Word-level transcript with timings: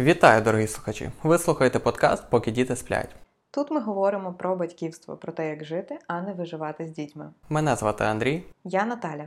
Вітаю, 0.00 0.42
дорогі 0.42 0.66
слухачі! 0.66 1.10
Ви 1.22 1.38
слухаєте 1.38 1.78
подкаст, 1.78 2.24
поки 2.30 2.50
діти 2.50 2.76
сплять. 2.76 3.08
Тут 3.50 3.70
ми 3.70 3.80
говоримо 3.80 4.32
про 4.32 4.56
батьківство, 4.56 5.16
про 5.16 5.32
те, 5.32 5.48
як 5.48 5.64
жити, 5.64 5.98
а 6.06 6.20
не 6.20 6.32
виживати 6.32 6.86
з 6.86 6.90
дітьми. 6.90 7.30
Мене 7.48 7.76
звати 7.76 8.04
Андрій. 8.04 8.42
Я 8.64 8.84
Наталя. 8.84 9.26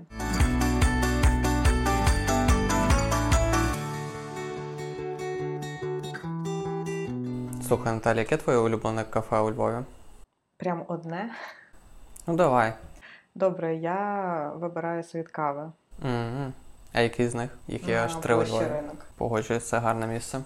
Слухай, 7.67 7.93
Наталя, 7.93 8.19
яке 8.19 8.37
твоє 8.37 8.57
улюблене 8.59 9.03
кафе 9.03 9.39
у 9.39 9.51
Львові? 9.51 9.77
Прям 10.57 10.83
одне. 10.87 11.29
Ну, 12.27 12.35
давай. 12.35 12.73
Добре, 13.35 13.75
я 13.75 14.51
вибираю 14.55 15.03
світ 15.03 15.27
кави. 15.27 15.71
Угу. 16.01 16.53
А 16.93 17.01
який 17.01 17.27
з 17.27 17.35
них? 17.35 17.57
Їх 17.67 17.87
є 17.87 17.97
аж 17.97 18.15
три 18.15 18.35
у 18.35 18.43
Львові. 18.43 18.65
ринок. 18.65 19.05
Погоджуюсь, 19.17 19.69
це 19.69 19.77
гарне 19.77 20.07
місце. 20.07 20.41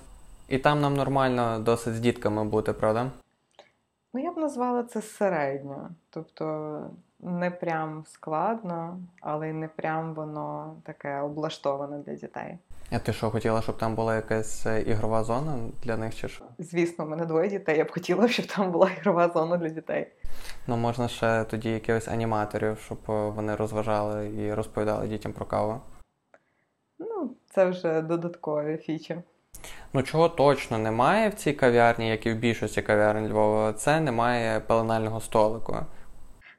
І 0.47 0.57
там 0.57 0.81
нам 0.81 0.95
нормально 0.95 1.59
досить 1.59 1.95
з 1.95 1.99
дітками 1.99 2.45
бути, 2.45 2.73
правда? 2.73 3.11
Ну, 4.13 4.23
я 4.23 4.31
б 4.31 4.37
назвала 4.37 4.83
це 4.83 5.01
середньо. 5.01 5.89
Тобто 6.09 6.79
не 7.19 7.51
прям 7.51 8.03
складно, 8.07 8.99
але 9.21 9.49
й 9.49 9.53
не 9.53 9.67
прям 9.67 10.13
воно 10.13 10.75
таке 10.83 11.19
облаштоване 11.19 11.97
для 11.97 12.13
дітей. 12.13 12.57
А 12.91 12.99
ти 12.99 13.13
що, 13.13 13.29
хотіла, 13.29 13.61
щоб 13.61 13.77
там 13.77 13.95
була 13.95 14.15
якась 14.15 14.65
е, 14.65 14.81
ігрова 14.81 15.23
зона 15.23 15.57
для 15.83 15.97
них 15.97 16.15
чи 16.15 16.27
що? 16.27 16.45
Звісно, 16.59 17.05
у 17.05 17.07
мене 17.07 17.25
двоє 17.25 17.49
дітей. 17.49 17.77
Я 17.77 17.83
б 17.83 17.91
хотіла, 17.91 18.27
щоб 18.27 18.45
там 18.45 18.71
була 18.71 18.89
ігрова 18.91 19.29
зона 19.29 19.57
для 19.57 19.69
дітей. 19.69 20.07
Ну, 20.67 20.77
можна 20.77 21.07
ще 21.07 21.43
тоді 21.43 21.69
якихось 21.71 22.07
аніматорів, 22.07 22.79
щоб 22.79 22.97
е, 23.09 23.29
вони 23.29 23.55
розважали 23.55 24.29
і 24.29 24.53
розповідали 24.53 25.07
дітям 25.07 25.33
про 25.33 25.45
каву. 25.45 25.81
Ну, 26.99 27.35
це 27.49 27.65
вже 27.65 28.01
додаткові 28.01 28.77
фічі. 28.77 29.21
Ну, 29.97 30.03
чого 30.03 30.29
точно 30.29 30.77
немає 30.77 31.29
в 31.29 31.33
цій 31.33 31.53
кав'ярні, 31.53 32.09
як 32.09 32.25
і 32.25 32.31
в 32.31 32.35
більшості 32.35 32.81
кав'ярень 32.81 33.27
Львова, 33.27 33.73
це 33.73 33.99
немає 33.99 34.59
пеленального 34.59 35.21
столику. 35.21 35.77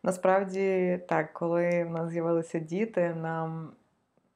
Насправді, 0.02 1.00
так, 1.08 1.32
коли 1.32 1.84
в 1.84 1.90
нас 1.90 2.10
з'явилися 2.10 2.58
діти, 2.58 3.14
нам 3.14 3.70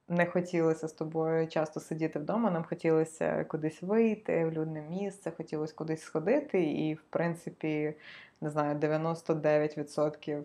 не 0.09 0.27
хотілося 0.27 0.89
з 0.89 0.93
тобою 0.93 1.49
часто 1.49 1.81
сидіти 1.81 2.19
вдома, 2.19 2.51
нам 2.51 2.65
хотілося 2.65 3.45
кудись 3.45 3.83
вийти 3.83 4.45
в 4.45 4.53
людне 4.53 4.83
місце, 4.91 5.33
хотілося 5.37 5.75
кудись 5.77 6.03
сходити, 6.03 6.63
і, 6.63 6.95
в 6.95 7.03
принципі, 7.11 7.95
не 8.41 8.51
знаю, 8.51 8.79
99% 8.79 10.43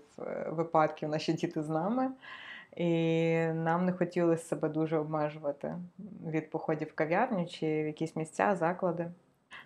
випадків 0.50 1.10
наші 1.10 1.34
діти 1.34 1.64
з 1.64 1.70
нами. 1.70 2.12
І 2.78 3.36
нам 3.54 3.86
не 3.86 3.92
хотілося 3.92 4.44
себе 4.44 4.70
дуже 4.70 4.98
обмежувати 4.98 5.76
від 6.28 6.50
походів 6.50 6.88
в 6.88 6.96
кав'ярню 6.96 7.46
чи 7.46 7.66
в 7.66 7.86
якісь 7.86 8.16
місця, 8.16 8.56
заклади. 8.60 9.08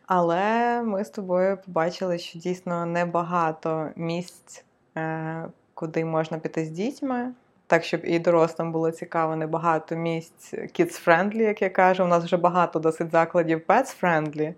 Але 0.05 0.81
ми 0.81 1.03
з 1.03 1.09
тобою 1.09 1.57
побачили, 1.65 2.17
що 2.17 2.39
дійсно 2.39 2.85
небагато 2.85 3.89
місць, 3.95 4.65
е, 4.97 5.45
куди 5.73 6.05
можна 6.05 6.37
піти 6.37 6.65
з 6.65 6.69
дітьми. 6.69 7.31
Так, 7.67 7.83
щоб 7.83 8.01
і 8.03 8.19
дорослим 8.19 8.71
було 8.71 8.91
цікаво, 8.91 9.35
небагато 9.35 9.95
місць 9.95 10.53
kids-friendly, 10.53 11.41
як 11.41 11.61
я 11.61 11.69
кажу. 11.69 12.03
У 12.03 12.07
нас 12.07 12.23
вже 12.23 12.37
багато 12.37 12.79
досить 12.79 13.11
закладів 13.11 13.61
pets-friendly, 13.67 14.53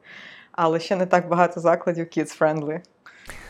але 0.51 0.79
ще 0.79 0.95
не 0.95 1.05
так 1.05 1.27
багато 1.27 1.59
закладів 1.59 2.05
kids-friendly. 2.05 2.81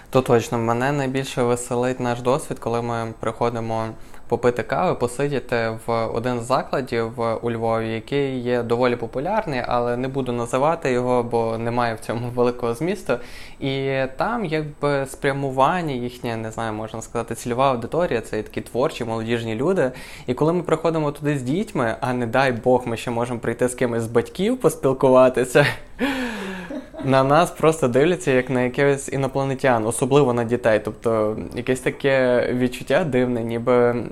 То 0.09 0.21
точно, 0.21 0.57
мене 0.57 0.91
найбільше 0.91 1.43
веселить 1.43 1.99
наш 1.99 2.21
досвід, 2.21 2.59
коли 2.59 2.81
ми 2.81 3.13
приходимо 3.19 3.89
попити 4.27 4.63
кави, 4.63 4.95
посидіти 4.95 5.77
в 5.88 6.05
один 6.05 6.39
з 6.39 6.43
закладів 6.43 7.11
у 7.41 7.52
Львові, 7.52 7.93
який 7.93 8.39
є 8.39 8.63
доволі 8.63 8.95
популярний, 8.95 9.61
але 9.67 9.97
не 9.97 10.07
буду 10.07 10.31
називати 10.31 10.91
його, 10.91 11.23
бо 11.23 11.57
немає 11.57 11.95
в 11.95 11.99
цьому 11.99 12.29
великого 12.35 12.73
змісту. 12.73 13.13
І 13.59 14.01
там, 14.17 14.45
якби 14.45 15.05
спрямування 15.05 15.94
їхнє, 15.94 16.38
не 16.38 16.51
знаю, 16.51 16.73
можна 16.73 17.01
сказати, 17.01 17.35
цільова 17.35 17.71
аудиторія, 17.71 18.21
це 18.21 18.44
такі 18.44 18.61
творчі, 18.61 19.06
молодіжні 19.06 19.56
люди. 19.56 19.91
І 20.28 20.34
коли 20.34 20.53
ми 20.53 20.63
приходимо 20.63 21.11
туди 21.11 21.38
з 21.38 21.41
дітьми, 21.41 21.95
а 22.01 22.13
не 22.13 22.28
дай 22.28 22.51
Бог, 22.51 22.84
ми 22.85 22.97
ще 22.97 23.11
можемо 23.11 23.40
прийти 23.40 23.67
з 23.67 23.75
кимось 23.75 24.03
з 24.03 24.07
батьків 24.07 24.59
поспілкуватися. 24.59 25.66
На 27.03 27.23
нас 27.23 27.51
просто 27.51 27.88
дивляться 27.88 28.31
як 28.31 28.50
на 28.50 28.61
якихось 28.61 29.09
інопланетян, 29.13 29.85
особливо 29.85 30.34
на 30.34 30.44
дітей. 30.44 30.81
Тобто 30.85 31.38
якесь 31.56 31.79
таке 31.79 32.47
відчуття 32.53 33.03
дивне, 33.03 33.44
ніби 33.44 34.06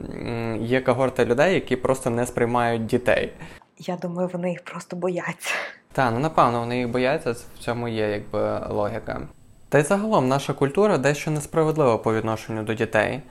є 0.59 0.81
когорта 0.81 1.25
людей, 1.25 1.53
які 1.53 1.75
просто 1.75 2.09
не 2.09 2.25
сприймають 2.25 2.85
дітей. 2.85 3.33
Я 3.77 3.95
думаю, 3.95 4.29
вони 4.33 4.49
їх 4.49 4.63
просто 4.63 4.95
бояться. 4.95 5.53
Так, 5.91 6.11
ну 6.13 6.19
напевно, 6.19 6.59
вони 6.59 6.77
їх 6.77 6.89
бояться, 6.89 7.31
в 7.31 7.59
цьому 7.59 7.87
є 7.87 8.09
якби 8.09 8.67
логіка. 8.69 9.21
Та 9.69 9.79
й 9.79 9.83
загалом 9.83 10.27
наша 10.27 10.53
культура 10.53 10.97
дещо 10.97 11.31
несправедлива 11.31 11.97
по 11.97 12.13
відношенню 12.13 12.63
до 12.63 12.73
дітей. 12.73 13.21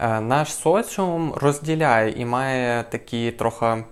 Е, 0.00 0.20
наш 0.20 0.54
соціум 0.54 1.32
розділяє 1.36 2.12
і 2.16 2.24
має 2.24 2.82
такі 2.82 3.30
трохи 3.30 3.84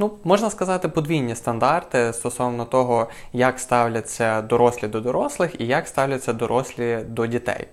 ну, 0.00 0.10
можна 0.24 0.50
сказати, 0.50 0.88
подвійні 0.88 1.34
стандарти 1.34 2.12
стосовно 2.12 2.64
того, 2.64 3.08
як 3.32 3.58
ставляться 3.58 4.42
дорослі 4.42 4.88
до 4.88 5.00
дорослих 5.00 5.60
і 5.60 5.66
як 5.66 5.88
ставляться 5.88 6.32
дорослі 6.32 6.98
до 7.08 7.26
дітей. 7.26 7.68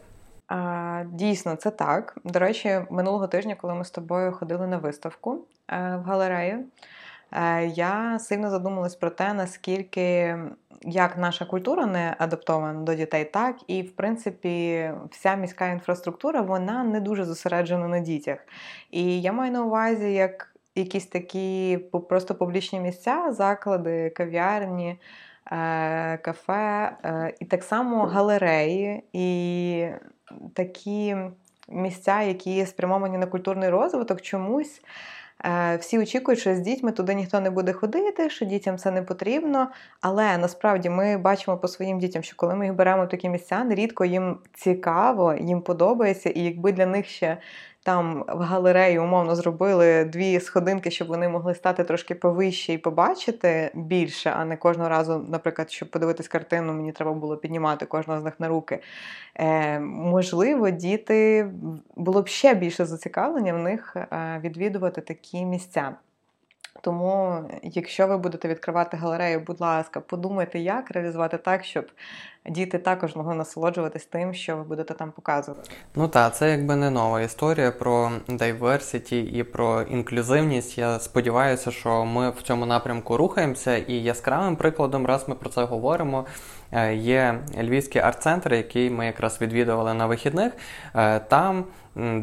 А, 0.47 1.03
Дійсно, 1.11 1.55
це 1.55 1.71
так. 1.71 2.17
До 2.23 2.39
речі, 2.39 2.81
минулого 2.89 3.27
тижня, 3.27 3.55
коли 3.55 3.73
ми 3.73 3.85
з 3.85 3.91
тобою 3.91 4.31
ходили 4.31 4.67
на 4.67 4.77
виставку 4.77 5.31
е, 5.33 5.99
в 6.03 6.07
галерею, 6.07 6.63
е, 7.31 7.66
я 7.66 8.19
сильно 8.19 8.49
задумалась 8.49 8.95
про 8.95 9.09
те, 9.09 9.33
наскільки 9.33 10.37
як 10.81 11.17
наша 11.17 11.45
культура 11.45 11.85
не 11.85 12.16
адаптована 12.19 12.81
до 12.81 12.93
дітей, 12.93 13.25
так 13.25 13.55
і 13.67 13.81
в 13.81 13.95
принципі 13.95 14.91
вся 15.11 15.35
міська 15.35 15.67
інфраструктура 15.67 16.41
вона 16.41 16.83
не 16.83 16.99
дуже 16.99 17.25
зосереджена 17.25 17.87
на 17.87 17.99
дітях. 17.99 18.39
І 18.91 19.21
я 19.21 19.33
маю 19.33 19.51
на 19.51 19.66
увазі, 19.66 20.13
як 20.13 20.56
якісь 20.77 21.05
такі 21.05 21.79
просто 22.09 22.35
публічні 22.35 22.79
місця, 22.79 23.31
заклади, 23.31 24.09
кав'ярні, 24.09 24.99
е, 25.51 26.17
кафе, 26.17 26.97
е, 27.03 27.33
і 27.39 27.45
так 27.45 27.63
само 27.63 28.05
галереї 28.05 29.03
і 29.13 29.87
такі 30.53 31.16
місця, 31.69 32.21
які 32.21 32.66
спрямовані 32.66 33.17
на 33.17 33.25
культурний 33.25 33.69
розвиток, 33.69 34.21
чомусь. 34.21 34.81
Е, 35.45 35.77
всі 35.77 35.99
очікують, 35.99 36.39
що 36.39 36.55
з 36.55 36.59
дітьми 36.59 36.91
туди 36.91 37.13
ніхто 37.13 37.39
не 37.39 37.49
буде 37.49 37.73
ходити, 37.73 38.29
що 38.29 38.45
дітям 38.45 38.77
це 38.77 38.91
не 38.91 39.01
потрібно. 39.01 39.67
Але 40.01 40.37
насправді 40.37 40.89
ми 40.89 41.17
бачимо 41.17 41.57
по 41.57 41.67
своїм 41.67 41.99
дітям, 41.99 42.23
що 42.23 42.35
коли 42.35 42.55
ми 42.55 42.66
їх 42.66 42.75
беремо 42.75 43.05
в 43.05 43.09
такі 43.09 43.29
місця, 43.29 43.63
нерідко 43.63 44.05
їм 44.05 44.37
цікаво, 44.53 45.33
їм 45.33 45.61
подобається, 45.61 46.29
і 46.29 46.39
якби 46.41 46.71
для 46.71 46.85
них 46.85 47.07
ще 47.07 47.37
там 47.87 48.25
в 48.27 48.41
галереї 48.41 48.99
умовно 48.99 49.35
зробили 49.35 50.05
дві 50.05 50.39
сходинки, 50.39 50.91
щоб 50.91 51.07
вони 51.07 51.29
могли 51.29 51.55
стати 51.55 51.83
трошки 51.83 52.15
повище 52.15 52.73
і 52.73 52.77
побачити 52.77 53.71
більше, 53.73 54.33
а 54.37 54.45
не 54.45 54.57
кожного 54.57 54.89
разу, 54.89 55.25
наприклад, 55.29 55.71
щоб 55.71 55.91
подивитись 55.91 56.27
картину, 56.27 56.73
мені 56.73 56.91
треба 56.91 57.13
було 57.13 57.37
піднімати 57.37 57.85
кожного 57.85 58.19
з 58.19 58.23
них 58.23 58.39
на 58.39 58.47
руки. 58.47 58.79
Е, 59.35 59.79
Можливо, 59.79 60.69
діти 60.69 61.49
було 61.95 62.21
б 62.21 62.27
ще 62.27 62.55
більше 62.55 62.85
зацікавлення 62.85 63.53
в 63.53 63.57
них 63.57 63.95
е, 63.95 64.39
відвідувати 64.43 65.01
такі 65.01 65.45
місця. 65.45 65.95
Тому, 66.81 67.43
якщо 67.63 68.07
ви 68.07 68.17
будете 68.17 68.47
відкривати 68.47 68.97
галерею, 68.97 69.39
будь 69.39 69.61
ласка, 69.61 69.99
подумайте, 69.99 70.59
як 70.59 70.91
реалізувати 70.91 71.38
так, 71.38 71.65
щоб 71.65 71.85
діти 72.49 72.77
також 72.77 73.15
могли 73.15 73.35
насолоджуватись 73.35 74.05
тим, 74.05 74.33
що 74.33 74.57
ви 74.57 74.63
будете 74.63 74.93
там 74.93 75.11
показувати. 75.11 75.69
Ну 75.95 76.07
так, 76.07 76.35
це 76.35 76.51
якби 76.51 76.75
не 76.75 76.89
нова 76.89 77.21
історія 77.21 77.71
про 77.71 78.11
diversity 78.27 79.13
і 79.13 79.43
про 79.43 79.81
інклюзивність. 79.81 80.77
Я 80.77 80.99
сподіваюся, 80.99 81.71
що 81.71 82.05
ми 82.05 82.29
в 82.29 82.41
цьому 82.41 82.66
напрямку 82.66 83.17
рухаємося, 83.17 83.77
і 83.77 83.93
яскравим 83.93 84.55
прикладом, 84.55 85.05
раз 85.05 85.29
ми 85.29 85.35
про 85.35 85.49
це 85.49 85.63
говоримо. 85.63 86.25
Е, 86.72 86.96
є 86.96 87.40
Львівський 87.61 88.02
арт-центр, 88.02 88.53
який 88.53 88.90
ми 88.90 89.05
якраз 89.05 89.41
відвідували 89.41 89.93
на 89.93 90.05
вихідних. 90.05 90.53
Е, 90.96 91.19
там 91.19 91.66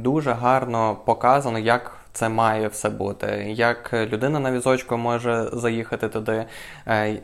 дуже 0.03 0.33
гарно 0.33 0.97
показано, 1.05 1.59
як 1.59 2.04
це 2.15 2.29
має 2.29 2.69
все 2.69 2.91
бути. 2.91 3.27
Як 3.57 3.91
людина 3.93 4.41
на 4.41 4.53
візочку 4.53 4.97
може 4.97 5.49
заїхати 5.53 6.09
туди, 6.09 6.45
е, 6.87 7.17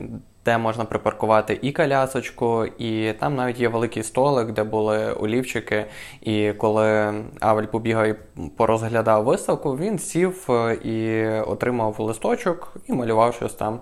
де 0.45 0.59
можна 0.59 0.85
припаркувати 0.85 1.59
і 1.63 1.73
колясочку, 1.73 2.65
і 2.79 3.13
там 3.13 3.35
навіть 3.37 3.61
є 3.61 3.69
великий 3.69 4.03
столик, 4.03 4.53
де 4.53 4.65
були 4.65 5.13
олівчики. 5.13 5.85
І 6.21 6.53
коли 6.53 7.15
Авель 7.41 7.67
побігав 7.67 8.07
і 8.07 8.15
порозглядав 8.57 9.25
виставку, 9.25 9.77
він 9.77 9.99
сів 9.99 10.47
е, 10.51 10.75
і 10.75 11.29
отримав 11.41 12.01
листочок 12.01 12.75
і 12.87 12.93
малював 12.93 13.35
щось 13.35 13.55
там. 13.55 13.81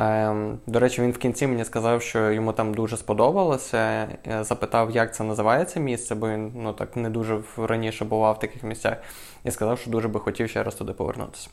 Ем, 0.00 0.58
до 0.66 0.80
речі, 0.80 1.02
він 1.02 1.10
в 1.10 1.18
кінці 1.18 1.46
мені 1.46 1.64
сказав, 1.64 2.02
що 2.02 2.30
йому 2.30 2.52
там 2.52 2.74
дуже 2.74 2.96
сподобалося. 2.96 4.08
Я 4.24 4.44
запитав, 4.44 4.90
як 4.90 5.14
це 5.14 5.24
називається 5.24 5.80
місце, 5.80 6.14
бо 6.14 6.28
він 6.28 6.52
ну 6.54 6.72
так 6.72 6.96
не 6.96 7.10
дуже 7.10 7.40
раніше 7.56 8.04
бував 8.04 8.34
в 8.34 8.38
таких 8.38 8.62
місцях, 8.62 8.96
і 9.44 9.50
сказав, 9.50 9.78
що 9.78 9.90
дуже 9.90 10.08
би 10.08 10.20
хотів 10.20 10.48
ще 10.48 10.62
раз 10.62 10.74
туди 10.74 10.92
повернутися. 10.92 11.50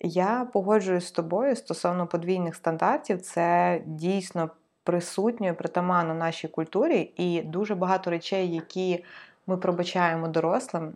Я 0.00 0.48
погоджуюсь 0.52 1.06
з 1.06 1.10
тобою 1.10 1.56
стосовно 1.56 2.06
подвійних 2.06 2.54
стандартів, 2.54 3.20
це 3.20 3.80
дійсно 3.86 4.50
присутньо 4.84 5.54
притаманно 5.54 6.14
нашій 6.14 6.48
культурі, 6.48 7.12
і 7.16 7.42
дуже 7.42 7.74
багато 7.74 8.10
речей, 8.10 8.54
які 8.54 9.04
ми 9.46 9.56
пробачаємо 9.56 10.28
дорослим, 10.28 10.92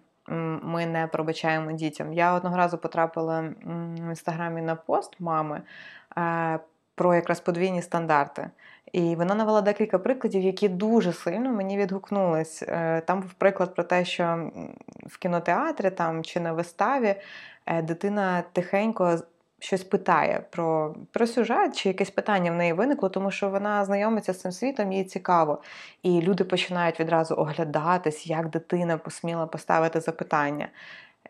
ми 0.62 0.87
не 0.87 1.06
пробачаємо 1.06 1.73
дітям. 1.73 2.12
Я 2.12 2.32
одного 2.32 2.56
разу 2.56 2.78
потрапила 2.78 3.40
в 4.00 4.08
інстаграмі 4.08 4.62
на 4.62 4.75
пост 4.75 5.20
мами 5.20 5.62
е, 6.19 6.58
про 6.94 7.14
якраз 7.14 7.40
подвійні 7.40 7.82
стандарти. 7.82 8.50
І 8.93 9.17
вона 9.17 9.34
навела 9.34 9.61
декілька 9.61 9.99
прикладів, 9.99 10.43
які 10.43 10.69
дуже 10.69 11.12
сильно 11.12 11.52
мені 11.52 11.78
відгукнулись. 11.78 12.62
Е, 12.62 13.00
там 13.00 13.20
був 13.20 13.32
приклад 13.32 13.75
про 13.75 13.84
те, 13.84 14.05
що 14.05 14.50
в 15.06 15.19
кінотеатрі 15.19 15.90
там 15.90 16.25
чи 16.25 16.40
на 16.40 16.52
виставі 16.52 17.14
е, 17.67 17.82
дитина 17.82 18.43
тихенько 18.52 19.19
щось 19.58 19.84
питає 19.84 20.44
про 20.50 20.94
про 21.12 21.26
сюжет, 21.26 21.76
чи 21.76 21.88
якесь 21.88 22.10
питання 22.10 22.50
в 22.50 22.54
неї 22.54 22.72
виникло, 22.72 23.08
тому 23.08 23.30
що 23.30 23.48
вона 23.48 23.84
знайомиться 23.84 24.32
з 24.32 24.40
цим 24.40 24.52
світом, 24.52 24.92
їй 24.92 25.04
цікаво. 25.04 25.62
І 26.02 26.20
люди 26.20 26.44
починають 26.44 27.00
відразу 27.00 27.34
оглядатись, 27.34 28.26
як 28.26 28.50
дитина 28.50 28.98
посміла 28.98 29.46
поставити 29.46 30.00
запитання. 30.00 30.68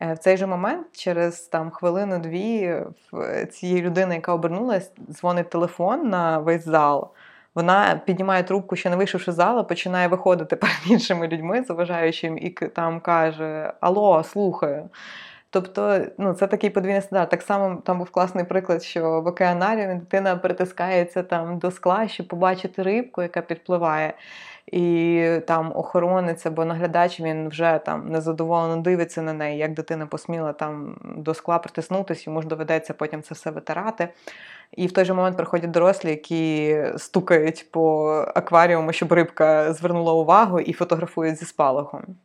Е, 0.00 0.12
в 0.12 0.18
цей 0.18 0.36
же 0.36 0.46
момент, 0.46 0.86
через 0.92 1.40
там 1.40 1.70
хвилину-дві, 1.70 2.82
в 3.12 3.46
цієї 3.46 3.82
людини, 3.82 4.14
яка 4.14 4.32
обернулась, 4.32 4.92
дзвонить 5.10 5.50
телефон 5.50 6.08
на 6.08 6.38
весь 6.38 6.64
зал. 6.64 7.12
Вона 7.54 8.00
піднімає 8.04 8.42
трубку, 8.42 8.76
ще 8.76 8.90
не 8.90 8.96
вийшовши 8.96 9.32
з 9.32 9.34
залу, 9.34 9.64
починає 9.64 10.08
виходити 10.08 10.56
перед 10.62 10.80
іншими 10.86 11.28
людьми, 11.28 11.62
заважаючим, 11.62 12.38
і 12.38 12.50
там 12.50 13.00
каже: 13.00 13.72
Алло, 13.80 14.24
слухаю. 14.24 14.90
Тобто, 15.56 16.00
ну 16.18 16.34
це 16.34 16.46
такий 16.46 16.70
подвійний 16.70 17.02
стандарт. 17.02 17.30
Так 17.30 17.42
само 17.42 17.82
там 17.84 17.98
був 17.98 18.10
класний 18.10 18.44
приклад, 18.44 18.82
що 18.82 19.20
в 19.20 19.26
океанаріумі 19.26 19.94
дитина 19.94 20.36
притискається 20.36 21.22
там 21.22 21.58
до 21.58 21.70
скла, 21.70 22.08
щоб 22.08 22.28
побачити 22.28 22.82
рибку, 22.82 23.22
яка 23.22 23.40
підпливає. 23.42 24.14
І 24.66 25.24
там 25.46 25.72
охоронець 25.76 26.46
або 26.46 26.64
наглядач 26.64 27.20
він 27.20 27.48
вже 27.48 27.80
там 27.86 28.08
незадоволено 28.08 28.76
дивиться 28.82 29.22
на 29.22 29.32
неї, 29.32 29.58
як 29.58 29.74
дитина 29.74 30.06
посміла 30.06 30.52
там 30.52 30.98
до 31.16 31.34
скла 31.34 31.58
притиснутися, 31.58 32.30
йому 32.30 32.42
ж 32.42 32.48
доведеться 32.48 32.94
потім 32.94 33.22
це 33.22 33.34
все 33.34 33.50
витирати. 33.50 34.08
І 34.72 34.86
в 34.86 34.92
той 34.92 35.04
же 35.04 35.14
момент 35.14 35.36
приходять 35.36 35.70
дорослі, 35.70 36.10
які 36.10 36.76
стукають 36.96 37.70
по 37.70 38.08
акваріуму, 38.34 38.92
щоб 38.92 39.12
рибка 39.12 39.72
звернула 39.72 40.12
увагу 40.12 40.60
і 40.60 40.72
фотографують 40.72 41.36
зі 41.36 41.44
спалахом 41.44 42.16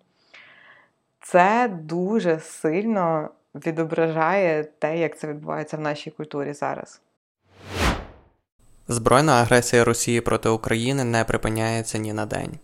це 1.22 1.68
дуже 1.84 2.40
сильно 2.40 3.30
відображає 3.56 4.64
те, 4.64 4.98
як 4.98 5.20
це 5.20 5.28
відбувається 5.28 5.78
в 5.78 5.80
нашій 5.80 6.12
культурі 6.12 6.54
зараз. 6.54 7.02
Збройна 8.88 9.34
агресія 9.34 9.84
Росії 9.84 10.22
проти 10.22 10.50
України 10.50 11.04
не 11.04 11.24
припиняється 11.24 11.98
ні 11.98 12.14
на 12.14 12.26
день. 12.26 12.60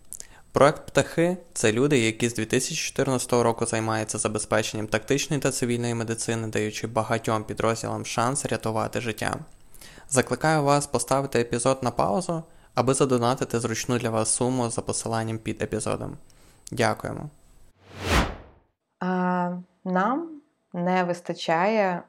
Проект 0.52 0.86
птахи 0.86 1.36
це 1.52 1.72
люди, 1.72 1.98
які 1.98 2.28
з 2.28 2.34
2014 2.34 3.32
року 3.32 3.66
займаються 3.66 4.18
забезпеченням 4.18 4.86
тактичної 4.86 5.42
та 5.42 5.50
цивільної 5.50 5.94
медицини, 5.94 6.48
даючи 6.48 6.86
багатьом 6.86 7.44
підрозділам 7.44 8.06
шанс 8.06 8.46
рятувати 8.46 9.00
життя. 9.00 9.36
Закликаю 10.10 10.62
вас 10.62 10.86
поставити 10.86 11.40
епізод 11.40 11.78
на 11.82 11.90
паузу, 11.90 12.42
аби 12.74 12.94
задонатити 12.94 13.60
зручну 13.60 13.98
для 13.98 14.10
вас 14.10 14.34
суму 14.34 14.70
за 14.70 14.82
посиланням 14.82 15.38
під 15.38 15.62
епізодом. 15.62 16.16
Дякуємо 16.72 17.30
нам 19.84 20.40
не 20.72 21.04
вистачає 21.04 22.02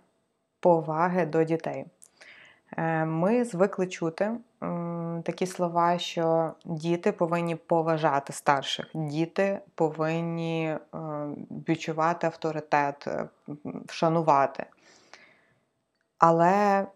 поваги 0.59 1.25
до 1.25 1.43
дітей. 1.43 1.85
Е, 2.77 3.05
ми 3.05 3.43
звикли 3.43 3.87
чути 3.87 4.31
такі 5.23 5.45
слова, 5.45 5.97
що 5.97 6.53
діти 6.65 7.11
повинні 7.11 7.55
поважати 7.55 8.33
старших, 8.33 8.85
діти 8.93 9.59
повинні 9.75 10.65
е, 10.65 10.79
відчувати 11.69 12.27
авторитет, 12.27 13.07
е, 13.07 13.29
вшанувати. 13.87 14.65
Але 16.17 16.87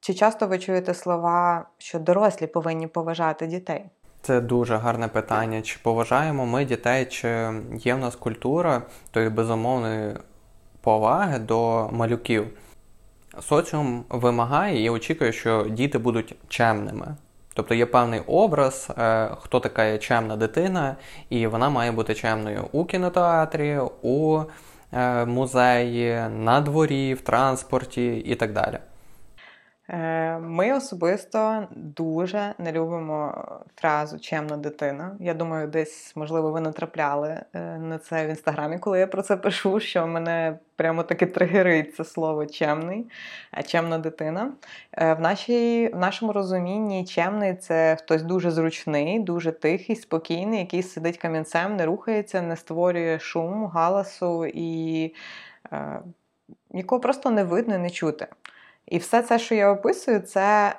чи 0.00 0.14
часто 0.14 0.46
ви 0.46 0.58
чуєте 0.58 0.94
слова, 0.94 1.68
що 1.78 1.98
дорослі 1.98 2.46
повинні 2.46 2.86
поважати 2.86 3.46
дітей? 3.46 3.84
Це 4.26 4.40
дуже 4.40 4.76
гарне 4.76 5.08
питання. 5.08 5.62
Чи 5.62 5.78
поважаємо 5.82 6.46
ми 6.46 6.64
дітей, 6.64 7.04
чи 7.04 7.28
є 7.78 7.94
в 7.94 7.98
нас 7.98 8.16
культура 8.16 8.82
тої 9.10 9.28
безумовної 9.28 10.14
поваги 10.80 11.38
до 11.38 11.88
малюків? 11.92 12.46
Соціум 13.40 14.04
вимагає 14.08 14.84
і 14.84 14.90
очікує, 14.90 15.32
що 15.32 15.66
діти 15.70 15.98
будуть 15.98 16.34
чемними. 16.48 17.16
Тобто 17.54 17.74
є 17.74 17.86
певний 17.86 18.20
образ, 18.20 18.90
е, 18.98 19.30
хто 19.40 19.60
така 19.60 19.84
є 19.84 19.98
чемна 19.98 20.36
дитина, 20.36 20.96
і 21.30 21.46
вона 21.46 21.68
має 21.70 21.92
бути 21.92 22.14
чемною 22.14 22.68
у 22.72 22.84
кінотеатрі, 22.84 23.80
у 24.02 24.40
е, 24.92 25.24
музеї, 25.24 26.20
на 26.30 26.60
дворі, 26.60 27.14
в 27.14 27.20
транспорті 27.20 28.16
і 28.16 28.34
так 28.34 28.52
далі. 28.52 28.78
Е, 29.88 30.38
ми 30.38 30.72
особисто 30.72 31.68
дуже 31.70 32.54
не 32.58 32.72
любимо 32.72 33.44
фразу 33.76 34.18
чемна 34.18 34.56
дитина. 34.56 35.16
Я 35.20 35.34
думаю, 35.34 35.68
десь, 35.68 36.16
можливо, 36.16 36.50
ви 36.50 36.60
натрапляли 36.60 37.40
е, 37.52 37.60
на 37.78 37.98
це 37.98 38.26
в 38.26 38.28
інстаграмі, 38.28 38.78
коли 38.78 38.98
я 38.98 39.06
про 39.06 39.22
це 39.22 39.36
пишу, 39.36 39.80
що 39.80 40.06
мене 40.06 40.58
прямо 40.76 41.02
таки 41.02 41.26
тригерить 41.26 41.96
це 41.96 42.04
слово 42.04 42.46
чемний, 42.46 43.06
чемна 43.66 43.98
дитина. 43.98 44.52
Е, 44.92 45.14
в 45.14 45.20
нашій, 45.20 45.90
в 45.94 45.98
нашому 45.98 46.32
розумінні 46.32 47.04
чемний 47.04 47.54
це 47.54 47.96
хтось 47.96 48.22
дуже 48.22 48.50
зручний, 48.50 49.20
дуже 49.20 49.52
тихий, 49.52 49.96
спокійний, 49.96 50.58
який 50.58 50.82
сидить 50.82 51.18
камінцем, 51.18 51.76
не 51.76 51.86
рухається, 51.86 52.42
не 52.42 52.56
створює 52.56 53.18
шум, 53.18 53.66
галасу 53.66 54.46
і 54.46 55.14
е, 55.72 56.00
нікого 56.70 57.00
просто 57.00 57.30
не 57.30 57.44
видно, 57.44 57.78
не 57.78 57.90
чути. 57.90 58.26
І 58.86 58.98
все 58.98 59.22
це, 59.22 59.38
що 59.38 59.54
я 59.54 59.72
описую, 59.72 60.20
це 60.20 60.74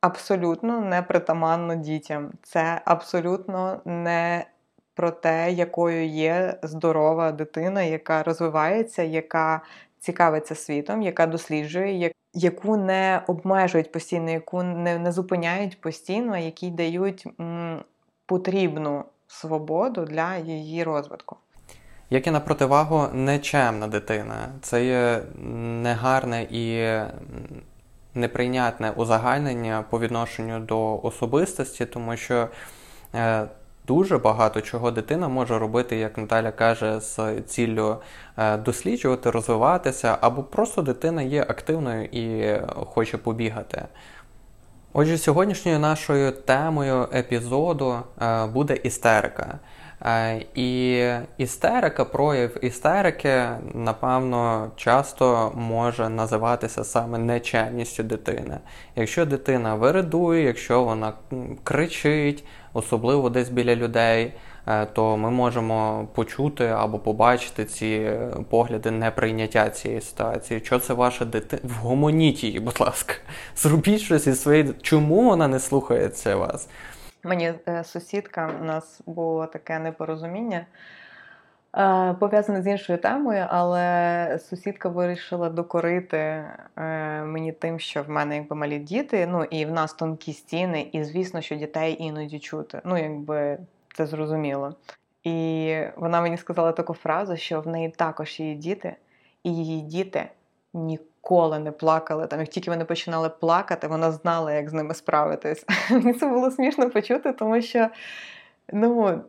абсолютно 0.00 0.80
не 0.80 1.02
притаманно 1.02 1.74
дітям. 1.74 2.32
Це 2.42 2.82
абсолютно 2.84 3.80
не 3.84 4.46
про 4.94 5.10
те, 5.10 5.52
якою 5.52 6.06
є 6.06 6.58
здорова 6.62 7.32
дитина, 7.32 7.82
яка 7.82 8.22
розвивається, 8.22 9.02
яка 9.02 9.60
цікавиться 9.98 10.54
світом, 10.54 11.02
яка 11.02 11.26
досліджує, 11.26 12.12
яку 12.34 12.76
не 12.76 13.22
обмежують 13.26 13.92
постійно, 13.92 14.30
яку 14.30 14.62
не, 14.62 14.98
не 14.98 15.12
зупиняють 15.12 15.80
постійно, 15.80 16.38
які 16.38 16.70
дають 16.70 17.26
м, 17.40 17.84
потрібну 18.26 19.04
свободу 19.26 20.04
для 20.04 20.36
її 20.36 20.84
розвитку. 20.84 21.36
Як 22.10 22.26
і 22.26 22.30
на 22.30 22.40
противагу 22.40 23.06
нечемна 23.12 23.86
дитина. 23.86 24.48
Це 24.62 24.84
є 24.84 25.22
негарне 25.82 26.42
і 26.42 26.88
неприйнятне 28.14 28.90
узагальнення 28.90 29.84
по 29.90 30.00
відношенню 30.00 30.60
до 30.60 31.00
особистості, 31.02 31.86
тому 31.86 32.16
що 32.16 32.48
е, 33.14 33.46
дуже 33.86 34.18
багато 34.18 34.60
чого 34.60 34.90
дитина 34.90 35.28
може 35.28 35.58
робити, 35.58 35.96
як 35.96 36.18
Наталя 36.18 36.50
каже, 36.50 37.00
з 37.00 37.40
ціллю 37.46 37.96
е, 38.36 38.56
досліджувати, 38.56 39.30
розвиватися, 39.30 40.18
або 40.20 40.42
просто 40.42 40.82
дитина 40.82 41.22
є 41.22 41.42
активною 41.42 42.04
і 42.04 42.56
хоче 42.70 43.18
побігати. 43.18 43.84
Отже, 44.92 45.18
сьогоднішньою 45.18 45.78
нашою 45.78 46.32
темою 46.32 47.08
епізоду 47.14 47.98
е, 48.22 48.46
буде 48.46 48.74
істерика. 48.74 49.58
Е, 50.04 50.42
і 50.54 51.04
істерика, 51.38 52.04
прояв 52.04 52.64
істерики, 52.64 53.44
напевно, 53.74 54.70
часто 54.76 55.52
може 55.54 56.08
називатися 56.08 56.84
саме 56.84 57.18
нечемністю 57.18 58.02
дитини. 58.02 58.58
Якщо 58.96 59.26
дитина 59.26 59.74
виридує, 59.74 60.42
якщо 60.42 60.82
вона 60.84 61.12
кричить, 61.64 62.44
особливо 62.72 63.30
десь 63.30 63.48
біля 63.48 63.76
людей, 63.76 64.32
е, 64.66 64.86
то 64.86 65.16
ми 65.16 65.30
можемо 65.30 66.08
почути 66.14 66.66
або 66.66 66.98
побачити 66.98 67.64
ці 67.64 68.10
погляди 68.50 68.90
неприйняття 68.90 69.70
цієї 69.70 70.00
ситуації. 70.00 70.60
Що 70.64 70.78
це 70.78 70.94
ваша 70.94 71.24
дитина? 71.24 71.62
Вгомоніть 71.64 72.44
її, 72.44 72.60
будь 72.60 72.80
ласка, 72.80 73.14
зробіть 73.56 74.00
щось 74.00 74.26
із 74.26 74.42
своєї. 74.42 74.74
Чому 74.82 75.24
вона 75.24 75.48
не 75.48 75.60
слухається 75.60 76.36
вас? 76.36 76.68
Мені 77.22 77.52
е, 77.68 77.84
сусідка, 77.84 78.50
у 78.60 78.64
нас 78.64 79.00
було 79.06 79.46
таке 79.46 79.78
непорозуміння. 79.78 80.66
Е, 81.76 82.14
пов'язане 82.20 82.62
з 82.62 82.66
іншою 82.66 82.98
темою, 82.98 83.46
але 83.48 84.38
сусідка 84.42 84.88
вирішила 84.88 85.48
докорити 85.48 86.16
е, 86.16 86.44
мені 87.22 87.52
тим, 87.52 87.78
що 87.78 88.02
в 88.02 88.10
мене 88.10 88.36
якби 88.36 88.56
малі 88.56 88.78
діти, 88.78 89.26
ну 89.26 89.44
і 89.44 89.66
в 89.66 89.70
нас 89.70 89.94
тонкі 89.94 90.32
стіни, 90.32 90.88
і 90.92 91.04
звісно, 91.04 91.40
що 91.40 91.56
дітей 91.56 91.96
іноді 92.00 92.38
чути. 92.38 92.80
Ну, 92.84 92.98
якби 92.98 93.58
це 93.94 94.06
зрозуміло. 94.06 94.74
І 95.24 95.76
вона 95.96 96.20
мені 96.20 96.36
сказала 96.36 96.72
таку 96.72 96.94
фразу, 96.94 97.36
що 97.36 97.60
в 97.60 97.66
неї 97.66 97.88
також 97.88 98.40
є 98.40 98.54
діти, 98.54 98.96
і 99.42 99.54
її 99.54 99.82
діти 99.82 100.28
ніколи 100.74 101.17
не 101.58 101.72
плакали. 101.72 102.26
Там, 102.26 102.40
як 102.40 102.48
тільки 102.48 102.70
вони 102.70 102.84
починали 102.84 103.28
плакати, 103.28 103.86
вона 103.86 104.12
знала, 104.12 104.52
як 104.52 104.70
з 104.70 104.72
ними 104.72 104.94
справитись. 104.94 105.64
Мені 105.90 106.12
це 106.12 106.26
було 106.26 106.50
смішно 106.50 106.90
почути, 106.90 107.32
тому 107.32 107.62
що 107.62 107.88
ну, 108.72 109.20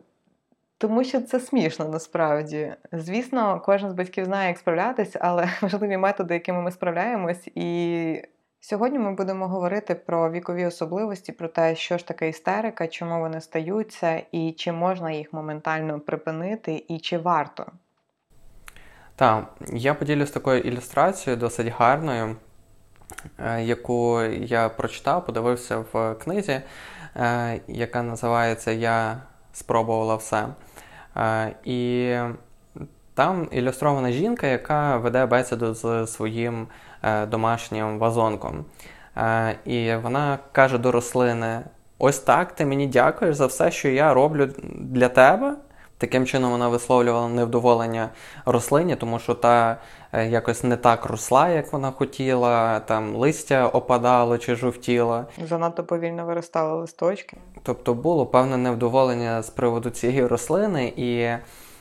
тому 0.78 1.04
що 1.04 1.20
це 1.20 1.40
смішно 1.40 1.88
насправді. 1.88 2.74
Звісно, 2.92 3.62
кожен 3.64 3.90
з 3.90 3.94
батьків 3.94 4.24
знає, 4.24 4.48
як 4.48 4.58
справлятися, 4.58 5.18
але 5.22 5.48
важливі 5.62 5.96
методи, 5.96 6.34
якими 6.34 6.62
ми 6.62 6.70
справляємось. 6.70 7.48
І 7.54 8.22
сьогодні 8.60 8.98
ми 8.98 9.12
будемо 9.12 9.48
говорити 9.48 9.94
про 9.94 10.30
вікові 10.30 10.66
особливості, 10.66 11.32
про 11.32 11.48
те, 11.48 11.76
що 11.76 11.98
ж 11.98 12.06
таке 12.06 12.28
істерика, 12.28 12.86
чому 12.86 13.20
вони 13.20 13.40
стаються, 13.40 14.22
і 14.32 14.52
чи 14.52 14.72
можна 14.72 15.10
їх 15.10 15.32
моментально 15.32 16.00
припинити, 16.00 16.84
і 16.88 16.98
чи 16.98 17.18
варто. 17.18 17.66
Так, 19.20 19.44
я 19.72 19.94
поділюсь 19.94 20.30
такою 20.30 20.60
ілюстрацією, 20.60 21.40
досить 21.40 21.72
гарною, 21.78 22.36
е, 23.38 23.62
яку 23.62 24.22
я 24.22 24.68
прочитав, 24.68 25.26
подивився 25.26 25.84
в 25.92 26.14
книзі, 26.14 26.60
е, 27.16 27.60
яка 27.68 28.02
називається 28.02 28.70
Я 28.70 29.22
спробувала 29.52 30.16
все. 30.16 30.46
Е, 31.16 31.54
і 31.64 32.14
там 33.14 33.48
ілюстрована 33.52 34.12
жінка, 34.12 34.46
яка 34.46 34.96
веде 34.96 35.26
бесіду 35.26 35.74
з 35.74 36.06
своїм 36.06 36.66
домашнім 37.28 37.98
вазонком. 37.98 38.64
І 39.64 39.94
вона 39.94 40.38
каже 40.52 40.78
до 40.78 40.92
рослини: 40.92 41.60
Ось 41.98 42.18
так 42.18 42.52
ти 42.52 42.66
мені 42.66 42.86
дякуєш 42.86 43.36
за 43.36 43.46
все, 43.46 43.70
що 43.70 43.88
я 43.88 44.14
роблю 44.14 44.48
для 44.74 45.08
тебе. 45.08 45.56
Таким 46.00 46.26
чином 46.26 46.50
вона 46.50 46.68
висловлювала 46.68 47.28
невдоволення 47.28 48.08
рослині, 48.46 48.96
тому 48.96 49.18
що 49.18 49.34
та 49.34 49.76
е, 50.12 50.26
якось 50.28 50.64
не 50.64 50.76
так 50.76 51.06
росла, 51.06 51.48
як 51.48 51.72
вона 51.72 51.90
хотіла, 51.90 52.80
там 52.80 53.16
листя 53.16 53.66
опадало 53.68 54.38
чи 54.38 54.54
жовтіло. 54.54 55.24
Занадто 55.48 55.84
повільно 55.84 56.24
виростали 56.24 56.80
листочки. 56.80 57.36
Тобто 57.62 57.94
було 57.94 58.26
певне 58.26 58.56
невдоволення 58.56 59.42
з 59.42 59.50
приводу 59.50 59.90
цієї 59.90 60.26
рослини, 60.26 60.92
і 60.96 61.28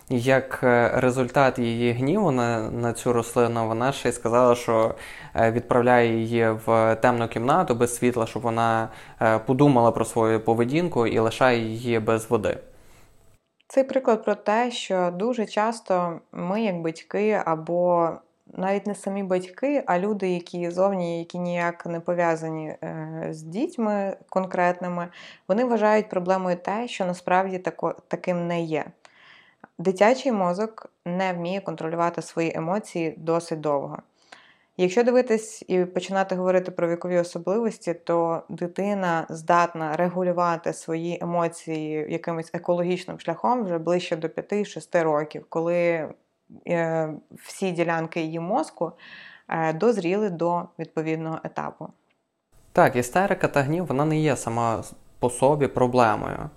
як 0.09 0.59
е, 0.63 0.91
результат 0.95 1.59
її 1.59 1.91
гніву 1.91 2.31
на 2.31 2.71
на 2.71 2.93
цю 2.93 3.13
рослину, 3.13 3.67
вона 3.67 3.91
ще 3.91 4.09
й 4.09 4.11
сказала, 4.11 4.55
що 4.55 4.95
е, 5.35 5.51
відправляє 5.51 6.17
її 6.17 6.49
в 6.65 6.95
темну 6.95 7.27
кімнату 7.27 7.75
без 7.75 7.95
світла, 7.95 8.25
щоб 8.27 8.41
вона 8.41 8.89
подумала 9.45 9.91
про 9.91 10.05
свою 10.05 10.39
поведінку 10.39 11.07
і 11.07 11.19
лишає 11.19 11.59
її 11.59 11.99
без 11.99 12.29
води. 12.29 12.57
Цей 13.71 13.83
приклад 13.83 14.23
про 14.23 14.35
те, 14.35 14.71
що 14.71 15.11
дуже 15.13 15.45
часто 15.45 16.19
ми, 16.31 16.61
як 16.61 16.81
батьки, 16.81 17.41
або 17.45 18.11
навіть 18.53 18.87
не 18.87 18.95
самі 18.95 19.23
батьки, 19.23 19.83
а 19.85 19.99
люди, 19.99 20.29
які 20.29 20.69
зовні, 20.69 21.19
які 21.19 21.39
ніяк 21.39 21.85
не 21.85 21.99
пов'язані 21.99 22.67
е, 22.67 23.27
з 23.29 23.41
дітьми 23.41 24.17
конкретними, 24.29 25.07
вони 25.47 25.65
вважають 25.65 26.09
проблемою 26.09 26.55
те, 26.55 26.87
що 26.87 27.05
насправді 27.05 27.57
тако, 27.57 27.95
таким 28.07 28.47
не 28.47 28.61
є. 28.61 28.85
Дитячий 29.77 30.31
мозок 30.31 30.91
не 31.05 31.33
вміє 31.33 31.61
контролювати 31.61 32.21
свої 32.21 32.51
емоції 32.55 33.15
досить 33.17 33.61
довго. 33.61 33.97
Якщо 34.81 35.03
дивитись 35.03 35.63
і 35.67 35.85
починати 35.85 36.35
говорити 36.35 36.71
про 36.71 36.87
вікові 36.89 37.17
особливості, 37.19 37.93
то 37.93 38.43
дитина 38.49 39.25
здатна 39.29 39.95
регулювати 39.95 40.73
свої 40.73 41.19
емоції 41.21 42.05
якимось 42.09 42.49
екологічним 42.53 43.19
шляхом 43.19 43.63
вже 43.63 43.77
ближче 43.77 44.15
до 44.15 44.27
5-6 44.27 45.03
років, 45.03 45.45
коли 45.49 46.09
е, 46.67 47.13
всі 47.31 47.71
ділянки 47.71 48.21
її 48.21 48.39
мозку 48.39 48.91
е, 49.49 49.73
дозріли 49.73 50.29
до 50.29 50.63
відповідного 50.79 51.39
етапу. 51.43 51.87
Так, 52.71 52.95
істерика 52.95 53.47
та 53.47 53.61
гнів 53.61 53.85
вона 53.85 54.05
не 54.05 54.19
є 54.19 54.35
сама 54.35 54.83
по 55.19 55.29
собі 55.29 55.67
проблемою. 55.67 56.49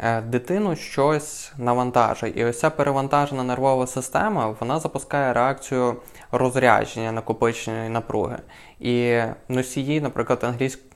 Е, 0.00 0.20
дитину 0.20 0.76
щось 0.76 1.52
навантажує. 1.56 2.32
І 2.36 2.44
ось 2.44 2.60
ця 2.60 2.70
перевантажена 2.70 3.42
нервова 3.42 3.86
система 3.86 4.56
вона 4.60 4.78
запускає 4.78 5.32
реакцію 5.32 5.96
розрядження 6.32 7.12
накопиченої 7.12 7.88
напруги. 7.88 8.38
І 8.78 9.20
носії, 9.48 10.00
наприклад, 10.00 10.44
англійською. 10.44 10.92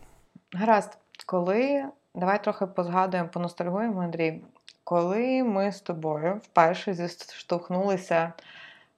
Гаразд, 0.54 0.98
коли 1.26 1.84
давай 2.14 2.44
трохи 2.44 2.66
позгадуємо, 2.66 3.28
поностальгуємо, 3.28 4.00
Андрій. 4.00 4.44
Коли 4.84 5.42
ми 5.42 5.72
з 5.72 5.80
тобою 5.80 6.40
вперше 6.44 6.94
зіштовхнулися 6.94 8.32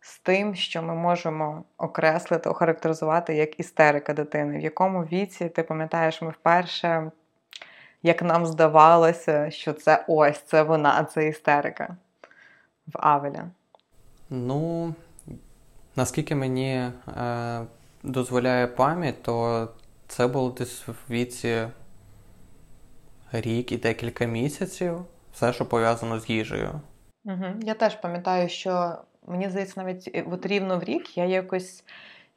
з 0.01 0.19
тим, 0.19 0.55
що 0.55 0.83
ми 0.83 0.95
можемо 0.95 1.65
окреслити, 1.79 2.49
охарактеризувати 2.51 3.35
як 3.35 3.61
істерика 3.61 4.15
дитини, 4.15 4.59
в 4.59 4.61
якому 4.61 5.03
віці 5.03 5.49
ти 5.49 5.63
пам'ятаєш, 5.63 6.23
ми 6.23 6.31
вперше 6.31 7.11
як 8.05 8.23
нам 8.23 8.47
здавалося, 8.47 9.51
що 9.51 9.73
це 9.73 10.05
ось 10.09 10.41
це 10.41 10.63
вона, 10.63 11.05
це 11.05 11.29
істерика 11.29 11.97
в 12.87 12.93
Авеля? 12.93 13.45
Ну, 14.31 14.95
наскільки 15.97 16.35
мені 16.35 16.71
е, 16.73 17.61
дозволяє 18.03 18.67
пам'ять, 18.67 19.23
то 19.23 19.69
це 20.09 20.27
було 20.27 20.51
десь 20.51 20.89
в 20.89 20.95
віці 21.11 21.69
рік 23.33 23.73
і 23.73 23.77
декілька 23.77 24.25
місяців, 24.25 25.05
все, 25.33 25.53
що 25.53 25.67
пов'язано 25.67 26.21
з 26.21 26.31
їжею. 26.31 26.81
Угу. 27.25 27.47
Я 27.63 27.75
теж 27.75 27.95
пам'ятаю, 27.95 28.49
що 28.49 28.99
мені 29.27 29.51
здається, 29.51 29.83
навіть 29.83 30.25
от 30.33 30.47
рівно 30.47 30.79
в 30.79 30.85
рік 30.85 31.19
я 31.19 31.25
якось 31.25 31.85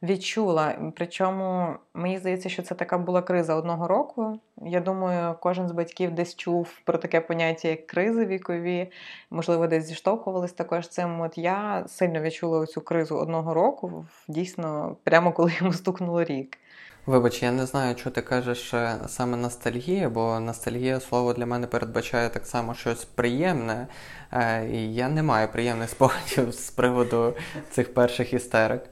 відчула. 0.04 0.92
Причому 0.96 1.75
мені 1.94 2.20
здається, 2.20 2.50
що 2.50 2.62
це 2.62 2.75
така 2.75 2.98
була 2.98 3.22
криза 3.22 3.56
одного 3.56 3.88
року. 3.88 4.39
Я 4.58 4.80
думаю, 4.80 5.36
кожен 5.39 5.68
з 5.68 5.72
батьків 5.72 6.12
десь 6.12 6.36
чув 6.36 6.80
про 6.84 6.98
таке 6.98 7.22
поняття, 7.22 7.68
як 7.68 7.88
кризи 7.88 8.25
вікові, 8.25 8.92
можливо, 9.30 9.68
десь 9.68 9.86
зіштовхувались 9.86 10.54
також 10.54 10.88
цим. 10.88 11.22
От 11.22 11.38
я 11.38 11.84
сильно 11.88 12.22
відчула 12.22 12.66
цю 12.66 12.82
кризу 12.82 13.18
одного 13.18 13.54
року, 13.54 14.06
дійсно, 14.27 14.96
прямо 15.04 15.32
коли 15.32 15.51
йому 15.60 15.74
стукнуло 15.74 16.24
рік. 16.24 16.58
Вибач, 17.06 17.44
я 17.44 17.51
не 17.51 17.66
знаю, 17.66 17.98
що 17.98 18.10
ти 18.10 18.22
кажеш 18.22 18.74
е, 18.74 18.96
саме 19.08 19.38
ностальгія, 19.38 20.10
бо 20.10 20.39
ностальгія 20.39 21.00
слово 21.00 21.34
для 21.34 21.46
мене 21.46 21.68
передбачає 21.68 22.30
так 22.30 22.46
само 22.46 22.74
щось 22.74 23.06
приємне, 23.06 23.88
е, 24.32 24.70
і 24.70 24.94
я 24.94 25.10
не 25.10 25.24
маю 25.24 25.48
приємних 25.48 25.89
спогадів 25.89 26.51
з 26.51 26.70
приводу 26.72 27.34
цих 27.72 27.94
перших 27.94 28.34
істерик. 28.34 28.84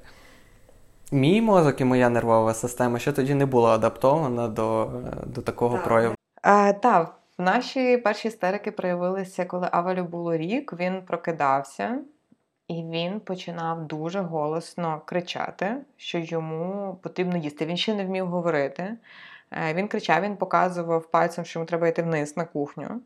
Мій 1.12 1.42
мозок 1.42 1.82
і 1.82 1.86
моя 1.86 2.10
нервова 2.10 2.54
система 2.54 3.00
ще 3.00 3.12
тоді 3.12 3.34
не 3.34 3.46
була 3.46 3.76
адаптована 3.76 4.48
до 4.48 4.90
до 5.26 5.42
такого 5.42 5.76
так. 5.76 5.86
прояву. 5.86 6.16
Так, 6.82 7.14
наші 7.38 7.98
перші 7.98 8.28
істерики 8.28 8.72
проявилися, 8.72 9.46
коли 9.46 9.70
Авелю 9.72 10.04
було 10.04 10.38
рік, 10.38 10.74
він 10.74 11.02
прокидався 11.02 12.00
і 12.68 12.74
він 12.74 13.20
починав 13.20 13.88
дуже 13.88 14.22
голосно 14.22 15.02
кричати, 15.06 15.76
що 15.98 16.18
йому 16.18 16.98
потрібно 17.02 17.38
їсти. 17.38 17.66
Він 17.66 17.78
ще 17.78 17.94
не 17.94 18.06
вмів 18.06 18.28
говорити. 18.28 18.98
Е, 19.52 19.74
він 19.74 19.88
кричав, 19.88 20.22
він 20.22 20.38
показував 20.38 21.12
пальцем, 21.12 21.46
що 21.46 21.60
йому 21.60 21.68
треба 21.68 21.88
йти 21.88 22.02
вниз 22.02 22.38
на 22.38 22.46
кухню. 22.46 23.02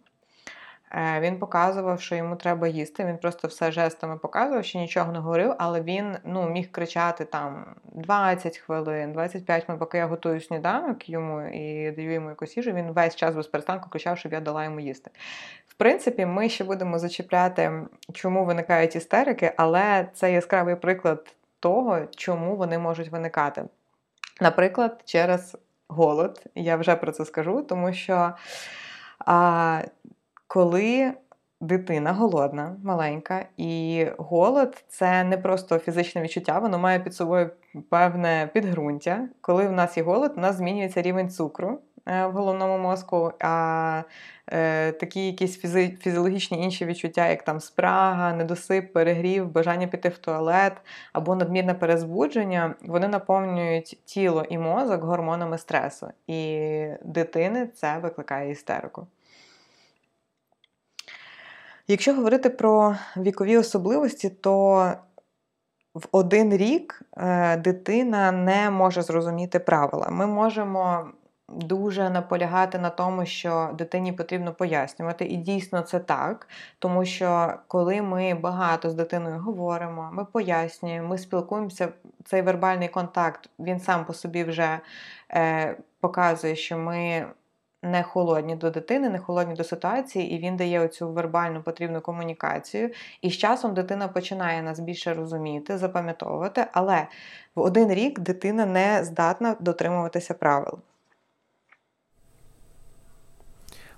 Е, 0.91 1.19
він 1.19 1.39
показував, 1.39 2.01
що 2.01 2.15
йому 2.15 2.35
треба 2.35 2.67
їсти. 2.67 3.05
Він 3.05 3.17
просто 3.17 3.47
все 3.47 3.71
жестами 3.71 4.17
показував, 4.17 4.65
що 4.65 4.79
нічого 4.79 5.11
не 5.11 5.19
говорив, 5.19 5.55
але 5.57 5.81
він 5.81 6.17
ну, 6.23 6.49
міг 6.49 6.71
кричати 6.71 7.25
там 7.25 7.75
20 7.83 8.57
хвилин, 8.57 9.13
25 9.13 9.63
хвилин, 9.63 9.79
поки 9.79 9.97
я 9.97 10.05
готую 10.05 10.41
сніданок 10.41 11.09
йому 11.09 11.41
і 11.41 11.91
даю 11.91 12.13
йому 12.13 12.29
якусь 12.29 12.57
їжу. 12.57 12.71
Він 12.71 12.91
весь 12.91 13.15
час 13.15 13.35
без 13.35 13.47
перестанку 13.47 13.89
кричав, 13.89 14.17
щоб 14.17 14.33
я 14.33 14.39
дала 14.39 14.63
йому 14.63 14.79
їсти. 14.79 15.11
В 15.67 15.73
принципі, 15.73 16.25
ми 16.25 16.49
ще 16.49 16.63
будемо 16.63 16.99
зачіпляти, 16.99 17.71
чому 18.13 18.45
виникають 18.45 18.95
істерики, 18.95 19.53
але 19.57 20.07
це 20.13 20.31
яскравий 20.31 20.75
приклад 20.75 21.35
того, 21.59 21.99
чому 22.15 22.55
вони 22.55 22.77
можуть 22.77 23.09
виникати. 23.09 23.63
Наприклад, 24.41 25.01
через 25.05 25.57
голод. 25.87 26.43
Я 26.55 26.75
вже 26.75 26.95
про 26.95 27.11
це 27.11 27.25
скажу, 27.25 27.61
тому 27.61 27.93
що. 27.93 28.31
А, 29.25 29.81
коли 30.49 31.13
дитина 31.61 32.13
голодна, 32.13 32.75
маленька, 32.83 33.45
і 33.57 34.05
голод 34.17 34.83
це 34.87 35.23
не 35.23 35.37
просто 35.37 35.79
фізичне 35.79 36.21
відчуття, 36.21 36.59
воно 36.59 36.79
має 36.79 36.99
під 36.99 37.13
собою 37.15 37.49
певне 37.89 38.49
підґрунтя. 38.53 39.27
Коли 39.41 39.67
в 39.67 39.71
нас 39.71 39.97
є 39.97 40.03
голод, 40.03 40.33
у 40.37 40.39
нас 40.39 40.55
змінюється 40.55 41.01
рівень 41.01 41.29
цукру 41.29 41.79
е, 42.07 42.25
в 42.27 42.31
головному 42.31 42.77
мозку. 42.77 43.31
а 43.39 44.03
е, 44.51 44.91
Такі 44.91 45.25
якісь 45.27 45.65
фізи- 45.65 45.97
фізіологічні 45.97 46.63
інші 46.63 46.85
відчуття, 46.85 47.27
як 47.27 47.43
там 47.43 47.59
спрага, 47.59 48.33
недосип, 48.33 48.93
перегрів, 48.93 49.51
бажання 49.51 49.87
піти 49.87 50.09
в 50.09 50.17
туалет 50.17 50.73
або 51.13 51.35
надмірне 51.35 51.73
перезбудження, 51.73 52.75
вони 52.81 53.07
наповнюють 53.07 53.99
тіло 54.05 54.45
і 54.49 54.57
мозок 54.57 55.03
гормонами 55.03 55.57
стресу. 55.57 56.07
І 56.27 56.59
дитини 57.03 57.67
це 57.67 57.97
викликає 57.97 58.51
істерику. 58.51 59.07
Якщо 61.91 62.13
говорити 62.13 62.49
про 62.49 62.95
вікові 63.17 63.57
особливості, 63.57 64.29
то 64.29 64.93
в 65.93 66.07
один 66.11 66.57
рік 66.57 67.01
е, 67.17 67.57
дитина 67.57 68.31
не 68.31 68.69
може 68.69 69.01
зрозуміти 69.01 69.59
правила. 69.59 70.09
Ми 70.09 70.27
можемо 70.27 71.09
дуже 71.47 72.09
наполягати 72.09 72.79
на 72.79 72.89
тому, 72.89 73.25
що 73.25 73.69
дитині 73.73 74.11
потрібно 74.11 74.53
пояснювати, 74.53 75.25
і 75.25 75.35
дійсно 75.35 75.81
це 75.81 75.99
так, 75.99 76.47
тому 76.79 77.05
що 77.05 77.53
коли 77.67 78.01
ми 78.01 78.33
багато 78.33 78.89
з 78.89 78.93
дитиною 78.93 79.39
говоримо, 79.39 80.09
ми 80.13 80.25
пояснюємо, 80.25 81.07
ми 81.07 81.17
спілкуємося, 81.17 81.89
цей 82.25 82.41
вербальний 82.41 82.87
контакт 82.87 83.49
він 83.59 83.79
сам 83.79 84.05
по 84.05 84.13
собі 84.13 84.43
вже 84.43 84.79
е, 85.31 85.77
показує, 85.99 86.55
що 86.55 86.77
ми 86.77 87.25
не 87.83 88.03
холодні 88.03 88.55
до 88.55 88.69
дитини, 88.69 89.09
не 89.09 89.19
холодні 89.19 89.55
до 89.55 89.63
ситуації, 89.63 90.31
і 90.31 90.39
він 90.39 90.57
дає 90.57 90.79
оцю 90.79 91.09
вербальну 91.09 91.63
потрібну 91.63 92.01
комунікацію. 92.01 92.89
І 93.21 93.29
з 93.29 93.37
часом 93.37 93.73
дитина 93.73 94.07
починає 94.07 94.61
нас 94.61 94.79
більше 94.79 95.13
розуміти, 95.13 95.77
запам'ятовувати, 95.77 96.65
але 96.71 97.07
в 97.55 97.61
один 97.61 97.93
рік 97.93 98.19
дитина 98.19 98.65
не 98.65 99.03
здатна 99.03 99.55
дотримуватися 99.59 100.33
правил. 100.33 100.79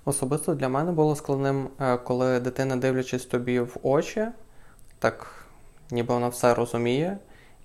Особисто 0.05 0.55
для 0.55 0.69
мене 0.69 0.91
було 0.91 1.15
складним, 1.15 1.67
е, 1.79 1.97
коли 1.97 2.39
дитина, 2.39 2.75
дивлячись 2.75 3.25
тобі 3.25 3.59
в 3.59 3.77
очі, 3.83 4.27
так 4.99 5.45
ніби 5.91 6.13
вона 6.13 6.27
все 6.27 6.53
розуміє 6.53 7.17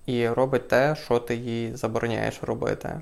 і 0.05 0.29
робить 0.29 0.67
те, 0.67 0.95
що 0.95 1.19
ти 1.19 1.35
їй 1.35 1.75
забороняєш 1.75 2.43
робити. 2.43 3.01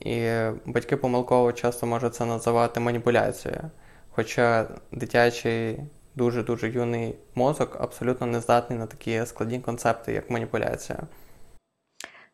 І 0.00 0.30
батьки 0.66 0.96
помилково 0.96 1.52
часто 1.52 1.86
можуть 1.86 2.14
це 2.14 2.24
називати 2.24 2.80
маніпуляцією. 2.80 3.70
Хоча 4.10 4.68
дитячий 4.92 5.80
дуже-дуже 6.14 6.68
юний 6.68 7.16
мозок 7.34 7.76
абсолютно 7.80 8.26
не 8.26 8.40
здатний 8.40 8.78
на 8.78 8.86
такі 8.86 9.26
складні 9.26 9.60
концепти, 9.60 10.12
як 10.12 10.30
маніпуляція. 10.30 10.98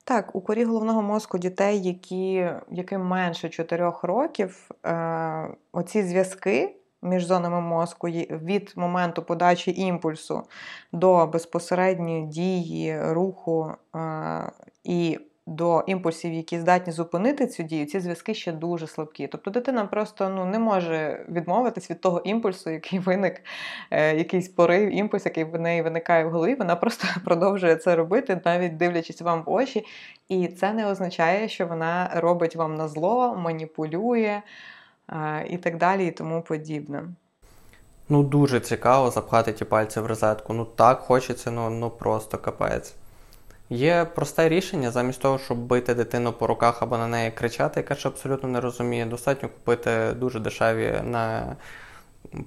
Так, 0.05 0.35
у 0.37 0.41
корі 0.41 0.65
головного 0.65 1.03
мозку 1.03 1.39
дітей, 1.39 1.83
які, 1.83 2.51
яким 2.71 3.01
менше 3.01 3.49
4 3.49 3.93
років, 4.03 4.71
е, 4.87 5.49
оці 5.73 6.03
зв'язки 6.03 6.77
між 7.03 7.25
зонами 7.25 7.61
мозку 7.61 8.09
від 8.09 8.73
моменту 8.77 9.23
подачі 9.23 9.81
імпульсу 9.81 10.43
до 10.93 11.27
безпосередньої 11.27 12.23
дії, 12.23 13.01
руху 13.03 13.71
е, 13.97 14.53
і 14.85 15.19
до 15.47 15.85
імпульсів, 15.87 16.33
які 16.33 16.59
здатні 16.59 16.93
зупинити 16.93 17.47
цю 17.47 17.63
дію, 17.63 17.87
ці 17.87 18.01
зв'язки 18.01 18.35
ще 18.35 18.53
дуже 18.53 18.87
слабкі. 18.87 19.27
Тобто 19.27 19.51
дитина 19.51 19.85
просто 19.85 20.29
ну, 20.29 20.45
не 20.45 20.59
може 20.59 21.27
відмовитись 21.29 21.91
від 21.91 22.01
того 22.01 22.21
імпульсу, 22.25 22.71
який 22.71 22.99
виник, 22.99 23.43
е, 23.91 24.17
якийсь 24.17 24.49
порив, 24.49 24.91
імпульс, 24.91 25.25
який 25.25 25.45
в 25.45 25.61
неї 25.61 25.83
виникає 25.83 26.25
в 26.25 26.31
голові. 26.31 26.55
Вона 26.55 26.77
просто 26.77 27.09
продовжує 27.25 27.77
це 27.77 27.97
робити, 27.97 28.41
навіть 28.45 28.77
дивлячись 28.77 29.21
вам 29.21 29.43
в 29.43 29.51
очі. 29.51 29.85
І 30.29 30.49
це 30.49 30.73
не 30.73 30.91
означає, 30.91 31.49
що 31.49 31.67
вона 31.67 32.11
робить 32.15 32.57
вам 32.57 32.75
на 32.75 32.89
зло, 32.89 33.35
маніпулює 33.35 34.43
е, 35.09 35.47
і 35.51 35.57
так 35.57 35.77
далі, 35.77 36.07
і 36.07 36.11
тому 36.11 36.43
подібне. 36.43 37.05
Ну, 38.09 38.23
дуже 38.23 38.61
цікаво 38.61 39.11
запхати 39.11 39.53
ті 39.53 39.65
пальці 39.65 40.01
в 40.01 40.07
розетку. 40.07 40.53
Ну 40.53 40.65
так 40.65 40.99
хочеться, 40.99 41.51
ну, 41.51 41.71
ну 41.71 41.91
просто 41.91 42.39
капець. 42.39 42.95
Є 43.71 44.05
просте 44.15 44.49
рішення, 44.49 44.91
замість 44.91 45.21
того, 45.21 45.39
щоб 45.39 45.59
бити 45.59 45.95
дитину 45.95 46.33
по 46.33 46.47
руках 46.47 46.83
або 46.83 46.99
на 46.99 47.09
неї 47.09 47.31
кричати, 47.31 47.81
яка 47.81 47.95
ще 47.95 48.09
абсолютно 48.09 48.49
не 48.49 48.61
розуміє, 48.61 49.07
достатньо 49.07 49.49
купити 49.49 50.13
дуже 50.13 50.41
дешеві 50.41 51.01
на 51.05 51.57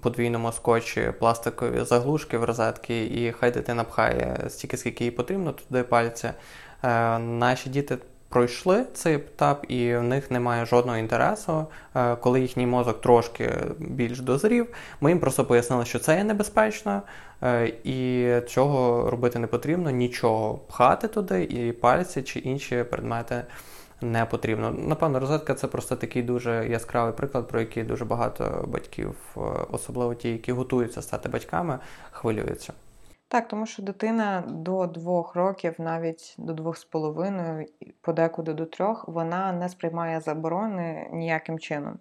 подвійному 0.02 0.52
скотчі 0.52 1.14
пластикові 1.20 1.84
заглушки 1.84 2.38
в 2.38 2.44
розетки, 2.44 3.06
і 3.06 3.32
хай 3.32 3.52
дитина 3.52 3.84
пхає 3.84 4.38
стільки, 4.50 4.78
скільки 4.78 5.04
їй 5.04 5.12
потрібно, 5.12 5.52
туди 5.52 5.84
пальці. 5.84 6.30
Е, 6.84 7.20
наші 7.20 7.70
діти 7.70 7.98
пройшли 8.30 8.86
цей 8.94 9.16
етап, 9.16 9.66
і 9.68 9.96
в 9.96 10.04
них 10.04 10.32
немає 10.32 10.66
жодного 10.66 10.98
інтересу. 10.98 11.68
Е, 11.96 12.16
коли 12.16 12.42
їхній 12.42 12.66
мозок 12.66 13.02
трошки 13.02 13.54
більш 13.80 14.20
дозрів, 14.20 14.68
ми 15.02 15.10
їм 15.12 15.20
просто 15.20 15.46
пояснили, 15.46 15.86
що 15.86 16.00
це 16.00 16.18
є 16.18 16.24
небезпечно, 16.24 17.02
е, 17.44 17.74
і 17.84 18.32
цього 18.48 19.10
робити 19.10 19.40
не 19.40 19.48
потрібно, 19.48 19.90
нічого 19.90 20.58
пхати 20.68 21.08
туди, 21.08 21.44
і 21.44 21.72
пальці 21.72 22.22
чи 22.22 22.40
інші 22.40 22.84
предмети. 22.84 23.44
Не 24.02 24.26
потрібно. 24.26 24.72
Напевно, 24.72 25.20
розетка 25.20 25.54
це 25.54 25.68
просто 25.68 25.96
такий 25.96 26.24
дуже 26.24 26.68
яскравий 26.70 27.14
приклад, 27.14 27.48
про 27.48 27.60
який 27.60 27.84
дуже 27.84 28.06
багато 28.06 28.66
батьків, 28.68 29.16
е, 29.38 29.40
особливо 29.72 30.16
ті, 30.16 30.30
які 30.30 30.52
готуються 30.52 31.02
стати 31.02 31.30
батьками, 31.30 31.80
хвилюються. 32.12 32.74
Так, 33.32 33.48
тому 33.48 33.66
що 33.66 33.84
дитина 33.84 34.44
до 34.48 34.88
двох 34.88 35.36
років, 35.36 35.76
навіть 35.78 36.36
до 36.38 36.54
двох 36.54 36.78
з 36.78 36.86
половиною, 36.86 37.66
подекуди 38.02 38.54
до 38.54 38.66
трьох, 38.66 39.08
вона 39.08 39.52
не 39.52 39.70
сприймає 39.70 40.20
заборони 40.20 41.10
ніяким 41.14 41.60
чином. 41.60 42.00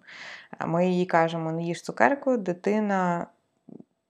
Ми 0.65 0.89
їй 0.89 1.05
кажемо, 1.05 1.51
не 1.51 1.63
їж 1.63 1.81
цукерку, 1.81 2.37
дитина 2.37 3.27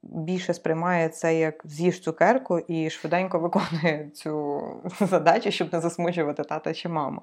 більше 0.04 0.54
сприймає 0.54 1.10
це 1.10 1.36
як 1.36 1.62
з'їж 1.66 2.00
цукерку 2.00 2.60
і 2.60 2.90
швиденько 2.90 3.40
виконує 3.40 4.10
цю 4.14 4.62
задачу, 5.00 5.52
щоб 5.52 5.74
не 5.74 5.80
засмучувати 5.80 6.44
тата 6.44 6.74
чи 6.74 6.90
маму. 6.90 7.22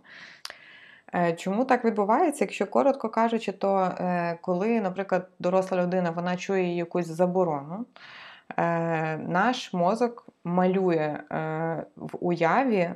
Е, 1.14 1.32
чому 1.32 1.64
так 1.64 1.84
відбувається? 1.84 2.44
Якщо 2.44 2.66
коротко 2.66 3.08
кажучи, 3.08 3.52
то 3.52 3.76
е, 3.78 4.38
коли, 4.40 4.80
наприклад, 4.80 5.28
доросла 5.38 5.82
людина 5.82 6.10
вона 6.10 6.36
чує 6.36 6.76
якусь 6.76 7.06
заборону. 7.06 7.84
Е, 8.56 9.16
наш 9.16 9.72
мозок 9.72 10.28
малює 10.44 11.20
е, 11.30 11.86
в 11.96 12.16
уяві 12.20 12.90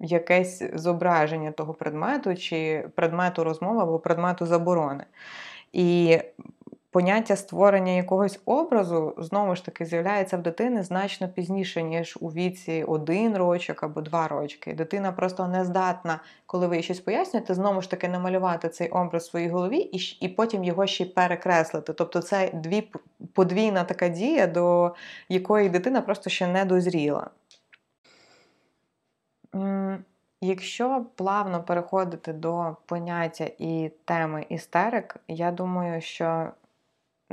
якесь 0.00 0.62
зображення 0.74 1.52
того 1.52 1.74
предмету, 1.74 2.36
чи 2.36 2.88
предмету 2.94 3.44
розмови 3.44 3.82
або 3.82 3.98
предмету 3.98 4.46
заборони. 4.46 5.04
І 5.72 6.18
поняття 6.92 7.36
створення 7.36 7.92
якогось 7.92 8.40
образу 8.44 9.14
знову 9.18 9.56
ж 9.56 9.64
таки 9.64 9.84
з'являється 9.84 10.36
в 10.36 10.42
дитини 10.42 10.82
значно 10.82 11.28
пізніше, 11.28 11.82
ніж 11.82 12.18
у 12.20 12.28
віці 12.28 12.84
один 12.88 13.36
рочок 13.36 13.82
або 13.82 14.00
два 14.00 14.28
рочки. 14.28 14.74
Дитина 14.74 15.12
просто 15.12 15.48
не 15.48 15.64
здатна, 15.64 16.20
коли 16.46 16.66
ви 16.66 16.76
їй 16.76 16.82
щось 16.82 17.00
пояснюєте, 17.00 17.54
знову 17.54 17.82
ж 17.82 17.90
таки 17.90 18.08
намалювати 18.08 18.68
цей 18.68 18.88
образ 18.88 19.22
в 19.22 19.30
своїй 19.30 19.48
голові 19.48 19.78
і 19.78 19.98
і 20.20 20.28
потім 20.28 20.64
його 20.64 20.86
ще 20.86 21.04
й 21.04 21.06
перекреслити. 21.06 21.92
Тобто 21.92 22.22
це 22.22 22.50
дві 22.54 22.92
подвійна 23.32 23.84
така 23.84 24.08
дія, 24.08 24.46
до 24.46 24.94
якої 25.28 25.68
дитина 25.68 26.00
просто 26.00 26.30
ще 26.30 26.46
не 26.46 26.64
дозріла. 26.64 27.30
Якщо 30.40 31.06
плавно 31.14 31.62
переходити 31.62 32.32
до 32.32 32.76
поняття 32.86 33.50
і 33.58 33.90
теми 34.04 34.46
істерик, 34.48 35.16
я 35.28 35.52
думаю, 35.52 36.00
що 36.00 36.52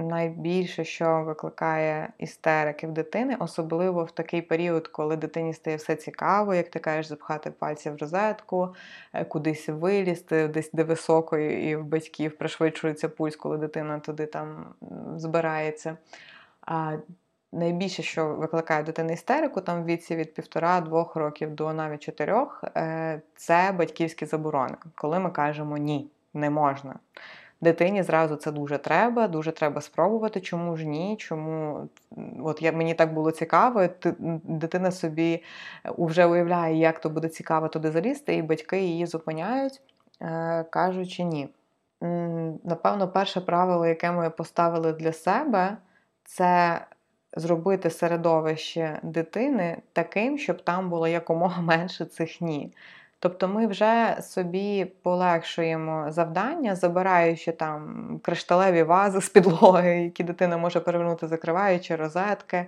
найбільше, 0.03 0.83
що 0.83 1.23
викликає 1.23 2.09
істерики 2.17 2.87
в 2.87 2.91
дитини, 2.91 3.35
особливо 3.39 4.03
в 4.03 4.11
такий 4.11 4.41
період, 4.41 4.87
коли 4.87 5.15
дитині 5.15 5.53
стає 5.53 5.77
все 5.77 5.95
цікаво, 5.95 6.53
як 6.53 6.69
ти 6.69 6.79
кажеш, 6.79 7.05
запхати 7.05 7.51
пальці 7.51 7.89
в 7.89 7.97
розетку, 7.97 8.75
е, 9.13 9.25
кудись 9.25 9.69
вилізти, 9.69 10.47
десь 10.47 10.71
де 10.73 10.83
високо, 10.83 11.37
і 11.37 11.75
в 11.75 11.83
батьків 11.83 12.37
пришвидшується 12.37 13.09
пульс, 13.09 13.35
коли 13.35 13.57
дитина 13.57 13.99
туди 13.99 14.25
там 14.25 14.65
збирається. 15.17 15.97
А 16.61 16.97
Найбільше, 17.51 18.03
що 18.03 18.27
викликає 18.27 18.83
дитини 18.83 19.13
істерику, 19.13 19.61
там 19.61 19.83
в 19.83 19.85
віці 19.85 20.15
від 20.15 20.33
півтора-двох 20.33 21.15
років 21.15 21.55
до 21.55 21.73
навіть 21.73 22.01
чотирьох, 22.01 22.63
е, 22.75 23.21
це 23.35 23.73
батьківські 23.77 24.25
заборони, 24.25 24.75
коли 24.95 25.19
ми 25.19 25.29
кажемо 25.29 25.77
ні, 25.77 26.11
не 26.33 26.49
можна. 26.49 26.95
Дитині 27.61 28.03
зразу 28.03 28.35
це 28.35 28.51
дуже 28.51 28.77
треба, 28.77 29.27
дуже 29.27 29.51
треба 29.51 29.81
спробувати. 29.81 30.41
Чому 30.41 30.77
ж 30.77 30.85
ні? 30.85 31.17
Чому 31.19 31.87
от 32.43 32.61
я 32.61 32.71
мені 32.71 32.93
так 32.93 33.13
було 33.13 33.31
цікаво, 33.31 33.87
дитина 34.43 34.91
собі 34.91 35.43
е, 35.85 35.91
вже 35.97 36.25
уявляє, 36.25 36.77
як 36.77 36.99
то 36.99 37.09
буде 37.09 37.29
цікаво 37.29 37.67
туди 37.67 37.91
залізти, 37.91 38.35
і 38.35 38.41
батьки 38.41 38.79
її 38.79 39.05
зупиняють, 39.05 39.81
е, 40.21 40.65
кажучи 40.69 41.23
ні. 41.23 41.49
Напевно, 42.63 43.07
перше 43.07 43.41
правило, 43.41 43.85
яке 43.85 44.11
ми 44.11 44.29
поставили 44.29 44.93
для 44.93 45.13
себе, 45.13 45.77
це 46.23 46.81
зробити 47.33 47.89
середовище 47.89 48.99
дитини 49.03 49.77
таким, 49.93 50.37
щоб 50.37 50.61
там 50.61 50.89
було 50.89 51.07
якомога 51.07 51.61
менше 51.77 52.05
цих 52.05 52.41
ні. 52.41 52.73
Тобто 53.19 53.47
ми 53.47 53.67
вже 53.67 54.17
собі 54.21 54.85
полегшуємо 54.85 56.11
завдання, 56.11 56.75
забираючи 56.75 57.51
там 57.51 58.19
кришталеві 58.23 58.83
вази 58.83 59.21
з 59.21 59.29
підлоги, 59.29 60.03
які 60.03 60.23
дитина 60.23 60.57
може 60.57 60.79
перевернути, 60.79 61.27
закриваючи 61.27 61.95
розетки, 61.95 62.65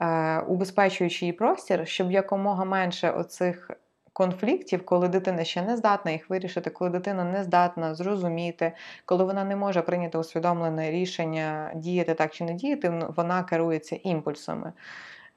е, 0.00 0.38
убезпечуючи 0.40 1.24
її 1.24 1.32
простір, 1.32 1.88
щоб 1.88 2.12
якомога 2.12 2.64
менше 2.64 3.10
оцих 3.10 3.70
конфліктів, 4.12 4.84
коли 4.84 5.08
дитина 5.08 5.44
ще 5.44 5.62
не 5.62 5.76
здатна 5.76 6.10
їх 6.10 6.30
вирішити, 6.30 6.70
коли 6.70 6.90
дитина 6.90 7.24
не 7.24 7.44
здатна 7.44 7.94
зрозуміти, 7.94 8.72
коли 9.04 9.24
вона 9.24 9.44
не 9.44 9.56
може 9.56 9.82
прийняти 9.82 10.18
усвідомлене 10.18 10.90
рішення 10.90 11.72
діяти 11.74 12.14
так 12.14 12.32
чи 12.34 12.44
не 12.44 12.54
діяти, 12.54 13.02
вона 13.16 13.42
керується 13.44 13.96
імпульсами. 13.96 14.72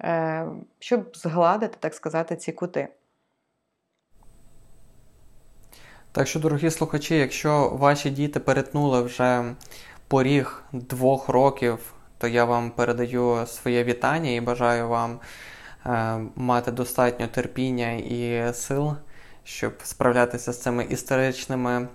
е, 0.01 0.47
щоб 0.79 1.17
згладити, 1.17 1.77
так 1.79 1.93
сказати, 1.93 2.35
ці 2.35 2.51
кути. 2.51 2.87
Так 6.13 6.27
що, 6.27 6.39
дорогі 6.39 6.71
слухачі, 6.71 7.15
якщо 7.15 7.69
ваші 7.69 8.09
діти 8.09 8.39
перетнули 8.39 9.01
вже 9.01 9.55
поріг 10.07 10.63
двох 10.71 11.29
років, 11.29 11.93
то 12.17 12.27
я 12.27 12.45
вам 12.45 12.71
передаю 12.71 13.45
своє 13.47 13.83
вітання 13.83 14.31
і 14.31 14.41
бажаю 14.41 14.87
вам 14.87 15.19
е, 15.85 16.19
мати 16.35 16.71
достатньо 16.71 17.27
терпіння 17.27 17.91
і 17.91 18.53
сил, 18.53 18.93
щоб 19.43 19.73
справлятися 19.83 20.53
з 20.53 20.61
цими 20.61 20.83
історичними 20.83 21.87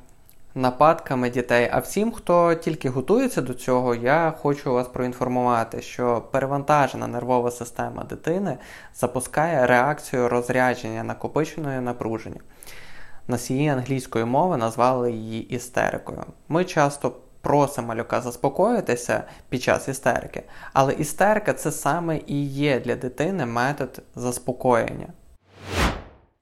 нападками 0.55 1.31
дітей. 1.31 1.71
А 1.73 1.79
всім, 1.79 2.13
хто 2.13 2.55
тільки 2.55 2.89
готується 2.89 3.43
до 3.43 3.55
цього, 3.55 3.95
я 3.95 4.35
хочу 4.39 4.73
вас 4.73 4.89
проінформувати, 4.89 5.83
що 5.83 6.23
перевантажена 6.33 7.07
нервова 7.07 7.51
система 7.51 8.05
дитини 8.05 8.59
запускає 8.95 9.67
реакцію 9.67 10.29
розрядження 10.29 11.03
накопиченої 11.03 11.81
напруження. 11.81 12.41
Носії 13.29 13.69
англійської 13.69 14.25
мови 14.25 14.57
назвали 14.57 15.13
її 15.13 15.43
істерикою. 15.43 16.25
Ми 16.49 16.65
часто 16.65 17.13
просимо 17.41 17.89
малюка 17.89 18.21
заспокоїтися 18.21 19.25
під 19.49 19.63
час 19.63 19.89
істерики, 19.89 20.43
але 20.73 20.93
істерика 20.93 21.53
це 21.53 21.73
саме 21.73 22.21
і 22.27 22.45
є 22.45 22.81
для 22.81 22.97
дитини 22.97 23.47
метод 23.47 24.03
заспокоєння. 24.15 25.07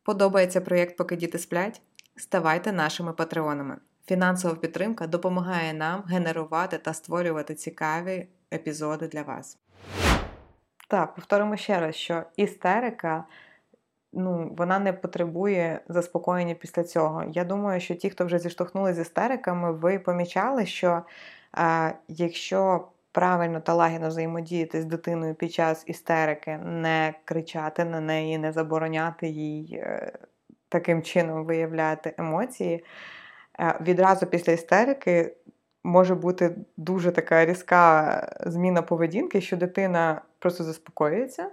Подобається 0.03 0.61
проєкт, 0.61 0.97
поки 0.97 1.17
діти 1.17 1.39
сплять? 1.39 1.81
Ставайте 2.17 2.73
нашими 2.73 3.13
патреонами. 3.13 3.77
Фінансова 4.07 4.55
підтримка 4.55 5.07
допомагає 5.07 5.75
нам 5.75 6.03
генерувати 6.03 6.79
та 6.79 6.95
створювати 6.95 7.55
цікаві 7.55 8.29
епізоди 8.53 9.09
для 9.09 9.23
вас. 9.23 9.59
Так, 10.89 11.15
повторимо 11.15 11.57
ще 11.57 11.81
раз, 11.81 11.95
що 11.95 12.23
істерика 12.37 13.25
ну, 14.17 14.55
вона 14.57 14.79
не 14.79 14.93
потребує 14.93 15.81
заспокоєння 15.89 16.55
після 16.55 16.85
цього. 16.85 17.25
Я 17.33 17.45
думаю, 17.45 17.81
що 17.81 17.95
ті, 17.95 18.11
хто 18.11 18.25
вже 18.27 18.39
зіштовхнули 18.39 18.95
з 18.95 18.99
істериками, 18.99 19.73
ви 19.73 19.99
помічали, 19.99 20.67
що 20.67 21.03
е, 21.59 21.95
якщо 22.09 22.89
правильно 23.13 23.61
та 23.61 23.75
лагідно 23.75 24.09
взаємодіяти 24.09 24.83
з 24.83 24.85
дитиною 24.85 25.35
під 25.35 25.53
час 25.53 25.85
істерики, 25.87 26.59
не 26.65 27.15
кричати 27.25 27.85
на 27.85 28.01
неї, 28.01 28.39
не 28.39 28.53
забороняти 28.53 29.29
їй 29.29 29.75
е, 29.75 30.13
таким 30.69 31.03
чином 31.03 31.45
виявляти 31.45 32.15
емоції, 32.19 32.85
е, 33.61 33.79
відразу 33.81 34.27
після 34.27 34.53
істерики. 34.53 35.37
Може 35.85 36.15
бути 36.15 36.57
дуже 36.77 37.13
така 37.13 37.45
різка 37.45 38.37
зміна 38.47 38.83
поведінки, 38.83 39.41
що 39.41 39.57
дитина 39.57 40.23
просто 40.39 40.65
заспокоюється, 40.65 41.51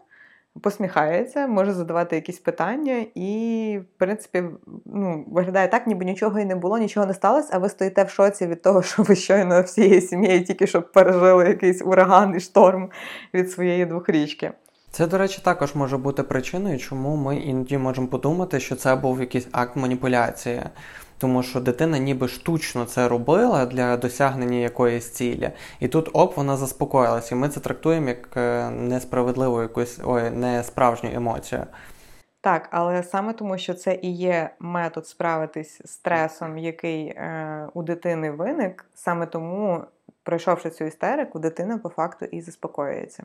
посміхається, 0.61 1.47
може 1.47 1.73
задавати 1.73 2.15
якісь 2.15 2.39
питання, 2.39 3.05
і, 3.15 3.79
в 3.81 3.99
принципі, 3.99 4.43
ну, 4.85 5.25
виглядає 5.27 5.67
так, 5.67 5.87
ніби 5.87 6.05
нічого 6.05 6.39
і 6.39 6.45
не 6.45 6.55
було, 6.55 6.77
нічого 6.77 7.05
не 7.05 7.13
сталося, 7.13 7.49
а 7.51 7.57
ви 7.57 7.69
стоїте 7.69 8.03
в 8.03 8.09
шоці 8.09 8.47
від 8.47 8.61
того, 8.61 8.83
що 8.83 9.03
ви 9.03 9.15
щойно 9.15 9.61
всією 9.61 10.01
сім'єю 10.01 10.43
тільки 10.43 10.67
що 10.67 10.81
пережили 10.81 11.47
якийсь 11.47 11.81
ураган 11.81 12.35
і 12.35 12.39
шторм 12.39 12.89
від 13.33 13.51
своєї 13.51 13.85
двохрічки. 13.85 14.51
Це, 14.91 15.07
до 15.07 15.17
речі, 15.17 15.41
також 15.43 15.75
може 15.75 15.97
бути 15.97 16.23
причиною, 16.23 16.79
чому 16.79 17.15
ми 17.15 17.37
іноді 17.37 17.77
можемо 17.77 18.07
подумати, 18.07 18.59
що 18.59 18.75
це 18.75 18.95
був 18.95 19.19
якийсь 19.19 19.47
акт 19.51 19.75
маніпуляції 19.75 20.61
тому 21.21 21.43
що 21.43 21.59
дитина 21.59 21.97
ніби 21.97 22.27
штучно 22.27 22.85
це 22.85 23.07
робила 23.07 23.65
для 23.65 23.97
досягнення 23.97 24.57
якоїсь 24.57 25.09
цілі. 25.09 25.51
І 25.79 25.87
тут 25.87 26.09
оп, 26.13 26.37
вона 26.37 26.57
заспокоїлася. 26.57 27.35
І 27.35 27.37
ми 27.37 27.49
це 27.49 27.59
трактуємо 27.59 28.07
як 28.07 28.37
е, 28.37 28.69
несправедливу 28.69 29.61
якусь 29.61 29.99
ой, 30.03 30.29
не 30.29 30.63
справжню 30.63 31.09
емоцію. 31.13 31.65
Так, 32.41 32.69
але 32.71 33.03
саме 33.03 33.33
тому, 33.33 33.57
що 33.57 33.73
це 33.73 33.99
і 34.01 34.11
є 34.11 34.49
метод 34.59 35.07
справитись 35.07 35.81
з 35.85 35.89
стресом, 35.91 36.57
який 36.57 37.07
е, 37.07 37.67
у 37.73 37.83
дитини 37.83 38.31
виник, 38.31 38.85
саме 38.95 39.25
тому, 39.25 39.83
пройшовши 40.23 40.69
цю 40.69 40.83
істерику, 40.83 41.39
дитина 41.39 41.77
по 41.77 41.89
факту 41.89 42.25
і 42.25 42.41
заспокоюється. 42.41 43.23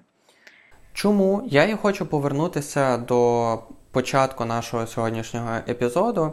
Чому 0.92 1.42
я 1.46 1.64
і 1.64 1.74
хочу 1.74 2.06
повернутися 2.06 2.98
до 2.98 3.58
початку 3.90 4.44
нашого 4.44 4.86
сьогоднішнього 4.86 5.50
епізоду. 5.68 6.32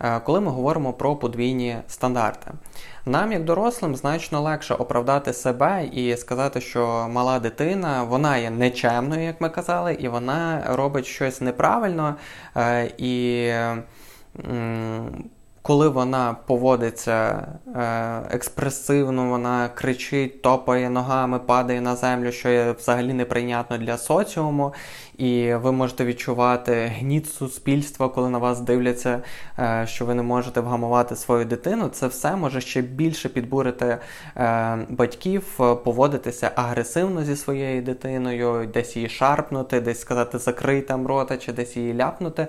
Е, 0.00 0.20
коли 0.20 0.40
ми 0.40 0.50
говоримо 0.50 0.92
про 0.92 1.16
подвійні 1.16 1.76
стандарти. 1.88 2.50
Нам, 3.06 3.32
як 3.32 3.44
дорослим, 3.44 3.96
значно 3.96 4.40
легше 4.40 4.74
оправдати 4.74 5.32
себе 5.32 5.84
і 5.92 6.16
сказати, 6.16 6.60
що 6.60 7.08
мала 7.10 7.38
дитина 7.38 8.02
вона 8.02 8.36
є 8.36 8.50
нечемною, 8.50 9.22
як 9.24 9.40
ми 9.40 9.48
казали, 9.48 9.94
і 9.94 10.08
вона 10.08 10.62
робить 10.68 11.06
щось 11.06 11.40
неправильно. 11.40 12.14
Е, 12.56 12.90
і 12.98 13.50
коли 15.66 15.88
вона 15.88 16.36
поводиться 16.46 17.46
е, 17.76 18.22
експресивно, 18.30 19.28
вона 19.28 19.68
кричить, 19.68 20.42
топає 20.42 20.90
ногами, 20.90 21.38
падає 21.38 21.80
на 21.80 21.96
землю, 21.96 22.32
що 22.32 22.48
є 22.48 22.74
взагалі 22.78 23.12
неприйнятно 23.12 23.78
для 23.78 23.98
соціуму, 23.98 24.74
і 25.18 25.54
ви 25.54 25.72
можете 25.72 26.04
відчувати 26.04 26.92
гніт 26.98 27.26
суспільства, 27.28 28.08
коли 28.08 28.30
на 28.30 28.38
вас 28.38 28.60
дивляться, 28.60 29.22
е, 29.58 29.84
що 29.88 30.04
ви 30.04 30.14
не 30.14 30.22
можете 30.22 30.60
вгамувати 30.60 31.16
свою 31.16 31.44
дитину. 31.44 31.88
Це 31.88 32.06
все 32.06 32.36
може 32.36 32.60
ще 32.60 32.82
більше 32.82 33.28
підбурити 33.28 33.98
е, 34.36 34.78
батьків, 34.88 35.42
поводитися 35.84 36.50
агресивно 36.54 37.24
зі 37.24 37.36
своєю 37.36 37.82
дитиною, 37.82 38.70
десь 38.74 38.96
її 38.96 39.08
шарпнути, 39.08 39.80
десь 39.80 40.00
сказати 40.00 40.38
закрий 40.38 40.82
там 40.82 41.06
рота, 41.06 41.36
чи 41.36 41.52
десь 41.52 41.76
її 41.76 41.94
ляпнути, 41.94 42.46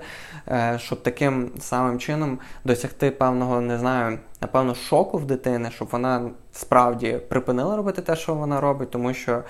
щоб 0.76 1.02
таким 1.02 1.50
самим 1.58 1.98
чином 1.98 2.38
досягти 2.64 3.05
певного, 3.10 3.60
не 3.60 3.78
знаю, 3.78 4.18
напевно, 4.40 4.74
шоку 4.74 5.18
в 5.18 5.24
дитини, 5.24 5.70
щоб 5.70 5.88
вона 5.92 6.30
справді 6.52 7.12
припинила 7.28 7.76
робити 7.76 8.02
те, 8.02 8.16
що 8.16 8.34
вона 8.34 8.60
робить, 8.60 8.90
тому 8.90 9.14
що. 9.14 9.42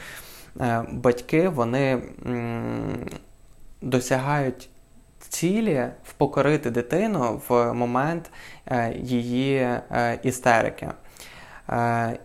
Е, 0.60 0.84
батьки 0.92 1.48
вони 1.48 2.02
досягають 3.82 4.68
цілі 5.28 5.86
впокорити 6.04 6.70
дитину 6.70 7.42
в 7.48 7.72
момент 7.72 8.30
е, 8.66 8.94
її 8.96 9.56
е, 9.56 10.18
істерики. 10.22 10.88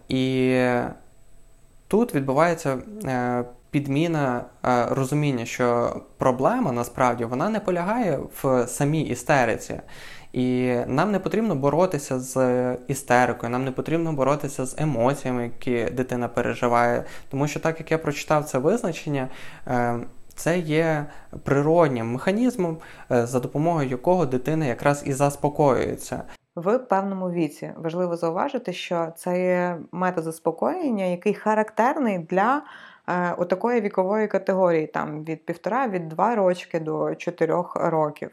І 0.07 0.55
тут 1.87 2.15
відбувається 2.15 2.77
підміна 3.71 4.45
розуміння, 4.89 5.45
що 5.45 5.95
проблема 6.17 6.71
насправді 6.71 7.25
вона 7.25 7.49
не 7.49 7.59
полягає 7.59 8.19
в 8.41 8.67
самій 8.67 9.01
істериці. 9.01 9.79
І 10.33 10.75
нам 10.87 11.11
не 11.11 11.19
потрібно 11.19 11.55
боротися 11.55 12.19
з 12.19 12.75
істерикою, 12.87 13.51
нам 13.51 13.65
не 13.65 13.71
потрібно 13.71 14.13
боротися 14.13 14.65
з 14.65 14.81
емоціями, 14.81 15.43
які 15.43 15.93
дитина 15.93 16.27
переживає. 16.27 17.03
Тому 17.29 17.47
що, 17.47 17.59
так 17.59 17.79
як 17.79 17.91
я 17.91 17.97
прочитав 17.97 18.45
це 18.45 18.57
визначення, 18.57 19.27
е, 19.67 19.99
це 20.35 20.59
є 20.59 21.05
природнім 21.43 22.11
механізмом, 22.11 22.77
е, 23.11 23.25
за 23.25 23.39
допомогою 23.39 23.89
якого 23.89 24.25
дитина 24.25 24.65
якраз 24.65 25.03
і 25.05 25.13
заспокоюється. 25.13 26.23
В 26.55 26.77
певному 26.77 27.31
віці 27.31 27.71
важливо 27.77 28.15
зауважити, 28.15 28.73
що 28.73 29.07
це 29.17 29.41
є 29.41 29.77
метод 29.91 30.23
заспокоєння, 30.23 31.05
який 31.05 31.33
характерний 31.33 32.19
для 32.19 32.61
е, 33.07 33.45
такої 33.45 33.81
вікової 33.81 34.27
категорії, 34.27 34.87
там 34.87 35.23
від 35.23 35.45
півтора, 35.45 35.87
від 35.87 36.09
два 36.09 36.35
рочки 36.35 36.79
до 36.79 37.15
чотирьох 37.15 37.75
років. 37.75 38.31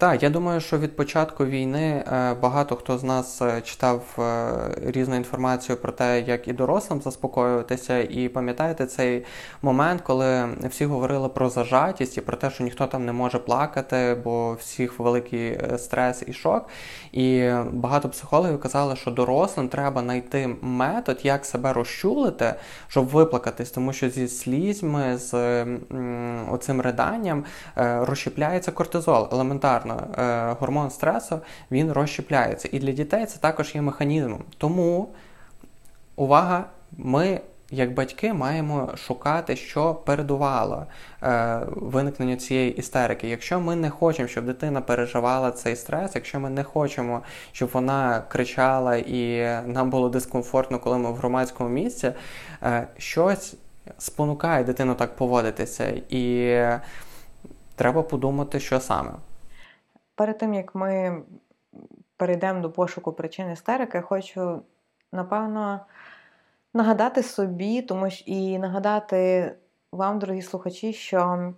Так, 0.00 0.22
я 0.22 0.30
думаю, 0.30 0.60
що 0.60 0.78
від 0.78 0.96
початку 0.96 1.46
війни 1.46 2.04
е, 2.06 2.34
багато 2.34 2.76
хто 2.76 2.98
з 2.98 3.04
нас 3.04 3.42
е, 3.42 3.60
читав 3.60 4.02
е, 4.18 4.52
різну 4.82 5.16
інформацію 5.16 5.76
про 5.76 5.92
те, 5.92 6.20
як 6.20 6.48
і 6.48 6.52
дорослим 6.52 7.02
заспокоюватися, 7.02 7.98
і 7.98 8.28
пам'ятаєте 8.28 8.86
цей 8.86 9.24
момент, 9.62 10.00
коли 10.00 10.48
всі 10.64 10.84
говорили 10.84 11.28
про 11.28 11.50
зажатість 11.50 12.18
і 12.18 12.20
про 12.20 12.36
те, 12.36 12.50
що 12.50 12.64
ніхто 12.64 12.86
там 12.86 13.06
не 13.06 13.12
може 13.12 13.38
плакати, 13.38 14.16
бо 14.24 14.54
всіх 14.54 14.98
великий 14.98 15.60
стрес 15.78 16.24
і 16.26 16.32
шок. 16.32 16.68
І 17.12 17.50
багато 17.72 18.08
психологів 18.08 18.60
казали, 18.60 18.96
що 18.96 19.10
дорослим 19.10 19.68
треба 19.68 20.02
знайти 20.02 20.56
метод, 20.62 21.20
як 21.22 21.44
себе 21.44 21.72
розчулити, 21.72 22.54
щоб 22.88 23.06
виплакатись, 23.06 23.70
тому 23.70 23.92
що 23.92 24.10
зі 24.10 24.28
слізьми, 24.28 25.16
з 25.16 25.64
оцим 26.50 26.80
риданням 26.80 27.44
розщепляється 27.76 28.72
кортизол 28.72 29.28
елементарно 29.32 29.87
елементарно, 29.90 30.52
е, 30.52 30.56
гормон 30.60 30.90
стресу 30.90 31.40
він 31.70 31.92
розщепляється. 31.92 32.68
І 32.72 32.78
для 32.78 32.92
дітей 32.92 33.26
це 33.26 33.38
також 33.38 33.74
є 33.74 33.82
механізмом. 33.82 34.44
Тому, 34.58 35.08
увага, 36.16 36.64
ми. 36.92 37.40
Як 37.70 37.94
батьки 37.94 38.32
маємо 38.32 38.96
шукати, 38.96 39.56
що 39.56 39.94
передувало 39.94 40.86
е, 41.22 41.60
виникненню 41.66 42.36
цієї 42.36 42.76
істерики. 42.76 43.28
Якщо 43.28 43.60
ми 43.60 43.76
не 43.76 43.90
хочемо, 43.90 44.28
щоб 44.28 44.46
дитина 44.46 44.80
переживала 44.80 45.50
цей 45.50 45.76
стрес, 45.76 46.14
якщо 46.14 46.40
ми 46.40 46.50
не 46.50 46.64
хочемо, 46.64 47.22
щоб 47.52 47.70
вона 47.72 48.22
кричала 48.28 48.96
і 48.96 49.42
нам 49.66 49.90
було 49.90 50.08
дискомфортно, 50.08 50.78
коли 50.78 50.98
ми 50.98 51.10
в 51.10 51.14
громадському 51.14 51.70
місці, 51.70 52.12
е, 52.62 52.88
щось 52.98 53.54
спонукає 53.98 54.64
дитину 54.64 54.94
так 54.94 55.16
поводитися, 55.16 56.02
і 56.08 56.56
треба 57.76 58.02
подумати, 58.02 58.60
що 58.60 58.80
саме. 58.80 59.10
Перед 60.18 60.38
тим 60.38 60.54
як 60.54 60.74
ми 60.74 61.22
перейдемо 62.16 62.60
до 62.60 62.70
пошуку 62.70 63.12
причин 63.12 63.50
істерики, 63.50 64.00
хочу 64.00 64.62
напевно 65.12 65.80
нагадати 66.74 67.22
собі, 67.22 67.82
тому 67.82 68.10
що 68.10 68.24
і 68.26 68.58
нагадати 68.58 69.52
вам, 69.92 70.18
дорогі 70.18 70.42
слухачі, 70.42 70.92
що 70.92 71.52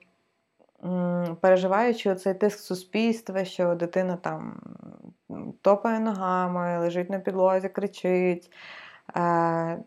переживаючи 1.41 2.15
цей 2.15 2.35
тиск 2.35 2.59
суспільства, 2.59 3.45
що 3.45 3.75
дитина 3.75 4.17
там 4.17 4.61
топає 5.63 6.01
ногами, 6.01 6.79
лежить 6.79 7.11
на 7.11 7.19
підлозі, 7.19 7.69
кричить. 7.69 8.53
Е, 9.17 9.79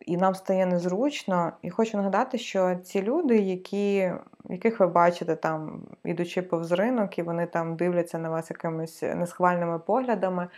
і 0.00 0.16
нам 0.16 0.34
стає 0.34 0.66
незручно. 0.66 1.52
І 1.62 1.70
хочу 1.70 1.96
нагадати, 1.96 2.38
що 2.38 2.74
ці 2.74 3.02
люди, 3.02 3.38
які, 3.38 4.12
яких 4.50 4.80
ви 4.80 4.86
бачите, 4.86 5.36
там, 5.36 5.82
ідучи 6.04 6.42
повз 6.42 6.72
ринок, 6.72 7.18
і 7.18 7.22
вони 7.22 7.46
там 7.46 7.76
дивляться 7.76 8.18
на 8.18 8.30
вас 8.30 8.50
якимись 8.50 9.02
несхвальними 9.02 9.78
поглядами, 9.78 10.48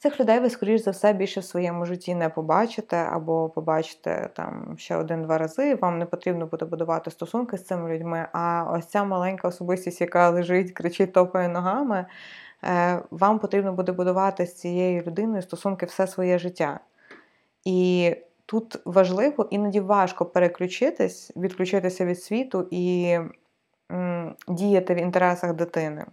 цих 0.00 0.20
людей 0.20 0.40
ви, 0.40 0.50
скоріш 0.50 0.80
за 0.80 0.90
все, 0.90 1.12
більше 1.12 1.40
в 1.40 1.44
своєму 1.44 1.86
житті 1.86 2.14
не 2.14 2.28
побачите, 2.28 2.96
або 2.96 3.48
побачите 3.48 4.30
там 4.36 4.74
ще 4.78 4.96
один-два 4.96 5.38
рази. 5.38 5.74
Вам 5.74 5.98
не 5.98 6.06
потрібно 6.06 6.46
буде 6.46 6.64
будувати 6.64 7.10
стосунки 7.10 7.58
з 7.58 7.64
цими 7.64 7.94
людьми. 7.94 8.26
А 8.32 8.72
ось 8.72 8.86
ця 8.86 9.04
маленька 9.04 9.48
особистість, 9.48 10.00
яка 10.00 10.30
лежить, 10.30 10.72
кричить, 10.72 11.12
топає 11.12 11.48
ногами, 11.48 12.06
е, 12.64 13.02
вам 13.10 13.38
потрібно 13.38 13.72
буде 13.72 13.92
будувати 13.92 14.46
з 14.46 14.54
цією 14.54 15.02
людиною 15.02 15.42
стосунки 15.42 15.86
все 15.86 16.06
своє 16.06 16.38
життя. 16.38 16.80
І 17.64 18.16
тут 18.50 18.78
важливо, 18.84 19.48
іноді 19.50 19.80
важко 19.80 20.26
переключитись, 20.26 21.32
відключитися 21.36 22.04
від 22.04 22.22
світу 22.22 22.68
і 22.70 23.18
м, 23.92 24.34
діяти 24.48 24.94
в 24.94 24.96
інтересах 24.96 25.54
дитини. 25.54 26.06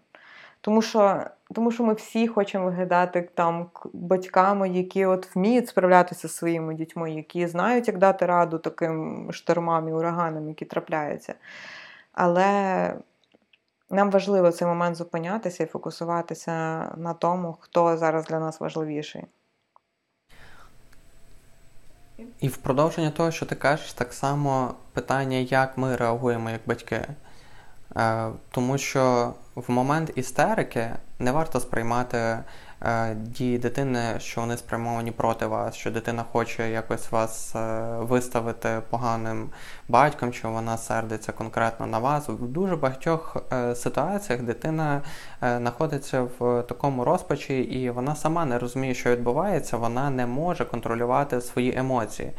Тому 0.62 0.82
що 0.82 1.23
тому 1.54 1.71
що 1.71 1.84
ми 1.84 1.93
всі 1.93 2.28
хочемо 2.28 2.65
виглядати 2.65 3.30
там 3.34 3.69
батьками, 3.93 4.69
які 4.69 5.06
от 5.06 5.36
вміють 5.36 5.67
справлятися 5.67 6.28
зі 6.28 6.34
своїми 6.34 6.73
дітьми, 6.73 7.12
які 7.12 7.47
знають, 7.47 7.88
як 7.88 7.97
дати 7.97 8.26
раду 8.26 8.60
таким 8.60 9.28
штормам 9.32 9.89
і 9.89 9.93
ураганам, 9.93 10.47
які 10.50 10.65
трапляються. 10.65 11.34
Але 12.12 12.93
нам 13.89 14.12
важливо 14.12 14.52
цей 14.52 14.67
момент 14.67 14.95
зупинятися 14.95 15.63
і 15.63 15.67
фокусуватися 15.67 16.52
на 16.97 17.13
тому, 17.13 17.58
хто 17.60 17.97
зараз 17.97 18.26
для 18.26 18.39
нас 18.39 18.60
важливіший. 18.60 19.23
І 22.39 22.47
в 22.47 22.58
продовження 22.58 23.12
того, 23.12 23.32
що 23.32 23.45
ти 23.45 23.56
кажеш, 23.56 23.93
так 23.93 24.13
само 24.13 24.75
питання, 24.93 25.38
як 25.38 25.77
ми 25.77 25.95
реагуємо 25.95 26.49
як 26.49 26.62
батьки. 26.65 27.08
Е, 27.97 28.27
тому 28.51 28.77
що 28.77 29.33
в 29.55 29.71
момент 29.71 30.12
істерики 30.15 30.89
не 31.19 31.31
варто 31.31 31.60
сприймати 31.60 32.17
е, 32.17 33.15
дії 33.15 33.57
дитини, 33.57 34.15
що 34.19 34.41
вони 34.41 34.57
спрямовані 34.57 35.12
проти 35.12 35.45
вас, 35.45 35.75
що 35.75 35.91
дитина 35.91 36.25
хоче 36.31 36.69
якось 36.69 37.12
вас 37.12 37.55
е, 37.55 37.88
виставити 37.99 38.81
поганим 38.89 39.49
батьком, 39.88 40.33
що 40.33 40.49
вона 40.49 40.77
сердиться 40.77 41.31
конкретно 41.31 41.88
на 41.88 41.99
вас. 41.99 42.29
В 42.29 42.47
дуже 42.47 42.75
багатьох 42.75 43.38
ситуаціях 43.75 44.41
дитина 44.41 45.01
знаходиться 45.41 46.27
в 46.39 46.63
такому 46.63 47.03
розпачі, 47.03 47.60
і 47.60 47.89
вона 47.89 48.15
сама 48.15 48.45
не 48.45 48.60
розуміє, 48.60 48.93
що 48.93 49.12
відбувається, 49.12 49.77
вона 49.77 50.10
не 50.10 50.25
може 50.25 50.65
контролювати 50.65 51.41
свої 51.41 51.77
емоції. 51.77 52.31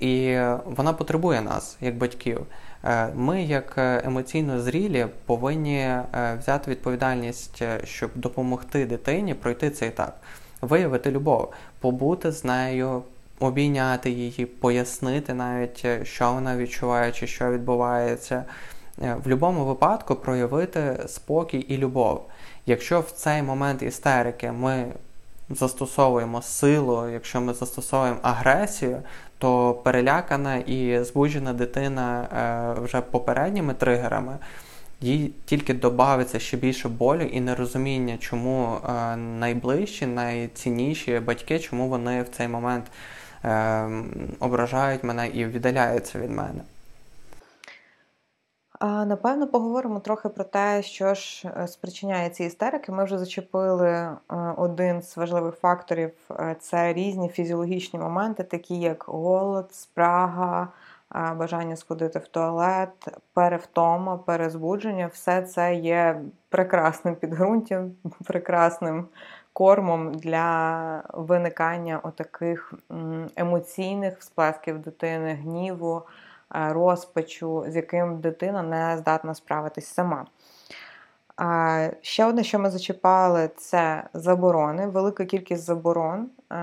І 0.00 0.38
вона 0.64 0.92
потребує 0.92 1.40
нас, 1.40 1.76
як 1.80 1.96
батьків. 1.96 2.46
Е, 2.86 3.08
ми, 3.14 3.42
як 3.42 3.74
е, 3.78 4.02
емоційно 4.04 4.60
зрілі, 4.60 5.06
повинні 5.26 5.78
е, 5.78 6.04
взяти 6.40 6.70
відповідальність, 6.70 7.62
щоб 7.84 8.10
допомогти 8.14 8.86
дитині 8.86 9.34
пройти 9.34 9.70
цей 9.70 9.88
етап, 9.88 10.16
виявити 10.60 11.10
любов, 11.10 11.52
побути 11.80 12.32
з 12.32 12.44
нею, 12.44 13.02
обійняти 13.40 14.10
її, 14.10 14.46
пояснити 14.46 15.34
навіть, 15.34 15.86
що 16.02 16.32
вона 16.32 16.56
відчуває, 16.56 17.12
чи 17.12 17.26
що 17.26 17.52
відбувається. 17.52 18.44
В 18.98 19.16
будь-якому 19.16 19.64
випадку 19.64 20.14
проявити 20.14 21.04
спокій 21.06 21.58
і 21.58 21.76
любов. 21.76 22.24
Якщо 22.66 23.00
в 23.00 23.10
цей 23.10 23.42
момент 23.42 23.82
істерики 23.82 24.52
ми 24.52 24.86
застосовуємо 25.50 26.42
силу, 26.42 27.08
якщо 27.08 27.40
ми 27.40 27.54
застосовуємо 27.54 28.18
агресію, 28.22 29.02
то 29.38 29.74
перелякана 29.74 30.56
і 30.56 31.04
збуджена 31.04 31.52
дитина 31.52 32.22
е, 32.22 32.80
вже 32.80 33.00
попередніми 33.00 33.74
тригерами. 33.74 34.38
Їй 35.00 35.32
тільки 35.44 35.74
додається 35.74 36.38
ще 36.38 36.56
більше 36.56 36.88
болю 36.88 37.22
і 37.22 37.40
нерозуміння, 37.40 38.16
чому 38.18 38.76
е, 38.76 39.16
найближчі, 39.16 40.06
найцінніші 40.06 41.18
батьки, 41.18 41.58
чому 41.58 41.88
вони 41.88 42.22
в 42.22 42.28
цей 42.28 42.48
момент 42.48 42.84
е, 43.44 43.88
ображають 44.40 45.04
мене 45.04 45.28
і 45.28 45.44
віддаляються 45.44 46.18
від 46.18 46.30
мене. 46.30 46.60
Напевно, 48.80 49.46
поговоримо 49.46 50.00
трохи 50.00 50.28
про 50.28 50.44
те, 50.44 50.82
що 50.82 51.14
ж 51.14 51.48
е, 51.56 51.68
спричиняє 51.68 52.30
ці 52.30 52.44
істерики. 52.44 52.92
Ми 52.92 53.04
вже 53.04 53.18
зачепили 53.18 53.88
е, 53.88 54.18
один 54.56 55.02
з 55.02 55.16
важливих 55.16 55.54
факторів 55.54 56.12
е, 56.30 56.56
це 56.60 56.92
різні 56.92 57.28
фізіологічні 57.28 57.98
моменти, 57.98 58.44
такі 58.44 58.80
як 58.80 59.04
голод, 59.08 59.74
спрага, 59.74 60.68
бажання 61.36 61.76
сходити 61.76 62.18
в 62.18 62.28
туалет, 62.28 63.18
перевтома, 63.32 64.16
перезбудження. 64.16 65.06
Все 65.06 65.42
це 65.42 65.74
є 65.74 66.20
прекрасним 66.48 67.14
підґрунтям, 67.14 67.92
прекрасним 68.24 69.06
кормом 69.52 70.14
для 70.14 71.02
виникання 71.14 72.00
отаких 72.02 72.74
емоційних 73.36 74.18
всплесків 74.18 74.78
дитини, 74.78 75.38
гніву. 75.42 76.02
Е, 76.54 76.72
розпачу, 76.72 77.64
з 77.68 77.76
яким 77.76 78.20
дитина 78.20 78.62
не 78.62 78.96
здатна 78.96 79.34
справитись 79.34 79.86
сама. 79.86 80.26
Ще 82.00 82.24
одне, 82.24 82.44
що 82.44 82.58
ми 82.58 82.70
зачіпали, 82.70 83.50
це 83.56 84.04
заборони. 84.14 84.86
Велика 84.86 85.24
кількість 85.24 85.62
заборон 85.62 86.20
е, 86.22 86.56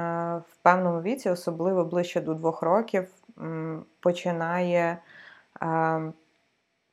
в 0.50 0.56
певному 0.62 1.02
віці, 1.02 1.30
особливо 1.30 1.86
ближче 1.86 2.22
до 2.22 2.34
двох 2.34 2.62
років, 2.62 3.08
починає 4.00 4.98
е, 5.62 6.02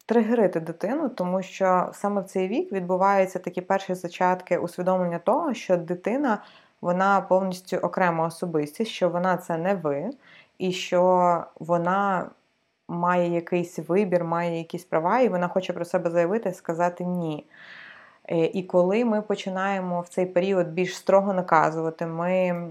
тригерити 0.06 0.60
дитину, 0.60 1.08
тому 1.08 1.42
що 1.42 1.90
саме 1.92 2.20
в 2.20 2.24
цей 2.24 2.48
вік 2.48 2.72
відбуваються 2.72 3.38
такі 3.38 3.60
перші 3.60 3.94
зачатки 3.94 4.58
усвідомлення 4.58 5.18
того, 5.18 5.54
що 5.54 5.76
дитина 5.76 6.42
вона 6.80 7.20
повністю 7.20 7.76
окрема 7.76 8.26
особистість, 8.26 8.90
що 8.90 9.08
вона 9.08 9.36
це 9.36 9.56
не 9.56 9.74
ви, 9.74 10.10
і 10.58 10.72
що 10.72 11.44
вона 11.58 12.30
має 12.90 13.34
якийсь 13.34 13.78
вибір, 13.78 14.24
має 14.24 14.58
якісь 14.58 14.84
права, 14.84 15.20
і 15.20 15.28
вона 15.28 15.48
хоче 15.48 15.72
про 15.72 15.84
себе 15.84 16.10
заявити 16.10 16.48
і 16.48 16.54
сказати 16.54 17.04
ні. 17.04 17.46
Е, 18.28 18.44
і 18.46 18.62
коли 18.62 19.04
ми 19.04 19.22
починаємо 19.22 20.00
в 20.00 20.08
цей 20.08 20.26
період 20.26 20.68
більш 20.68 20.96
строго 20.96 21.32
наказувати, 21.32 22.06
ми 22.06 22.66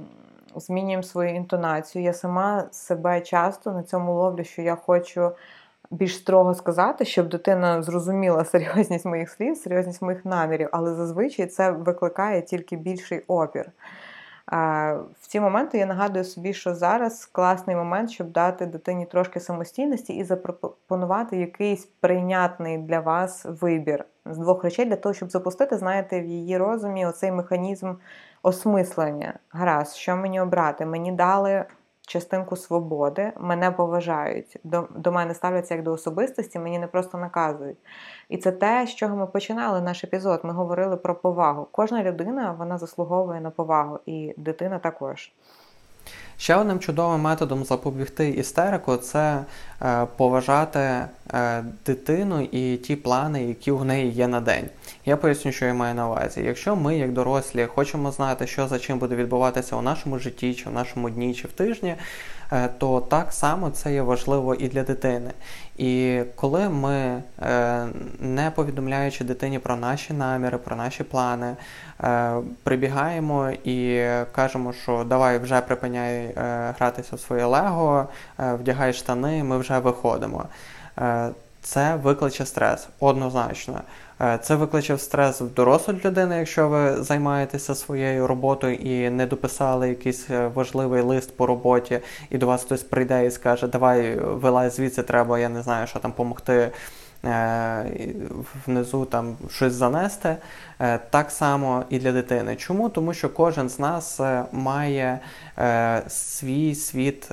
змінюємо 0.56 1.04
свою 1.04 1.36
інтонацію. 1.36 2.04
Я 2.04 2.14
сама 2.14 2.68
себе 2.72 3.22
часто 3.22 3.72
на 3.72 3.84
цьому 3.84 4.14
ловлю, 4.14 4.44
що 4.44 4.62
я 4.62 4.76
хочу 4.76 5.32
більш 5.92 6.16
строго 6.16 6.54
сказати, 6.54 7.06
щоб 7.06 7.30
дитина 7.30 7.82
зрозуміла 7.82 8.46
серйозність 8.46 9.06
моїх 9.06 9.30
слів, 9.30 9.58
серйозність 9.58 10.02
моїх 10.02 10.26
намірів, 10.26 10.70
але 10.72 10.94
зазвичай 10.94 11.48
це 11.48 11.72
викликає 11.72 12.42
тільки 12.42 12.76
більший 12.76 13.20
опір. 13.28 13.72
В 14.52 15.28
ці 15.28 15.40
моменти 15.40 15.78
я 15.78 15.86
нагадую 15.86 16.26
собі, 16.26 16.54
що 16.54 16.76
зараз 16.76 17.26
класний 17.26 17.76
момент, 17.76 18.12
щоб 18.12 18.32
дати 18.32 18.66
дитині 18.66 19.06
трошки 19.06 19.40
самостійності 19.40 20.14
і 20.14 20.24
запропонувати 20.24 21.38
якийсь 21.38 21.86
прийнятний 21.86 22.78
для 22.78 23.00
вас 23.00 23.46
вибір 23.46 24.06
з 24.26 24.38
двох 24.38 24.64
речей 24.64 24.86
для 24.86 24.96
того, 24.96 25.14
щоб 25.14 25.32
запустити, 25.32 25.78
знаєте, 25.78 26.22
в 26.22 26.26
її 26.26 26.58
розумі 26.58 27.06
оцей 27.06 27.32
механізм 27.32 27.94
осмислення. 28.44 29.40
Гаразд, 29.50 29.96
що 29.96 30.16
мені 30.16 30.42
обрати? 30.42 30.86
Мені 30.86 31.12
дали 31.12 31.66
частинку 32.10 32.56
свободи, 32.56 33.34
мене 33.38 33.72
поважають, 33.72 34.58
до, 34.64 34.88
до 34.96 35.12
мене 35.12 35.34
ставляться 35.34 35.76
як 35.76 35.84
до 35.84 35.94
особистості, 35.94 36.60
мені 36.60 36.80
не 36.80 36.88
просто 36.88 37.18
наказують. 37.18 37.78
І 38.30 38.38
це 38.38 38.52
те, 38.52 38.88
з 38.88 38.96
чого 38.96 39.16
ми 39.16 39.28
починали 39.28 39.82
наш 39.82 40.04
епізод. 40.04 40.42
Ми 40.44 40.54
говорили 40.54 40.98
про 40.98 41.16
повагу. 41.16 41.68
Кожна 41.72 42.04
людина 42.04 42.56
вона 42.60 42.78
заслуговує 42.78 43.42
на 43.42 43.50
повагу, 43.50 44.00
і 44.06 44.34
дитина 44.38 44.80
також. 44.80 45.32
Ще 46.42 46.56
одним 46.56 46.80
чудовим 46.80 47.22
методом 47.22 47.64
запобігти 47.64 48.30
істерику 48.30 48.98
це 48.98 49.40
е, 49.82 50.06
поважати 50.18 50.80
е, 50.80 51.08
дитину 51.86 52.42
і 52.52 52.78
ті 52.78 52.96
плани, 52.96 53.44
які 53.44 53.72
у 53.72 53.84
неї 53.84 54.12
є 54.12 54.28
на 54.28 54.42
день. 54.42 54.70
Я 55.06 55.18
поясню, 55.18 55.52
що 55.52 55.66
я 55.66 55.74
маю 55.74 55.96
на 55.96 56.08
увазі. 56.08 56.42
Якщо 56.42 56.76
ми, 56.76 56.98
як 56.98 57.14
дорослі, 57.14 57.66
хочемо 57.66 58.12
знати, 58.12 58.48
що 58.48 58.68
за 58.68 58.80
чим 58.80 59.00
буде 59.00 59.16
відбуватися 59.16 59.76
у 59.76 59.82
нашому 59.82 60.20
житті, 60.20 60.54
чи 60.54 60.70
в 60.70 60.74
нашому 60.74 61.10
дні, 61.10 61.34
чи 61.34 61.48
в 61.48 61.52
тижні, 61.52 61.96
то 62.78 63.02
так 63.02 63.34
само 63.34 63.70
це 63.70 63.94
є 63.94 64.02
важливо 64.02 64.56
і 64.56 64.68
для 64.68 64.84
дитини. 64.84 65.32
І 65.78 66.22
коли 66.36 66.70
ми, 66.70 67.24
е, 67.42 67.88
не 68.20 68.52
повідомляючи 68.52 69.24
дитині 69.24 69.60
про 69.60 69.76
наші 69.76 70.14
наміри, 70.14 70.58
про 70.58 70.76
наші 70.76 71.04
плани, 71.04 71.56
прибігаємо 72.64 73.50
і 73.50 74.08
кажемо, 74.32 74.74
що 74.74 75.04
давай 75.04 75.38
вже 75.38 75.62
припиняй 75.62 76.34
гратися 76.78 77.16
в 77.16 77.20
своє 77.20 77.46
лего, 77.46 78.08
вдягай 78.38 78.94
штани, 78.94 79.44
ми 79.44 79.58
вже 79.58 79.80
виходимо. 79.80 80.46
Це 81.62 81.96
викличе 81.96 82.46
стрес 82.46 82.88
однозначно. 83.00 83.82
Е, 84.22 84.40
це 84.42 84.56
викличе 84.56 84.98
стрес 84.98 85.42
в 85.42 85.54
дорослої 85.54 86.02
людини, 86.06 86.38
якщо 86.38 86.70
ви 86.70 87.04
займаєтеся 87.04 87.76
своєю 87.76 88.28
роботою 88.28 88.76
і 88.76 89.10
не 89.10 89.26
дописали 89.26 89.90
якийсь 89.90 90.30
е, 90.30 90.48
важливий 90.48 91.02
лист 91.02 91.38
по 91.38 91.46
роботі, 91.46 92.00
і 92.30 92.38
до 92.38 92.48
вас 92.48 92.64
хтось 92.64 92.84
прийде 92.84 93.26
і 93.26 93.32
скаже, 93.32 93.68
давай 93.68 94.20
вилазь 94.20 94.76
звідси, 94.76 95.04
треба, 95.04 95.40
я 95.40 95.50
не 95.50 95.62
знаю, 95.62 95.88
що 95.88 96.00
там 96.00 96.12
допомогти. 96.12 96.72
Е, 97.26 97.86
внизу 98.68 99.06
там 99.06 99.38
щось 99.50 99.74
занести, 99.74 100.36
так 101.10 101.32
само 101.32 101.84
і 101.90 102.00
для 102.00 102.12
дитини. 102.12 102.56
Чому? 102.56 102.90
Тому 102.90 103.14
що 103.14 103.30
кожен 103.30 103.70
з 103.70 103.80
нас 103.80 104.20
має 104.52 105.20
свій 106.08 106.76
світ 106.76 107.30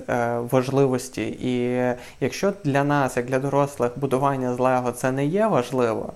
важливості. 0.51 1.23
І 1.41 1.83
якщо 2.21 2.53
для 2.65 2.85
нас, 2.85 3.17
як 3.17 3.27
для 3.27 3.39
дорослих, 3.39 3.91
будування 3.97 4.55
з 4.55 4.59
Лего 4.59 4.93
це 4.93 5.13
не 5.13 5.27
є 5.27 5.47
важливо 5.47 6.13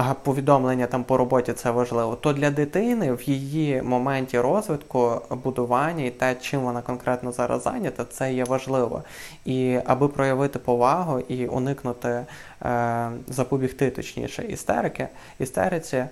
а 0.00 0.14
повідомлення 0.14 0.86
там 0.86 1.04
по 1.04 1.16
роботі 1.16 1.52
це 1.52 1.70
важливо, 1.70 2.16
то 2.16 2.32
для 2.32 2.50
дитини 2.50 3.12
в 3.12 3.22
її 3.22 3.82
моменті 3.82 4.40
розвитку, 4.40 5.20
будування 5.30 6.04
і 6.04 6.10
те, 6.10 6.34
чим 6.34 6.60
вона 6.60 6.82
конкретно 6.82 7.32
зараз 7.32 7.62
зайнята, 7.62 8.04
це 8.04 8.32
є 8.32 8.44
важливо. 8.44 9.02
І 9.44 9.78
аби 9.86 10.08
проявити 10.08 10.58
повагу 10.58 11.20
і 11.20 11.46
уникнути, 11.46 12.26
е, 12.62 13.10
запобігти 13.26 13.90
точніше 13.90 14.42
істерики, 14.42 15.08
істериці, 15.38 15.96
е, 15.96 16.08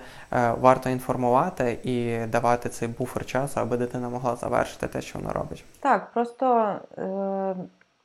варто 0.60 0.90
інформувати 0.90 1.78
і 1.82 2.26
давати 2.26 2.68
цей 2.68 2.88
буфер 2.88 3.26
часу, 3.26 3.60
аби 3.60 3.76
дитина 3.76 4.08
могла 4.08 4.36
завершити 4.36 4.86
те, 4.86 5.00
що 5.00 5.18
вона 5.18 5.32
робить. 5.32 5.64
Так, 5.80 6.10
просто. 6.12 6.74
Е... 6.98 7.56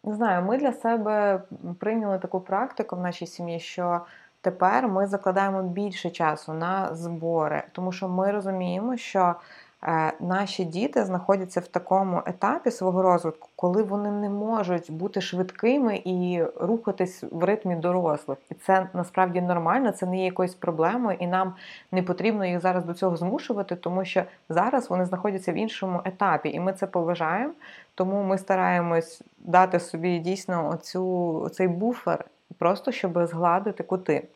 Не 0.04 0.16
знаю, 0.16 0.46
ми 0.46 0.58
для 0.58 0.74
себе 0.74 1.42
прийняли 1.80 2.20
таку 2.20 2.40
практику 2.40 2.96
в 2.96 3.00
нашій 3.00 3.28
сім'ї, 3.28 3.60
що 3.60 4.02
Тепер 4.42 4.88
ми 4.88 5.08
закладаємо 5.08 5.64
більше 5.64 6.10
часу 6.10 6.54
на 6.54 6.96
збори, 6.96 7.64
тому 7.72 7.92
що 7.92 8.10
ми 8.10 8.32
розуміємо, 8.32 8.98
що 8.98 9.36
е, 9.84 10.14
наші 10.20 10.66
діти 10.66 11.06
знаходяться 11.06 11.60
в 11.60 11.68
такому 11.68 12.22
етапі 12.26 12.72
свого 12.72 13.02
розвитку, 13.02 13.50
коли 13.56 13.84
вони 13.84 14.12
не 14.12 14.30
можуть 14.30 14.92
бути 14.92 15.22
швидкими 15.22 16.02
і 16.06 16.44
рухатись 16.56 17.24
в 17.32 17.44
ритмі 17.44 17.76
дорослих. 17.76 18.38
І 18.50 18.54
це 18.54 18.88
насправді 18.94 19.42
нормально, 19.42 19.92
це 19.92 20.06
не 20.06 20.18
є 20.18 20.26
якоюсь 20.26 20.56
проблемою, 20.56 21.18
і 21.20 21.28
нам 21.28 21.56
не 21.92 22.04
потрібно 22.04 22.46
їх 22.46 22.60
зараз 22.60 22.86
до 22.86 22.94
цього 22.94 23.18
змушувати, 23.18 23.76
тому 23.76 24.06
що 24.06 24.24
зараз 24.50 24.90
вони 24.90 25.06
знаходяться 25.06 25.52
в 25.52 25.56
іншому 25.56 26.02
етапі, 26.06 26.50
і 26.50 26.60
ми 26.60 26.74
це 26.74 26.88
поважаємо. 26.88 27.54
Тому 27.96 28.24
ми 28.24 28.38
стараємось 28.38 29.22
дати 29.40 29.80
собі 29.80 30.20
дійсно 30.20 30.70
оцю, 30.70 31.50
цей 31.54 31.68
буфер 31.68 32.26
просто 32.58 32.92
щоб 32.92 33.26
згладити 33.28 33.84
кути. 33.84 34.28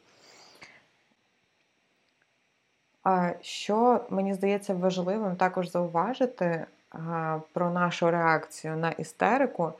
Що 3.41 4.05
мені 4.09 4.33
здається 4.33 4.73
важливим 4.73 5.35
також 5.35 5.71
зауважити 5.71 6.65
про 7.53 7.69
нашу 7.71 8.11
реакцію 8.11 8.77
на 8.77 8.91
істерику, 8.91 9.73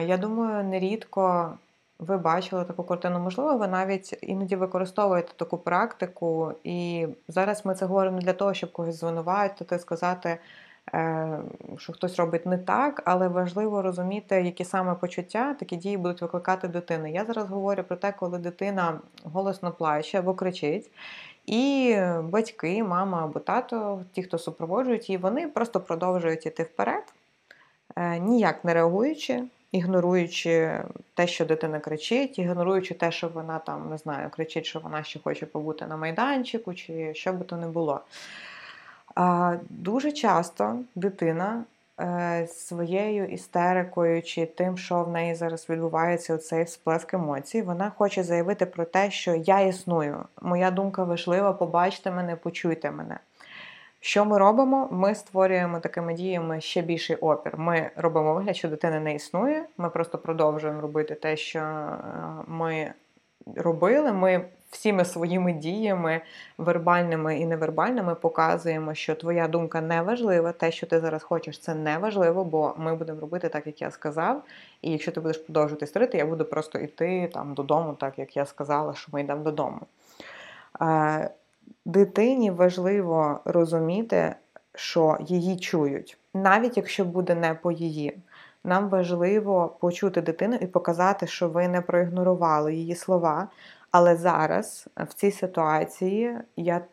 я 0.00 0.16
думаю, 0.16 0.64
нерідко 0.64 1.52
ви 1.98 2.18
бачили 2.18 2.64
таку 2.64 2.84
картину. 2.84 3.18
Можливо, 3.18 3.56
ви 3.56 3.68
навіть 3.68 4.18
іноді 4.22 4.56
використовуєте 4.56 5.32
таку 5.36 5.58
практику, 5.58 6.52
і 6.64 7.08
зараз 7.28 7.66
ми 7.66 7.74
це 7.74 7.86
говоримо 7.86 8.16
не 8.16 8.22
для 8.22 8.32
того, 8.32 8.54
щоб 8.54 8.72
когось 8.72 9.00
звинуватити, 9.00 9.78
сказати, 9.78 10.28
Е, 10.30 10.38
що 11.78 11.92
хтось 11.92 12.16
робить 12.16 12.46
не 12.46 12.58
так, 12.58 13.02
але 13.04 13.28
важливо 13.28 13.82
розуміти, 13.82 14.42
які 14.42 14.64
саме 14.64 14.94
почуття 14.94 15.54
такі 15.54 15.76
дії 15.76 15.96
будуть 15.96 16.22
викликати 16.22 16.68
дитини. 16.68 17.10
Я 17.10 17.24
зараз 17.24 17.48
говорю 17.48 17.82
про 17.82 17.96
те, 17.96 18.12
коли 18.12 18.38
дитина 18.38 19.00
голосно 19.24 19.72
плаче 19.72 20.18
або 20.18 20.34
кричить. 20.34 20.90
І 21.46 21.96
батьки, 22.22 22.84
мама 22.84 23.24
або 23.24 23.40
тато, 23.40 24.04
ті, 24.12 24.22
хто 24.22 24.38
супроводжують 24.38 25.08
її, 25.08 25.18
вони 25.18 25.48
просто 25.48 25.80
продовжують 25.80 26.46
іти 26.46 26.62
вперед, 26.62 27.14
е, 27.96 28.18
ніяк 28.18 28.64
не 28.64 28.74
реагуючи, 28.74 29.44
ігноруючи 29.72 30.80
те, 31.14 31.26
що 31.26 31.44
дитина 31.44 31.80
кричить, 31.80 32.38
ігноруючи 32.38 32.94
те, 32.94 33.12
що 33.12 33.28
вона 33.28 33.58
там 33.58 33.90
не 33.90 33.98
знаю, 33.98 34.30
кричить, 34.30 34.66
що 34.66 34.80
вона 34.80 35.02
ще 35.02 35.20
хоче 35.20 35.46
побути 35.46 35.86
на 35.86 35.96
майданчику, 35.96 36.74
чи 36.74 37.14
що 37.14 37.32
би 37.32 37.44
то 37.44 37.56
не 37.56 37.66
було. 37.66 38.00
Дуже 39.70 40.12
часто 40.12 40.78
дитина 40.94 41.64
е, 42.00 42.46
своєю 42.50 43.26
істерикою 43.26 44.22
чи 44.22 44.46
тим, 44.46 44.78
що 44.78 45.02
в 45.02 45.10
неї 45.10 45.34
зараз 45.34 45.70
відбувається 45.70 46.38
цей 46.38 46.66
сплеск 46.66 47.14
емоцій, 47.14 47.62
вона 47.62 47.92
хоче 47.96 48.22
заявити 48.22 48.66
про 48.66 48.84
те, 48.84 49.10
що 49.10 49.34
я 49.34 49.60
існую, 49.60 50.16
моя 50.42 50.70
думка 50.70 51.04
важлива, 51.04 51.52
побачте 51.52 52.10
мене, 52.10 52.36
почуйте 52.36 52.90
мене. 52.90 53.18
Що 54.04 54.24
ми 54.24 54.38
робимо? 54.38 54.88
Ми 54.90 55.14
створюємо 55.14 55.80
такими 55.80 56.14
діями 56.14 56.60
ще 56.60 56.82
більший 56.82 57.16
опір. 57.16 57.58
Ми 57.58 57.90
робимо 57.96 58.34
вигляд, 58.34 58.56
що 58.56 58.68
дитина 58.68 59.00
не 59.00 59.14
існує. 59.14 59.64
Ми 59.76 59.90
просто 59.90 60.18
продовжуємо 60.18 60.80
робити 60.80 61.14
те, 61.14 61.36
що 61.36 61.58
е, 61.58 61.96
ми 62.46 62.92
робили. 63.56 64.12
Ми 64.12 64.44
всіми 64.72 65.04
своїми 65.04 65.52
діями, 65.52 66.20
вербальними 66.58 67.38
і 67.38 67.46
невербальними, 67.46 68.14
показуємо, 68.14 68.94
що 68.94 69.14
твоя 69.14 69.48
думка 69.48 69.80
не 69.80 70.02
важлива, 70.02 70.52
те, 70.52 70.72
що 70.72 70.86
ти 70.86 71.00
зараз 71.00 71.22
хочеш, 71.22 71.58
це 71.58 71.74
не 71.74 71.98
важливо, 71.98 72.44
бо 72.44 72.74
ми 72.78 72.94
будемо 72.94 73.20
робити 73.20 73.48
так, 73.48 73.66
як 73.66 73.82
я 73.82 73.90
сказав. 73.90 74.42
І 74.82 74.90
якщо 74.90 75.12
ти 75.12 75.20
будеш 75.20 75.38
продовжувати 75.38 75.86
стрити, 75.86 76.18
я 76.18 76.26
буду 76.26 76.44
просто 76.44 76.78
йти 76.78 77.30
там 77.34 77.54
додому, 77.54 77.94
так 77.94 78.18
як 78.18 78.36
я 78.36 78.46
сказала, 78.46 78.94
що 78.94 79.08
ми 79.12 79.20
йдемо 79.20 79.42
додому. 79.42 79.80
Дитині 81.84 82.50
важливо 82.50 83.40
розуміти, 83.44 84.34
що 84.74 85.16
її 85.20 85.56
чують, 85.56 86.18
навіть 86.34 86.76
якщо 86.76 87.04
буде 87.04 87.34
не 87.34 87.54
по 87.54 87.72
її. 87.72 88.18
Нам 88.64 88.88
важливо 88.88 89.76
почути 89.80 90.20
дитину 90.20 90.58
і 90.60 90.66
показати, 90.66 91.26
що 91.26 91.48
ви 91.48 91.68
не 91.68 91.80
проігнорували 91.80 92.74
її 92.74 92.94
слова, 92.94 93.48
але 93.92 94.16
зараз 94.16 94.88
е, 95.00 95.04
в 95.04 95.14
цій 95.14 95.30
ситуації 95.30 96.38
я 96.56 96.84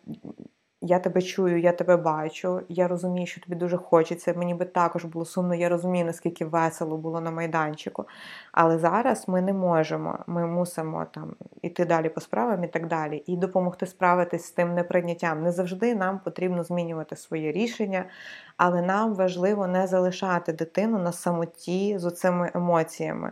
я 0.82 1.00
тебе 1.00 1.22
чую, 1.22 1.60
я 1.60 1.72
тебе 1.72 1.98
бачу, 1.98 2.62
я 2.70 2.88
розумію, 2.88 3.28
що 3.28 3.42
тобі 3.42 3.56
дуже 3.56 3.78
хочеться. 3.78 4.34
Мені 4.34 4.54
би 4.54 4.66
також 4.66 5.06
було 5.06 5.26
сумно, 5.26 5.56
я 5.56 5.70
розумію, 5.70 6.06
наскільки 6.06 6.46
весело 6.46 6.98
було 6.98 7.22
на 7.22 7.32
майданчику. 7.32 8.06
Але 8.52 8.78
зараз 8.78 9.28
ми 9.28 9.42
не 9.42 9.54
можемо. 9.54 10.20
Ми 10.28 10.48
мусимо 10.48 11.06
там 11.14 11.36
іти 11.62 11.86
далі 11.86 12.10
по 12.10 12.22
справам 12.22 12.64
і 12.64 12.68
так 12.68 12.88
далі, 12.88 13.24
і 13.28 13.38
допомогти 13.38 13.86
справитись 13.86 14.46
з 14.46 14.52
тим 14.52 14.74
неприйняттям. 14.74 15.44
Не 15.44 15.52
завжди 15.52 15.96
нам 15.96 16.20
потрібно 16.20 16.64
змінювати 16.64 17.16
своє 17.16 17.52
рішення, 17.52 18.06
але 18.58 18.82
нам 18.82 19.14
важливо 19.14 19.68
не 19.68 19.88
залишати 19.88 20.54
дитину 20.54 21.00
на 21.00 21.12
самоті 21.12 21.98
з 21.98 22.06
оцими 22.06 22.52
емоціями. 22.54 23.32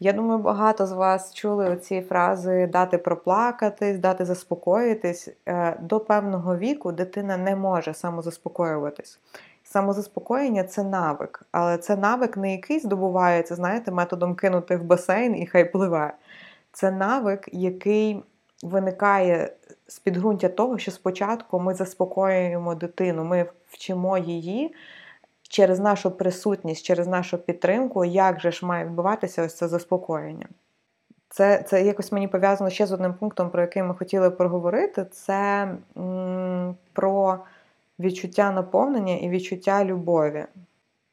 Я 0.00 0.12
думаю, 0.12 0.38
багато 0.38 0.86
з 0.86 0.92
вас 0.92 1.34
чули 1.34 1.76
ці 1.76 2.00
фрази 2.00 2.66
дати 2.66 2.98
проплакатись, 2.98 3.98
дати 3.98 4.24
заспокоїтись. 4.24 5.28
Е, 5.46 5.76
до 5.80 6.00
певного 6.00 6.56
віку 6.56 6.92
дитина 6.92 7.36
не 7.36 7.56
може 7.56 7.94
самозаспокоюватись. 7.94 9.18
Самозаспокоєння 9.64 10.64
це 10.64 10.84
навик, 10.84 11.42
але 11.52 11.78
це 11.78 11.96
навик 11.96 12.36
не 12.36 12.52
який 12.52 12.80
здобувається, 12.80 13.54
знаєте, 13.54 13.90
методом 13.90 14.34
кинути 14.34 14.76
в 14.76 14.84
басейн 14.84 15.36
і 15.36 15.46
хай 15.46 15.72
пливе. 15.72 16.12
Це 16.72 16.90
навик, 16.90 17.48
який 17.52 18.22
виникає 18.62 19.52
з 19.86 19.98
підґрунтя 19.98 20.48
того, 20.48 20.78
що 20.78 20.90
спочатку 20.90 21.60
ми 21.60 21.74
заспокоюємо 21.74 22.74
дитину, 22.74 23.24
ми 23.24 23.46
вчимо 23.68 24.18
її 24.18 24.74
через 25.48 25.80
нашу 25.80 26.10
присутність, 26.10 26.84
через 26.84 27.06
нашу 27.06 27.38
підтримку, 27.38 28.04
як 28.04 28.40
же 28.40 28.52
ж 28.52 28.66
має 28.66 28.84
відбуватися 28.84 29.42
ось 29.42 29.54
це 29.56 29.68
заспокоєння. 29.68 30.46
Це 31.28 31.62
це 31.62 31.82
якось 31.82 32.12
мені 32.12 32.28
пов'язано 32.28 32.70
ще 32.70 32.86
з 32.86 32.92
одним 32.92 33.14
пунктом, 33.14 33.50
про 33.50 33.62
який 33.62 33.82
ми 33.82 33.94
хотіли 33.94 34.30
проговорити: 34.30 35.04
це 35.04 35.68
м, 35.96 36.76
про 36.92 37.38
відчуття 38.00 38.50
наповнення 38.50 39.16
і 39.16 39.28
відчуття 39.28 39.84
любові. 39.84 40.44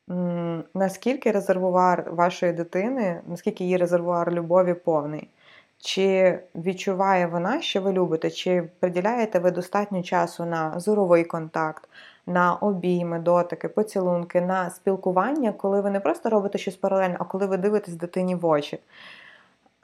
М, 0.09 0.63
наскільки 0.73 1.31
резервуар 1.31 2.11
вашої 2.11 2.53
дитини, 2.53 3.21
наскільки 3.27 3.63
її 3.63 3.77
резервуар 3.77 4.31
любові 4.31 4.73
повний? 4.73 5.29
Чи 5.77 6.39
відчуває 6.55 7.27
вона, 7.27 7.61
що 7.61 7.81
ви 7.81 7.91
любите, 7.91 8.29
чи 8.31 8.69
приділяєте 8.79 9.39
ви 9.39 9.51
достатньо 9.51 10.03
часу 10.03 10.45
на 10.45 10.79
зоровий 10.79 11.23
контакт, 11.23 11.89
на 12.27 12.53
обійми, 12.55 13.19
дотики, 13.19 13.69
поцілунки, 13.69 14.41
на 14.41 14.69
спілкування, 14.69 15.51
коли 15.51 15.81
ви 15.81 15.89
не 15.89 15.99
просто 15.99 16.29
робите 16.29 16.57
щось 16.57 16.75
паралельно, 16.75 17.15
а 17.19 17.23
коли 17.23 17.45
ви 17.45 17.57
дивитесь 17.57 17.95
дитині 17.95 18.35
в 18.35 18.45
очі. 18.45 18.79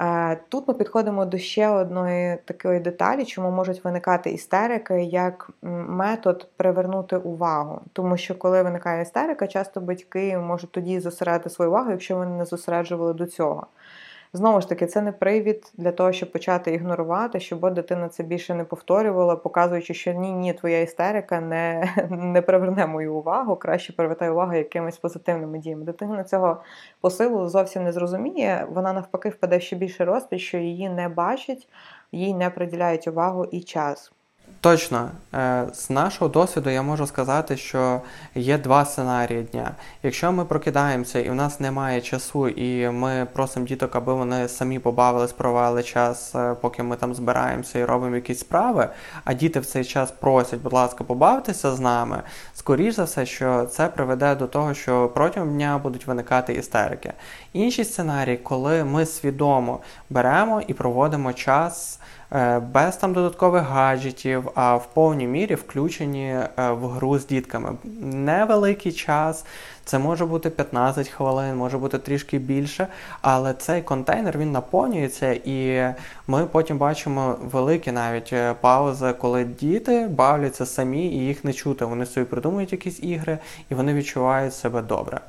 Е, 0.02 0.40
тут 0.50 0.68
ми 0.68 0.74
підходимо 0.74 1.26
до 1.26 1.38
ще 1.38 1.68
одної 1.68 2.38
такої 2.46 2.80
деталі, 2.80 3.26
чому 3.26 3.52
можуть 3.52 3.84
виникати 3.84 4.32
істерики 4.32 5.04
як 5.04 5.50
метод 5.62 6.48
привернути 6.58 7.18
увагу. 7.18 7.82
Тому 7.94 8.18
що, 8.18 8.36
коли 8.36 8.64
виникає 8.64 9.02
істерика, 9.02 9.48
часто 9.48 9.82
батьки 9.82 10.38
можуть 10.38 10.72
тоді 10.72 11.00
зосередити 11.00 11.50
свою 11.50 11.72
увагу, 11.72 11.92
якщо 11.92 12.16
вони 12.16 12.38
не 12.38 12.46
зосереджували 12.46 13.14
до 13.14 13.26
цього. 13.26 13.68
Знову 14.34 14.62
ж 14.62 14.70
таки, 14.70 14.88
це 14.88 15.02
не 15.02 15.12
привід 15.12 15.72
для 15.78 15.92
того, 15.92 16.12
щоб 16.12 16.32
почати 16.32 16.74
ігнорувати, 16.74 17.40
щоб 17.40 17.74
дитина 17.74 18.10
це 18.10 18.24
більше 18.24 18.56
не 18.56 18.64
повторювала, 18.64 19.36
показуючи, 19.36 19.94
що 19.94 20.14
ні, 20.14 20.32
ні, 20.32 20.54
твоя 20.54 20.82
істерика 20.82 21.42
не 21.42 21.94
не 22.10 22.42
приверне 22.42 22.88
мою 22.88 23.16
увагу, 23.16 23.56
краще 23.56 23.94
привертай 23.94 24.30
увагу 24.30 24.54
якимись 24.54 24.98
позитивними 24.98 25.60
діями. 25.60 25.86
Дитина 25.86 26.24
цього 26.24 26.64
посилу 27.02 27.48
зовсім 27.48 27.84
не 27.84 27.92
зрозуміє. 27.92 28.68
Вона 28.70 28.94
навпаки 28.94 29.30
впаде 29.30 29.60
ще 29.60 29.76
більше 29.76 30.06
розпіч, 30.06 30.42
що 30.42 30.58
її 30.58 30.90
не 30.90 31.10
бачить, 31.10 31.70
їй 32.12 32.34
не 32.34 32.50
приділяють 32.50 33.08
увагу 33.08 33.46
і 33.46 33.62
час. 33.62 34.12
Точно, 34.60 35.10
е, 35.34 35.66
з 35.74 35.90
нашого 35.90 36.30
досвіду 36.30 36.70
я 36.70 36.82
можу 36.82 37.08
сказати, 37.08 37.58
що 37.58 38.02
є 38.36 38.58
два 38.58 38.86
сценарії 38.86 39.44
дня. 39.44 39.72
Якщо 40.04 40.32
ми 40.32 40.46
прокидаємося 40.46 41.20
і 41.20 41.30
в 41.30 41.36
нас 41.36 41.60
немає 41.60 42.02
часу, 42.02 42.48
і 42.48 42.90
ми 42.90 43.28
просимо 43.34 43.66
діток, 43.66 43.96
аби 43.96 44.14
вони 44.14 44.48
самі 44.48 44.80
побавились, 44.80 45.32
провели 45.32 45.84
час, 45.84 46.36
е, 46.36 46.56
поки 46.62 46.84
ми 46.84 46.96
там 46.96 47.14
збираємося 47.14 47.80
і 47.80 47.86
робимо 47.86 48.16
якісь 48.16 48.40
справи, 48.40 48.90
а 49.24 49.34
діти 49.34 49.60
в 49.60 49.66
цей 49.66 49.86
час 49.86 50.12
просять, 50.12 50.62
будь 50.62 50.74
ласка, 50.74 51.04
побавтеся 51.04 51.72
з 51.72 51.80
нами, 51.80 52.22
скоріш 52.54 52.96
за 52.96 53.04
все, 53.04 53.26
що 53.26 53.66
це 53.66 53.88
приведе 53.88 54.36
до 54.36 54.48
того, 54.48 54.74
що 54.74 55.12
протягом 55.14 55.54
дня 55.54 55.78
будуть 55.78 56.08
виникати 56.08 56.54
істерики. 56.54 57.14
Інший 57.54 57.86
сценарій, 57.86 58.38
коли 58.38 58.84
ми 58.84 59.06
свідомо 59.06 59.80
беремо 60.10 60.62
і 60.68 60.74
проводимо 60.74 61.34
час. 61.34 62.00
Е, 62.34 62.60
без 62.60 62.98
там 62.98 63.14
додаткових 63.14 63.64
гаджетів, 63.64 64.50
а 64.56 64.76
в 64.76 64.94
повній 64.94 65.28
мірі 65.28 65.56
включені 65.56 66.28
е, 66.28 66.50
в 66.58 66.88
гру 66.88 67.20
з 67.20 67.28
дітками. 67.28 67.78
Невеликий 68.02 68.92
час, 68.92 69.46
це 69.86 70.00
може 70.00 70.26
бути 70.26 70.50
15 70.50 71.10
хвилин, 71.10 71.56
може 71.56 71.78
бути 71.78 71.98
трішки 71.98 72.40
більше, 72.40 72.88
але 73.22 73.54
цей 73.54 73.82
контейнер 73.82 74.38
він 74.38 74.52
наповнюється, 74.52 75.34
і 75.46 75.90
ми 76.28 76.46
потім 76.46 76.78
бачимо 76.78 77.36
великі 77.42 77.92
навіть 77.92 78.34
е, 78.34 78.54
паузи, 78.54 79.14
коли 79.14 79.44
діти 79.44 80.08
бавляться 80.08 80.66
самі 80.66 81.08
і 81.08 81.18
їх 81.18 81.44
не 81.44 81.54
чути. 81.54 81.86
Вони 81.86 82.06
собі 82.06 82.26
придумують 82.26 82.72
якісь 82.72 83.04
ігри 83.04 83.38
і 83.70 83.76
вони 83.76 83.94
відчувають 83.94 84.54
себе 84.54 84.82
добре. 84.82 85.22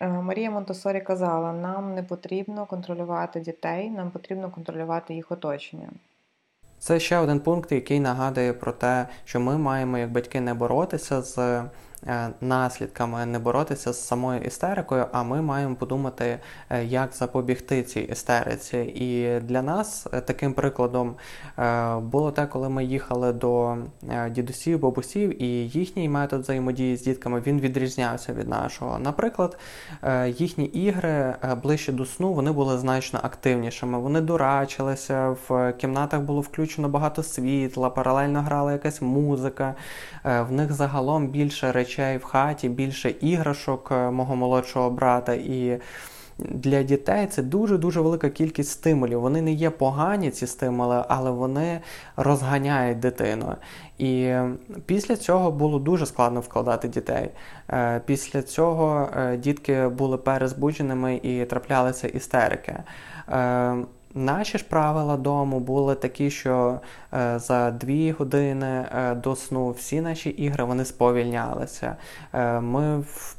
Марія 0.00 0.50
Монтосорі 0.50 1.00
казала: 1.00 1.52
нам 1.52 1.94
не 1.94 2.02
потрібно 2.02 2.66
контролювати 2.66 3.40
дітей, 3.40 3.90
нам 3.90 4.10
потрібно 4.10 4.50
контролювати 4.50 5.14
їх 5.14 5.32
оточення. 5.32 5.88
Це 6.80 7.00
ще 7.00 7.18
один 7.18 7.40
пункт, 7.40 7.72
який 7.72 8.00
нагадує 8.00 8.52
про 8.52 8.72
те, 8.72 9.06
що 9.24 9.40
ми 9.40 9.58
маємо 9.58 9.98
як 9.98 10.12
батьки 10.12 10.40
не 10.40 10.54
боротися 10.54 11.22
з 11.22 11.62
наслідками 12.40 13.26
не 13.26 13.38
боротися 13.38 13.92
з 13.92 14.06
самою 14.06 14.40
істерикою, 14.40 15.06
а 15.12 15.22
ми 15.22 15.42
маємо 15.42 15.74
подумати, 15.74 16.38
е, 16.70 16.84
як 16.84 17.12
запобігти 17.12 17.82
цій 17.82 18.00
істериці. 18.00 18.78
І 18.78 19.40
для 19.40 19.62
нас 19.62 20.06
е, 20.12 20.20
таким 20.20 20.52
прикладом 20.52 21.14
було 22.02 22.30
те, 22.30 22.46
коли 22.46 22.68
ми 22.68 22.84
їхали 22.84 23.32
до 23.32 23.76
дідусів, 24.30 24.80
бабусів, 24.80 25.42
і 25.42 25.46
їхній 25.68 26.08
метод 26.08 26.42
взаємодії 26.42 26.96
з 26.96 27.02
дітками 27.02 27.42
він 27.46 27.60
відрізнявся 27.60 28.32
від 28.32 28.48
нашого. 28.48 28.98
Наприклад, 28.98 29.58
їхні 30.26 30.64
ігри 30.64 31.34
ближче 31.62 31.92
до 31.92 32.06
сну 32.06 32.32
вони 32.32 32.52
були 32.52 32.78
значно 32.78 33.20
активнішими. 33.22 33.98
Вони 33.98 34.20
дурачилися, 34.20 35.36
в 35.48 35.72
кімнатах 35.72 36.20
було 36.20 36.40
включено 36.40 36.88
багато 36.88 37.22
світла, 37.22 37.90
паралельно 37.90 38.42
грала 38.42 38.72
якась 38.72 39.02
музика. 39.02 39.74
В 40.24 40.52
них 40.52 40.72
загалом 40.72 41.28
більше 41.28 41.72
речей 41.72 41.89
речей 41.90 42.18
в 42.18 42.24
хаті, 42.24 42.68
більше 42.68 43.10
іграшок 43.20 43.88
е, 43.92 44.10
мого 44.10 44.36
молодшого 44.36 44.90
брата. 44.90 45.34
І 45.34 45.80
для 46.38 46.82
дітей 46.82 47.26
це 47.26 47.42
дуже-дуже 47.42 48.00
велика 48.00 48.30
кількість 48.30 48.70
стимулів. 48.70 49.20
Вони 49.20 49.42
не 49.42 49.52
є 49.52 49.70
погані, 49.70 50.30
ці 50.30 50.46
стимули, 50.46 51.04
але 51.08 51.30
вони 51.30 51.80
розганяють 52.16 52.98
дитину. 52.98 53.54
І 53.98 54.34
після 54.86 55.16
цього 55.16 55.50
було 55.50 55.78
дуже 55.78 56.06
складно 56.06 56.40
вкладати 56.40 56.88
дітей. 56.88 57.30
Е, 57.70 58.00
після 58.06 58.42
цього 58.42 59.08
е, 59.16 59.36
дітки 59.36 59.88
були 59.88 60.16
перезбудженими 60.16 61.20
і 61.22 61.44
траплялися 61.44 62.08
істерики. 62.08 62.76
Наші 64.14 64.58
ж 64.58 64.64
правила 64.64 65.16
дому 65.16 65.60
були 65.60 65.94
такі, 65.94 66.30
що 66.30 66.80
е, 67.14 67.38
за 67.38 67.70
дві 67.70 68.12
години 68.12 68.66
е, 68.66 69.14
до 69.14 69.36
сну 69.36 69.70
всі 69.70 70.00
наші 70.00 70.30
ігри 70.30 70.64
вони 70.64 70.84
сповільнялися. 70.84 71.96
Е, 72.32 72.60
ми 72.60 72.98
в, 72.98 73.36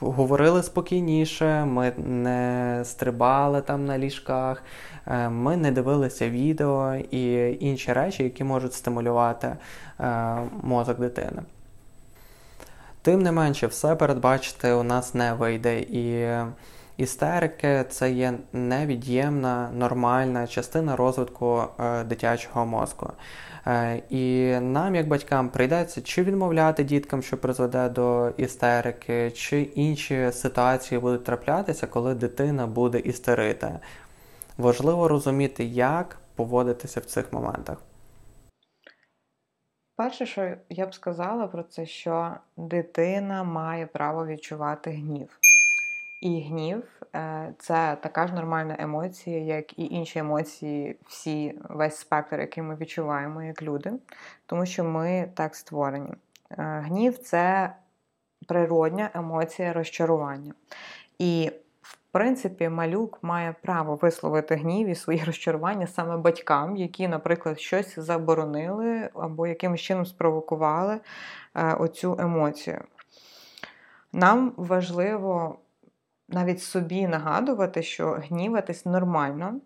говорили 0.00 0.62
спокійніше, 0.62 1.64
ми 1.64 1.92
не 1.96 2.80
стрибали 2.84 3.60
там 3.60 3.86
на 3.86 3.98
ліжках, 3.98 4.62
е, 5.06 5.28
ми 5.28 5.56
не 5.56 5.72
дивилися 5.72 6.30
відео 6.30 6.94
і 7.10 7.56
інші 7.60 7.92
речі, 7.92 8.22
які 8.22 8.44
можуть 8.44 8.74
стимулювати 8.74 9.56
е, 10.00 10.36
мозок 10.62 11.00
дитини. 11.00 11.42
Тим 13.02 13.22
не 13.22 13.32
менше, 13.32 13.66
все 13.66 13.96
передбачити 13.96 14.72
у 14.72 14.82
нас 14.82 15.14
не 15.14 15.34
вийде. 15.34 15.80
і 15.80 16.36
Істерики 16.96 17.84
це 17.88 18.12
є 18.12 18.34
невід'ємна 18.52 19.70
нормальна 19.70 20.46
частина 20.46 20.96
розвитку 20.96 21.62
е, 21.80 22.04
дитячого 22.04 22.66
мозку. 22.66 23.12
Е, 23.66 24.02
і 24.10 24.54
нам, 24.60 24.94
як 24.94 25.08
батькам, 25.08 25.48
прийдеться 25.48 26.02
чи 26.02 26.22
відмовляти 26.22 26.84
діткам, 26.84 27.22
що 27.22 27.38
призведе 27.38 27.88
до 27.88 28.32
істерики, 28.36 29.30
чи 29.30 29.60
інші 29.60 30.32
ситуації 30.32 31.00
будуть 31.00 31.24
траплятися, 31.24 31.86
коли 31.86 32.14
дитина 32.14 32.66
буде 32.66 32.98
істерити. 32.98 33.78
Важливо 34.58 35.08
розуміти, 35.08 35.64
як 35.64 36.18
поводитися 36.34 37.00
в 37.00 37.04
цих 37.04 37.32
моментах. 37.32 37.78
Перше, 39.96 40.26
що 40.26 40.54
я 40.68 40.86
б 40.86 40.94
сказала 40.94 41.46
про 41.46 41.62
це, 41.62 41.86
що 41.86 42.30
дитина 42.56 43.44
має 43.44 43.86
право 43.86 44.26
відчувати 44.26 44.90
гнів. 44.90 45.38
І 46.22 46.40
гнів 46.40 47.02
е, 47.14 47.54
це 47.58 47.96
така 48.02 48.26
ж 48.26 48.34
нормальна 48.34 48.76
емоція, 48.78 49.38
як 49.38 49.78
і 49.78 49.84
інші 49.84 50.18
емоції, 50.18 50.96
всі 51.06 51.58
весь 51.68 51.96
спектр, 51.96 52.40
який 52.40 52.62
ми 52.62 52.76
відчуваємо 52.76 53.42
як 53.42 53.62
люди, 53.62 53.92
тому 54.46 54.66
що 54.66 54.84
ми 54.84 55.28
так 55.34 55.56
створені. 55.56 56.10
Е, 56.50 56.82
гнів 56.86 57.18
це 57.18 57.72
природня 58.48 59.10
емоція 59.14 59.72
розчарування. 59.72 60.54
І, 61.18 61.50
в 61.82 61.96
принципі, 62.10 62.68
малюк 62.68 63.18
має 63.22 63.54
право 63.62 63.94
висловити 63.94 64.54
гнів 64.54 64.88
і 64.88 64.94
свої 64.94 65.24
розчарування 65.26 65.86
саме 65.86 66.16
батькам, 66.16 66.76
які, 66.76 67.08
наприклад, 67.08 67.60
щось 67.60 67.98
заборонили 67.98 69.10
або 69.14 69.46
якимось 69.46 69.80
чином 69.80 70.06
спровокували 70.06 71.00
е, 71.54 71.74
оцю 71.74 72.16
емоцію. 72.20 72.84
Нам 74.12 74.52
важливо 74.56 75.58
навіть 76.32 76.62
собі 76.62 77.06
нагадувати, 77.06 77.82
що 77.82 78.10
гніватись 78.10 78.86
нормально. 78.86 79.60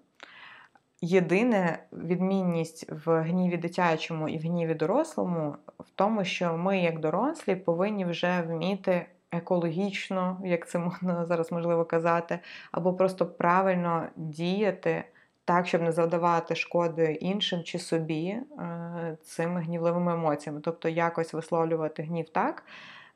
Єдине 1.00 1.78
відмінність 1.92 2.92
в 3.06 3.22
гніві 3.22 3.56
дитячому 3.56 4.28
і 4.28 4.38
в 4.38 4.40
гніві 4.40 4.74
дорослому 4.74 5.56
в 5.78 5.90
тому, 5.94 6.24
що 6.24 6.56
ми, 6.56 6.80
як 6.80 7.00
дорослі, 7.00 7.56
повинні 7.56 8.04
вже 8.04 8.42
вміти 8.42 9.06
екологічно, 9.32 10.40
як 10.44 10.68
це 10.68 10.78
можна 10.78 11.26
зараз 11.28 11.52
можливо 11.52 11.84
казати, 11.84 12.38
або 12.72 12.94
просто 12.94 13.26
правильно 13.26 14.08
діяти 14.16 15.04
так, 15.44 15.66
щоб 15.66 15.82
не 15.82 15.92
завдавати 15.92 16.54
шкоди 16.54 17.12
іншим 17.12 17.62
чи 17.62 17.78
собі 17.78 18.26
е, 18.28 19.16
цими 19.22 19.60
гнівливими 19.62 20.12
емоціями. 20.12 20.60
Тобто 20.64 20.88
якось 20.88 21.32
висловлювати 21.32 22.02
гнів 22.02 22.28
так, 22.28 22.64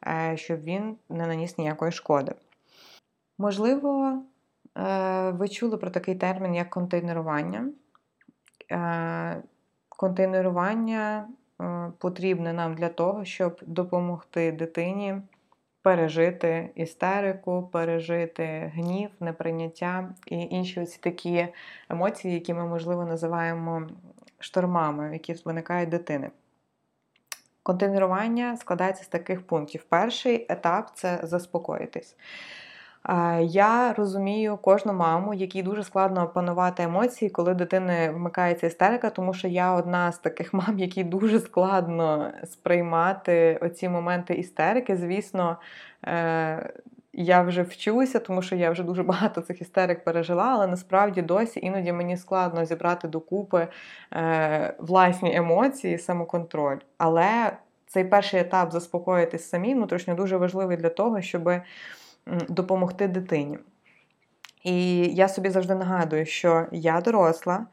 е, 0.07 0.37
щоб 0.37 0.63
він 0.63 0.97
не 1.09 1.27
наніс 1.27 1.59
ніякої 1.59 1.93
шкоди. 1.93 2.33
Можливо, 3.41 4.23
е, 4.79 5.31
ви 5.31 5.49
чули 5.49 5.77
про 5.77 5.91
такий 5.91 6.15
термін, 6.15 6.55
як 6.55 6.71
контейнерування. 6.71 7.69
Е, 8.73 9.43
контейнерування 9.89 11.29
е, 11.61 11.93
потрібне 11.99 12.53
нам 12.53 12.75
для 12.75 12.89
того, 12.89 13.25
щоб 13.25 13.61
допомогти 13.67 14.53
дитині 14.53 15.17
пережити 15.83 16.71
істерику, 16.75 17.69
пережити 17.73 18.73
гнів, 18.75 19.11
неприйняття 19.21 20.15
і 20.27 20.37
інші 20.37 20.81
ось 20.81 20.99
такі 20.99 21.49
емоції, 21.89 22.35
які 22.35 22.55
ми, 22.55 22.67
можливо, 22.67 23.05
називаємо 23.05 23.89
штормами, 24.39 25.11
які 25.13 25.35
виникають 25.45 25.89
дитини. 25.89 26.31
Контейнерування 27.63 28.57
складається 28.57 29.05
з 29.05 29.09
таких 29.09 29.47
пунктів. 29.47 29.85
Перший 29.89 30.47
етап 30.49 30.91
це 30.95 31.21
заспокоїтись. 31.23 32.17
Я 33.41 33.93
розумію 33.93 34.57
кожну 34.57 34.93
маму, 34.93 35.35
якій 35.35 35.63
дуже 35.63 35.85
складно 35.85 36.25
опанувати 36.25 36.83
емоції, 36.83 37.31
коли 37.31 37.55
дитини 37.55 38.11
вмикається 38.11 38.67
істерика, 38.67 39.11
тому 39.11 39.35
що 39.35 39.49
я 39.49 39.73
одна 39.73 40.13
з 40.13 40.19
таких 40.19 40.55
мам, 40.55 40.79
які 40.79 41.05
дуже 41.05 41.41
складно 41.41 42.33
сприймати 42.45 43.59
оці 43.63 43.89
моменти 43.89 44.35
істерики. 44.35 44.97
Звісно, 44.97 45.57
е, 46.07 46.73
я 47.13 47.43
вже 47.43 47.63
вчуся, 47.63 48.19
тому 48.19 48.43
що 48.43 48.57
я 48.57 48.71
вже 48.71 48.83
дуже 48.83 49.03
багато 49.13 49.41
цих 49.41 49.61
істерик 49.61 50.05
пережила, 50.05 50.45
але 50.45 50.67
насправді 50.67 51.23
досі 51.23 51.61
іноді 51.63 51.93
мені 51.93 52.17
складно 52.17 52.65
зібрати 52.65 53.09
докупи 53.09 53.69
е, 54.13 54.75
власні 54.79 55.37
емоції, 55.37 55.99
самоконтроль. 55.99 56.79
Але 56.99 57.53
цей 57.87 58.05
перший 58.05 58.41
етап 58.41 58.73
заспокоїтись 58.73 59.49
самі 59.49 59.75
внутрішньо 59.75 60.15
дуже 60.15 60.37
важливий 60.37 60.77
для 60.77 60.89
того, 60.89 61.21
щоб 61.21 61.51
допомогти 62.27 63.09
дитині. 63.09 63.59
І 64.65 64.99
я 65.15 65.29
собі 65.29 65.51
завжди 65.51 65.75
нагадую, 65.75 66.27
що 66.27 66.67
я 66.73 67.01
доросла, 67.01 67.67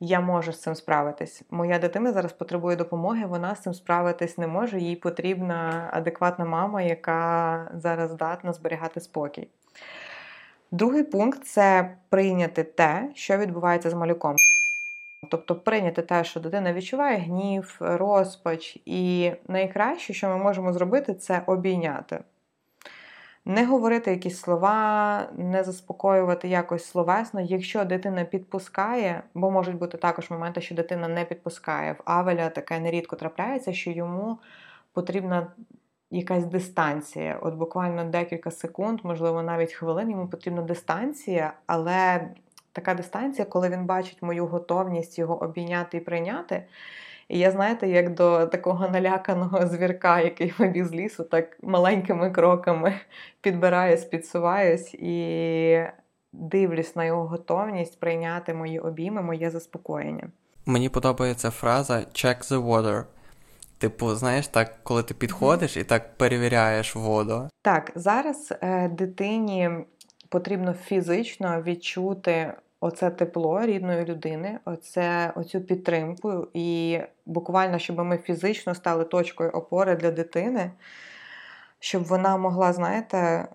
я 0.00 0.20
можу 0.20 0.52
з 0.52 0.60
цим 0.60 0.74
справитись. 0.74 1.42
Моя 1.50 1.78
дитина 1.78 2.12
зараз 2.12 2.32
потребує 2.32 2.76
допомоги, 2.76 3.26
вона 3.26 3.54
з 3.54 3.62
цим 3.62 3.74
справитись 3.74 4.38
не 4.38 4.46
може. 4.46 4.80
Їй 4.80 4.96
потрібна 4.96 5.90
адекватна 5.92 6.44
мама, 6.44 6.82
яка 6.82 7.70
зараз 7.74 8.10
здатна 8.10 8.52
зберігати 8.52 9.00
спокій. 9.00 9.48
Другий 10.70 11.02
пункт 11.02 11.44
це 11.44 11.96
прийняти 12.08 12.62
те, 12.62 13.10
що 13.14 13.36
відбувається 13.36 13.90
з 13.90 13.94
малюком. 13.94 14.36
Тобто 15.30 15.54
прийняти 15.54 16.02
те, 16.02 16.24
що 16.24 16.40
дитина 16.40 16.72
відчуває 16.72 17.18
гнів, 17.18 17.76
розпач, 17.80 18.78
і 18.86 19.32
найкраще, 19.48 20.14
що 20.14 20.28
ми 20.28 20.36
можемо 20.36 20.72
зробити, 20.72 21.14
це 21.14 21.42
обійняти. 21.46 22.20
Не 23.44 23.66
говорити 23.66 24.10
якісь 24.10 24.40
слова, 24.40 25.28
не 25.36 25.64
заспокоювати 25.64 26.48
якось 26.48 26.84
словесно. 26.84 27.40
Якщо 27.40 27.84
дитина 27.84 28.24
підпускає, 28.24 29.22
бо 29.34 29.50
можуть 29.50 29.76
бути 29.76 29.98
також 29.98 30.30
моменти, 30.30 30.60
що 30.60 30.74
дитина 30.74 31.08
не 31.08 31.24
підпускає. 31.24 31.92
В 31.92 32.02
Авеля 32.04 32.48
таке 32.48 32.80
нерідко 32.80 33.16
трапляється, 33.16 33.72
що 33.72 33.90
йому 33.90 34.38
потрібна 34.92 35.46
якась 36.10 36.44
дистанція. 36.44 37.38
От 37.42 37.54
буквально 37.54 38.04
декілька 38.04 38.50
секунд, 38.50 39.00
можливо, 39.02 39.42
навіть 39.42 39.72
хвилин, 39.72 40.10
йому 40.10 40.28
потрібна 40.28 40.62
дистанція, 40.62 41.52
але 41.66 42.28
така 42.72 42.94
дистанція, 42.94 43.44
коли 43.44 43.68
він 43.68 43.86
бачить 43.86 44.22
мою 44.22 44.46
готовність 44.46 45.18
його 45.18 45.42
обійняти 45.42 45.96
і 45.96 46.00
прийняти. 46.00 46.64
І 47.28 47.38
я, 47.38 47.50
знаєте, 47.50 47.88
як 47.88 48.14
до 48.14 48.46
такого 48.46 48.88
наляканого 48.88 49.66
звірка, 49.66 50.20
який 50.20 50.54
вибіг 50.58 50.84
з 50.84 50.92
лісу, 50.92 51.24
так 51.24 51.58
маленькими 51.62 52.30
кроками 52.30 52.94
підбираюсь, 53.40 54.04
підсуваюсь 54.04 54.94
і 54.94 55.86
дивлюсь 56.32 56.96
на 56.96 57.04
його 57.04 57.26
готовність 57.26 58.00
прийняти 58.00 58.54
мої 58.54 58.78
обійми, 58.78 59.22
моє 59.22 59.50
заспокоєння. 59.50 60.28
Мені 60.66 60.88
подобається 60.88 61.50
фраза 61.50 61.94
check 61.94 62.52
the 62.52 62.66
water. 62.66 63.04
Типу, 63.78 64.14
знаєш, 64.14 64.48
так, 64.48 64.74
коли 64.82 65.02
ти 65.02 65.14
підходиш 65.14 65.76
і 65.76 65.84
так 65.84 66.16
перевіряєш 66.16 66.96
воду. 66.96 67.48
Так, 67.62 67.92
зараз 67.94 68.54
е, 68.60 68.88
дитині 68.88 69.70
потрібно 70.28 70.72
фізично 70.72 71.62
відчути 71.62 72.52
оце 72.80 73.10
тепло 73.10 73.66
рідної 73.66 74.04
людини, 74.04 74.58
оце, 74.64 75.32
оцю 75.36 75.60
підтримку, 75.60 76.48
і 76.54 76.98
буквально, 77.26 77.78
щоб 77.78 77.98
ми 77.98 78.18
фізично 78.18 78.74
стали 78.74 79.04
точкою 79.04 79.50
опори 79.50 79.96
для 79.96 80.10
дитини, 80.10 80.70
щоб 81.78 82.04
вона 82.04 82.36
могла, 82.36 82.72
знаєте, 82.72 83.48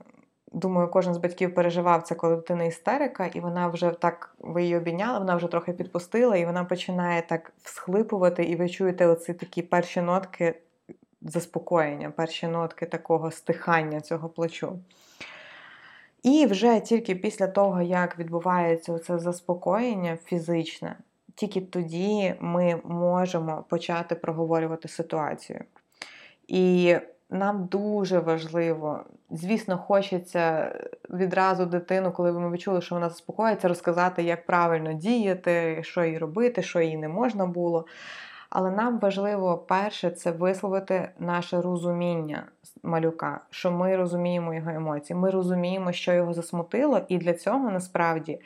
думаю, 0.52 0.88
кожен 0.88 1.14
з 1.14 1.18
батьків 1.18 1.56
переживав 1.56 2.04
це, 2.04 2.16
коли 2.16 2.36
дитина 2.36 2.64
істерика, 2.64 3.26
і 3.26 3.40
вона 3.40 3.68
вже 3.68 3.92
так, 3.92 4.36
ви 4.40 4.64
її 4.64 4.78
обійняли, 4.78 5.20
вона 5.20 5.36
вже 5.36 5.48
трохи 5.48 5.74
підпустила, 5.74 6.38
і 6.38 6.46
вона 6.46 6.66
починає 6.66 7.22
так 7.22 7.54
всхлипувати, 7.64 8.44
і 8.44 8.56
ви 8.56 8.70
чуєте 8.70 9.08
оці 9.08 9.34
такі 9.34 9.62
перші 9.62 10.02
нотки 10.02 10.56
заспокоєння, 11.22 12.12
перші 12.12 12.48
нотки 12.48 12.86
такого 12.86 13.32
стихання 13.32 14.02
цього 14.02 14.30
плачу. 14.30 14.80
І 16.24 16.46
вже 16.46 16.80
тільки 16.80 17.16
після 17.16 17.48
того, 17.48 17.82
як 17.82 18.20
відбувається 18.20 19.00
це 19.00 19.20
заспокоєння 19.20 20.18
фізичне, 20.26 20.98
тільки 21.36 21.62
тоді 21.62 22.36
ми 22.40 22.82
можемо 22.84 23.66
почати 23.70 24.16
проговорювати 24.16 24.88
ситуацію. 24.88 25.64
І 26.48 26.96
нам 27.30 27.66
дуже 27.66 28.20
важливо, 28.20 29.04
звісно, 29.32 29.78
хочеться 29.78 30.76
відразу 31.10 31.66
дитину, 31.66 32.12
коли 32.12 32.32
ми 32.32 32.52
відчули, 32.52 32.82
що 32.82 32.96
вона 32.96 33.10
заспокоїться, 33.10 33.68
розказати, 33.68 34.24
як 34.24 34.46
правильно 34.46 34.94
діяти, 34.94 35.80
що 35.84 36.04
їй 36.04 36.18
робити, 36.18 36.62
що 36.62 36.82
їй 36.82 36.98
не 36.98 37.08
можна 37.08 37.46
було. 37.46 37.86
Але 38.50 38.72
нам 38.72 39.00
важливо 39.00 39.58
перше 39.58 40.12
це 40.12 40.32
висловити 40.32 41.10
наше 41.20 41.62
розуміння 41.62 42.44
малюка, 42.84 43.40
що 43.50 43.72
ми 43.72 43.96
розуміємо 43.96 44.54
його 44.54 44.70
емоції, 44.70 45.20
ми 45.20 45.30
розуміємо, 45.30 45.92
що 45.92 46.14
його 46.14 46.34
засмутило, 46.34 47.02
і 47.08 47.18
для 47.18 47.34
цього 47.34 47.72
насправді. 47.72 48.40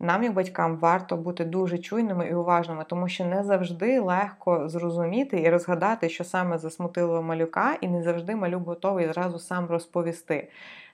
Нам, 0.00 0.22
як 0.22 0.34
батькам, 0.34 0.76
варто 0.76 1.16
бути 1.16 1.44
дуже 1.44 1.78
чуйними 1.78 2.28
і 2.28 2.34
уважними, 2.34 2.84
тому 2.88 3.08
що 3.08 3.24
не 3.24 3.44
завжди 3.44 4.00
легко 4.00 4.68
зрозуміти 4.68 5.40
і 5.40 5.50
розгадати, 5.50 6.08
що 6.08 6.24
саме 6.24 6.58
засмутило 6.58 7.22
малюка, 7.22 7.76
і 7.80 7.88
не 7.88 8.02
завжди 8.02 8.36
малюк 8.36 8.66
готовий 8.66 9.12
зразу 9.12 9.38
сам 9.38 9.66
розповісти. 9.66 10.48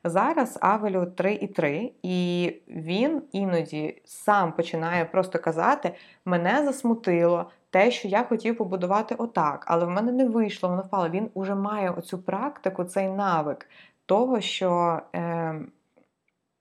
Зараз 0.05 0.59
Авелю 0.61 1.01
3,3, 1.01 1.93
і 2.03 2.53
він 2.69 3.23
іноді 3.33 4.03
сам 4.05 4.53
починає 4.53 5.05
просто 5.05 5.39
казати: 5.39 5.95
мене 6.25 6.65
засмутило, 6.65 7.51
те, 7.71 7.91
що 7.91 8.09
я 8.09 8.25
хотів 8.25 8.57
побудувати 8.57 9.15
отак, 9.19 9.65
але 9.67 9.85
в 9.85 9.91
мене 9.91 10.13
не 10.13 10.29
вийшло, 10.29 10.69
воно 10.69 10.83
впало. 10.83 11.09
Він 11.09 11.31
уже 11.35 11.55
має 11.55 11.91
оцю 11.91 12.19
практику, 12.19 12.85
цей 12.85 13.09
навик 13.09 13.69
того, 14.07 14.41
що 14.41 15.01
е, 15.15 15.55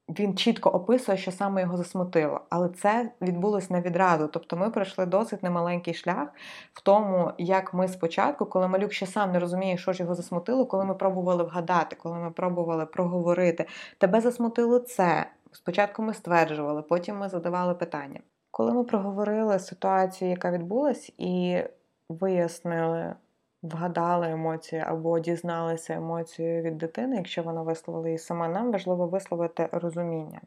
він 0.09 0.37
чітко 0.37 0.69
описує, 0.69 1.17
що 1.17 1.31
саме 1.31 1.61
його 1.61 1.77
засмутило. 1.77 2.41
Але 2.49 2.69
це 2.69 3.11
відбулося 3.21 3.73
не 3.73 3.81
відразу. 3.81 4.27
Тобто 4.27 4.57
ми 4.57 4.69
пройшли 4.69 5.05
досить 5.05 5.43
немаленький 5.43 5.93
шлях 5.93 6.27
в 6.73 6.81
тому, 6.81 7.31
як 7.37 7.73
ми 7.73 7.87
спочатку, 7.87 8.45
коли 8.45 8.67
малюк 8.67 8.93
ще 8.93 9.05
сам 9.05 9.31
не 9.31 9.39
розуміє, 9.39 9.77
що 9.77 9.93
ж 9.93 10.03
його 10.03 10.15
засмутило, 10.15 10.65
коли 10.65 10.85
ми 10.85 10.95
пробували 10.95 11.43
вгадати, 11.43 11.95
коли 11.95 12.17
ми 12.17 12.31
пробували 12.31 12.85
проговорити. 12.85 13.65
Тебе 13.97 14.21
засмутило 14.21 14.79
це. 14.79 15.25
Спочатку 15.51 16.03
ми 16.03 16.13
стверджували, 16.13 16.81
потім 16.81 17.17
ми 17.17 17.29
задавали 17.29 17.73
питання. 17.73 18.19
Коли 18.51 18.73
ми 18.73 18.83
проговорили 18.83 19.59
ситуацію, 19.59 20.29
яка 20.29 20.51
відбулась, 20.51 21.11
і 21.17 21.63
вияснили, 22.09 23.15
вгадали 23.63 24.29
емоції 24.29 24.83
або 24.87 25.19
дізналися 25.19 25.93
емоцію 25.93 26.61
від 26.61 26.77
дитини, 26.77 27.15
якщо 27.15 27.43
вона 27.43 27.61
висловила 27.61 28.07
її 28.07 28.19
сама, 28.19 28.47
нам 28.47 28.71
важливо 28.71 29.07
висловити 29.07 29.69
розуміння. 29.71 30.41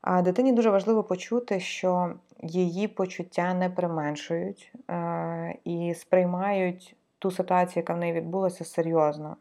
А 0.00 0.22
дитині 0.22 0.52
дуже 0.52 0.70
важливо 0.70 1.02
почути, 1.02 1.60
що 1.60 2.12
її 2.42 2.88
почуття 2.88 3.54
не 3.54 3.70
применшують 3.70 4.72
е, 4.90 5.54
і 5.64 5.94
сприймають 5.94 6.96
ту 7.18 7.30
ситуацію, 7.30 7.80
яка 7.80 7.94
в 7.94 7.98
неї 7.98 8.12
відбулася, 8.12 8.64
серйозно. 8.64 9.36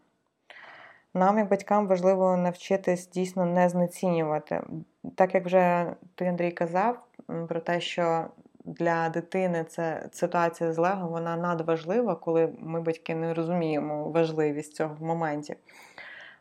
Нам, 1.13 1.37
як 1.37 1.49
батькам, 1.49 1.87
важливо 1.87 2.37
навчитись 2.37 3.09
дійсно 3.09 3.45
не 3.45 3.69
знецінювати. 3.69 4.61
Так 5.15 5.35
як 5.35 5.45
вже 5.45 5.93
ти, 6.15 6.25
Андрій, 6.25 6.51
казав, 6.51 6.97
про 7.47 7.59
те, 7.59 7.81
що 7.81 8.25
для 8.65 9.09
дитини 9.09 9.63
це 9.63 10.09
ситуація 10.11 10.73
з 10.73 10.77
Лего, 10.77 11.07
вона 11.07 11.35
надважлива, 11.37 12.15
коли 12.15 12.53
ми, 12.59 12.81
батьки, 12.81 13.15
не 13.15 13.33
розуміємо 13.33 14.09
важливість 14.09 14.75
цього 14.75 14.95
в 14.99 15.03
моменті. 15.03 15.55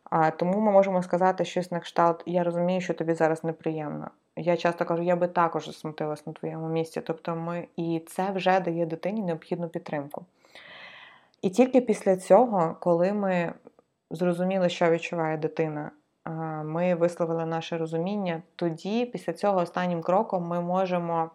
А 0.05 0.31
тому 0.31 0.61
ми 0.61 0.73
можемо 0.73 1.03
сказати 1.03 1.45
щось 1.45 1.71
на 1.71 1.81
кшталт, 1.81 2.23
я 2.27 2.45
розумію, 2.45 2.81
що 2.81 2.95
тобі 2.95 3.15
зараз 3.15 3.45
неприємно. 3.45 4.11
Я 4.37 4.57
часто 4.57 4.85
кажу, 4.85 5.03
я 5.03 5.17
би 5.17 5.29
також 5.29 5.67
засмутилась 5.67 6.27
на 6.27 6.33
твоєму 6.33 6.69
місці. 6.69 7.01
Тобто 7.01 7.37
ми 7.37 7.67
і 7.77 8.03
це 8.07 8.31
вже 8.31 8.61
дає 8.61 8.87
дитині 8.87 9.23
необхідну 9.23 9.69
підтримку. 9.69 10.25
І 11.43 11.51
тільки 11.51 11.81
після 11.81 12.17
цього, 12.17 12.77
коли 12.81 13.13
ми 13.13 13.53
зрозуміли, 14.11 14.69
що 14.69 14.91
відчуває 14.91 15.37
дитина, 15.37 15.91
ми 16.65 16.95
висловили 16.95 17.47
наше 17.47 17.79
розуміння, 17.79 18.43
тоді, 18.57 19.07
після 19.07 19.33
цього, 19.33 19.59
останнім 19.61 20.03
кроком, 20.03 20.47
ми 20.47 20.61
можемо 20.61 21.31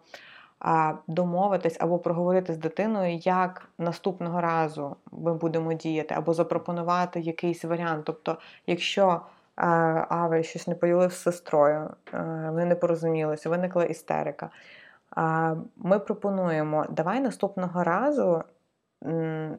домовитись 1.06 1.76
або 1.80 1.98
проговорити 1.98 2.54
з 2.54 2.58
дитиною, 2.58 3.16
як 3.16 3.68
наступного 3.78 4.40
разу 4.40 4.96
ми 5.12 5.34
будемо 5.34 5.72
діяти, 5.72 6.14
або 6.14 6.34
запропонувати 6.34 7.20
якийсь 7.20 7.64
варіант. 7.64 8.02
Тобто, 8.06 8.38
якщо 8.66 9.20
Авель 10.08 10.42
щось 10.42 10.68
не 10.68 10.74
поділив 10.74 11.12
з 11.12 11.22
сестрою, 11.22 11.90
вони 12.48 12.64
не 12.64 12.74
порозумілися, 12.74 13.50
виникла 13.50 13.84
істерика. 13.84 14.50
Ми 15.76 15.98
пропонуємо, 15.98 16.86
давай 16.90 17.20
наступного 17.20 17.84
разу 17.84 18.42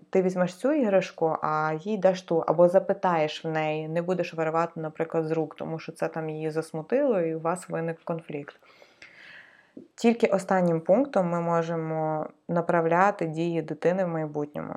ти 0.10 0.22
візьмеш 0.22 0.56
цю 0.56 0.74
іграшку, 0.74 1.38
а 1.42 1.74
їй 1.80 1.98
даш 1.98 2.22
ту, 2.22 2.44
або 2.48 2.70
запитаєш 2.70 3.46
в 3.46 3.48
неї, 3.48 3.88
не 3.88 4.02
будеш 4.02 4.34
виривати, 4.34 4.80
наприклад, 4.80 5.26
з 5.26 5.32
рук, 5.32 5.56
тому 5.56 5.80
що 5.80 5.92
це 5.92 6.08
там 6.08 6.30
її 6.30 6.50
засмутило, 6.50 7.22
і 7.22 7.36
у 7.36 7.40
вас 7.40 7.70
виник 7.70 8.00
конфлікт. 8.04 8.56
Тільки 9.96 10.28
останнім 10.28 10.82
пунктом 10.82 11.30
ми 11.30 11.42
можемо 11.42 12.28
направляти 12.48 13.26
дії 13.26 13.62
дитини 13.62 14.06
в 14.06 14.08
майбутньому. 14.08 14.76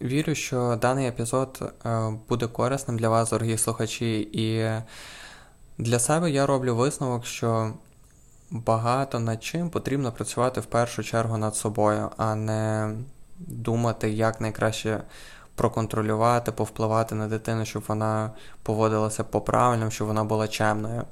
Вірю, 0.00 0.34
що 0.34 0.78
даний 0.82 1.08
епізод 1.08 1.72
е, 1.86 2.12
буде 2.28 2.46
корисним 2.46 2.98
для 2.98 3.08
вас, 3.08 3.30
дорогі 3.30 3.58
слухачі, 3.58 4.20
і 4.32 4.70
для 5.78 5.98
себе 5.98 6.30
я 6.30 6.46
роблю 6.46 6.76
висновок, 6.76 7.26
що 7.26 7.72
багато 8.50 9.20
над 9.20 9.44
чим 9.44 9.70
потрібно 9.70 10.12
працювати 10.12 10.60
в 10.60 10.66
першу 10.66 11.02
чергу 11.02 11.38
над 11.38 11.56
собою, 11.56 12.10
а 12.16 12.34
не 12.34 12.90
думати, 13.38 14.10
як 14.10 14.40
найкраще 14.40 15.02
проконтролювати, 15.54 16.52
повпливати 16.52 17.14
на 17.14 17.28
дитину, 17.28 17.64
щоб 17.64 17.84
вона 17.88 18.30
поводилася 18.62 19.24
по 19.24 19.40
правильному, 19.40 19.90
щоб 19.90 20.06
вона 20.06 20.24
була 20.24 20.48
чемною. 20.48 21.02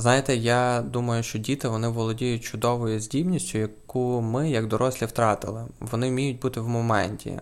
Знаєте, 0.00 0.36
я 0.36 0.82
думаю, 0.86 1.22
що 1.22 1.38
діти 1.38 1.68
вони 1.68 1.88
володіють 1.88 2.44
чудовою 2.44 3.00
здібністю, 3.00 3.58
яку 3.58 4.20
ми, 4.20 4.50
як 4.50 4.66
дорослі, 4.66 5.06
втратили. 5.06 5.64
Вони 5.80 6.08
вміють 6.08 6.40
бути 6.40 6.60
в 6.60 6.68
моменті. 6.68 7.40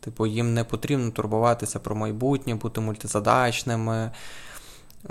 Типу, 0.00 0.26
їм 0.26 0.54
не 0.54 0.64
потрібно 0.64 1.10
турбуватися 1.10 1.78
про 1.78 1.94
майбутнє, 1.94 2.54
бути 2.54 2.80
мультизадачними. 2.80 4.10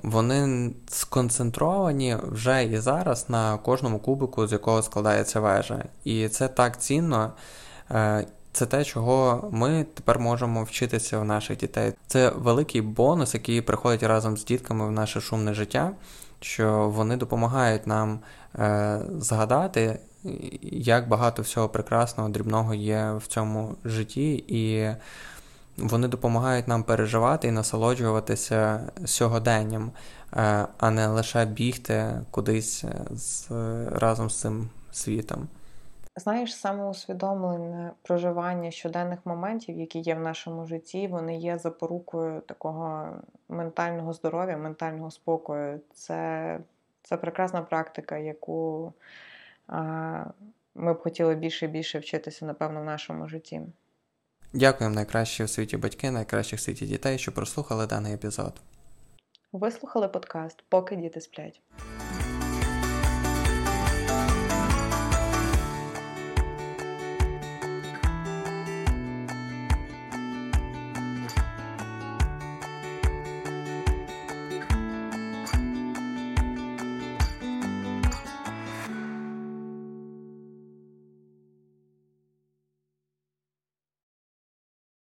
Вони 0.04 0.72
сконцентровані 0.88 2.18
вже 2.24 2.64
і 2.64 2.78
зараз 2.78 3.30
на 3.30 3.58
кожному 3.58 4.00
кубику, 4.00 4.48
з 4.48 4.52
якого 4.52 4.84
складається 4.84 5.40
вежа. 5.40 5.86
І 6.04 6.28
це 6.28 6.48
так 6.48 6.82
цінно. 6.82 7.34
Е, 7.92 8.28
це 8.52 8.66
те, 8.66 8.84
чого 8.84 9.50
ми 9.52 9.86
тепер 9.94 10.20
можемо 10.20 10.64
вчитися 10.64 11.20
в 11.20 11.26
наших 11.26 11.58
дітей. 11.58 11.94
Це 12.08 12.30
великий 12.30 12.82
бонус, 12.82 13.34
який 13.34 13.62
приходить 13.62 14.04
разом 14.04 14.38
з 14.38 14.46
дітками 14.46 14.88
в 14.88 14.92
наше 14.92 15.22
шумне 15.22 15.54
життя, 15.54 15.92
що 16.42 16.90
вони 16.90 17.18
допомагають 17.18 17.88
нам 17.88 18.20
е, 18.60 19.02
згадати, 19.20 20.00
як 20.62 21.08
багато 21.08 21.42
всього 21.42 21.70
прекрасного, 21.70 22.30
дрібного 22.30 22.74
є 22.74 23.12
в 23.18 23.28
цьому 23.28 23.76
житті, 23.86 24.44
і 24.48 24.90
вони 25.78 26.08
допомагають 26.08 26.68
нам 26.68 26.84
переживати 26.84 27.48
і 27.48 27.52
насолоджуватися 27.52 28.80
сьогоденням, 29.06 29.92
е, 30.34 30.68
а 30.78 30.92
не 30.92 31.08
лише 31.08 31.46
бігти 31.46 32.22
кудись 32.32 32.86
з, 33.12 33.46
разом 33.92 34.30
з 34.30 34.40
цим 34.40 34.70
світом. 34.92 35.48
Знаєш, 36.18 36.56
самоусвідомлене 36.56 37.92
проживання 38.02 38.72
щоденних 38.72 39.20
моментів, 39.26 39.78
які 39.78 40.00
є 40.00 40.16
в 40.16 40.20
нашому 40.20 40.66
житті, 40.66 41.08
вони 41.08 41.38
є 41.38 41.58
запорукою 41.58 42.42
такого 42.42 43.10
ментального 43.50 44.14
здоров'я, 44.14 44.58
ментального 44.58 45.12
спокою. 45.12 45.80
Це 45.94 46.60
це 47.04 47.18
прекрасна 47.18 47.62
практика, 47.62 48.18
яку 48.18 48.94
а, 49.68 50.26
ми 50.76 50.94
б 50.94 50.98
хотіли 50.98 51.36
більше 51.36 51.66
і 51.66 51.70
більше 51.70 52.00
вчитися, 52.00 52.46
напевно, 52.46 52.82
в 52.82 52.86
нашому 52.86 53.28
житті. 53.28 53.62
Дякуємо 54.54 54.96
найкращі 54.96 55.44
у 55.44 55.48
світі 55.48 55.78
батьки, 55.78 56.12
найкращих 56.12 56.60
в 56.60 56.64
світі 56.64 56.86
дітей, 56.86 57.18
що 57.18 57.32
прослухали 57.32 57.88
даний 57.88 58.14
епізод. 58.14 58.54
Ви 59.52 59.72
слухали 59.72 60.08
подкаст, 60.08 60.64
поки 60.70 60.96
діти 60.96 61.22
сплять. 61.22 61.62